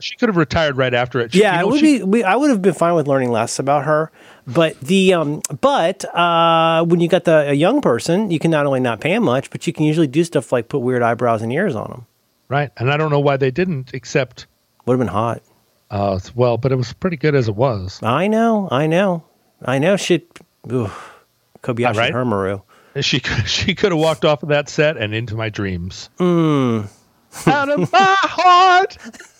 She 0.00 0.16
could 0.16 0.28
have 0.28 0.36
retired 0.36 0.76
right 0.76 0.92
after 0.94 1.20
it. 1.20 1.32
She- 1.32 1.40
Yeah, 1.40 1.52
you 1.52 1.58
know, 1.60 1.68
it 1.68 1.70
would 1.72 1.80
she- 1.80 1.98
be. 1.98 2.04
We, 2.04 2.24
I 2.24 2.36
would 2.36 2.50
have 2.50 2.62
been 2.62 2.74
fine 2.74 2.94
with 2.94 3.06
learning 3.08 3.30
less 3.30 3.58
about 3.58 3.84
her, 3.84 4.10
but 4.46 4.78
the 4.80 5.14
um, 5.14 5.42
but 5.60 6.04
uh, 6.14 6.84
when 6.84 7.00
you 7.00 7.08
got 7.08 7.24
the 7.24 7.50
a 7.50 7.54
young 7.54 7.80
person, 7.80 8.30
you 8.30 8.38
can 8.38 8.50
not 8.50 8.66
only 8.66 8.80
not 8.80 9.00
pay 9.00 9.10
them 9.14 9.24
much, 9.24 9.50
but 9.50 9.66
you 9.66 9.72
can 9.72 9.84
usually 9.84 10.06
do 10.06 10.24
stuff 10.24 10.52
like 10.52 10.68
put 10.68 10.78
weird 10.80 11.02
eyebrows 11.02 11.42
and 11.42 11.52
ears 11.52 11.74
on 11.76 11.88
them. 11.90 12.06
right. 12.48 12.70
And 12.76 12.90
I 12.90 12.96
don't 12.96 13.10
know 13.10 13.20
why 13.20 13.36
they 13.36 13.50
didn't, 13.50 13.92
except 13.94 14.46
Would 14.86 14.94
have 14.94 14.98
been 14.98 15.08
hot. 15.12 15.42
uh, 15.90 16.18
well, 16.34 16.56
but 16.56 16.72
it 16.72 16.76
was 16.76 16.92
pretty 16.92 17.16
good 17.16 17.34
as 17.34 17.48
it 17.48 17.54
was. 17.56 18.00
I 18.02 18.26
know, 18.26 18.68
I 18.70 18.86
know, 18.86 19.24
I 19.64 19.78
know. 19.78 19.96
Shit, 19.96 20.26
ooh, 20.72 20.90
Kobayashi 21.62 21.96
right? 21.96 22.12
Hermaru. 22.12 22.62
She 23.02 23.20
could, 23.20 23.48
she 23.48 23.74
could 23.74 23.92
have 23.92 24.00
walked 24.00 24.24
off 24.24 24.42
of 24.42 24.48
that 24.48 24.68
set 24.68 24.96
and 24.96 25.14
into 25.14 25.36
my 25.36 25.48
dreams. 25.48 26.10
Hmm. 26.18 26.82
Out 27.46 27.68
of 27.68 27.92
my 27.92 28.16
heart 28.22 28.96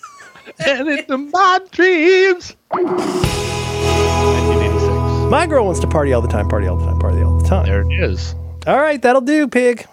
and 0.66 0.88
into 0.88 1.18
my 1.18 1.60
dreams. 1.70 2.56
1986. 2.70 5.30
My 5.30 5.46
girl 5.46 5.64
wants 5.64 5.80
to 5.80 5.86
party 5.86 6.12
all 6.12 6.20
the 6.20 6.28
time, 6.28 6.48
party 6.48 6.66
all 6.66 6.76
the 6.76 6.84
time, 6.86 6.98
party 6.98 7.22
all 7.22 7.38
the 7.38 7.48
time. 7.48 7.64
There 7.66 7.82
it 7.82 7.92
is. 7.92 8.34
All 8.66 8.80
right, 8.80 9.00
that'll 9.00 9.22
do, 9.22 9.46
pig. 9.48 9.86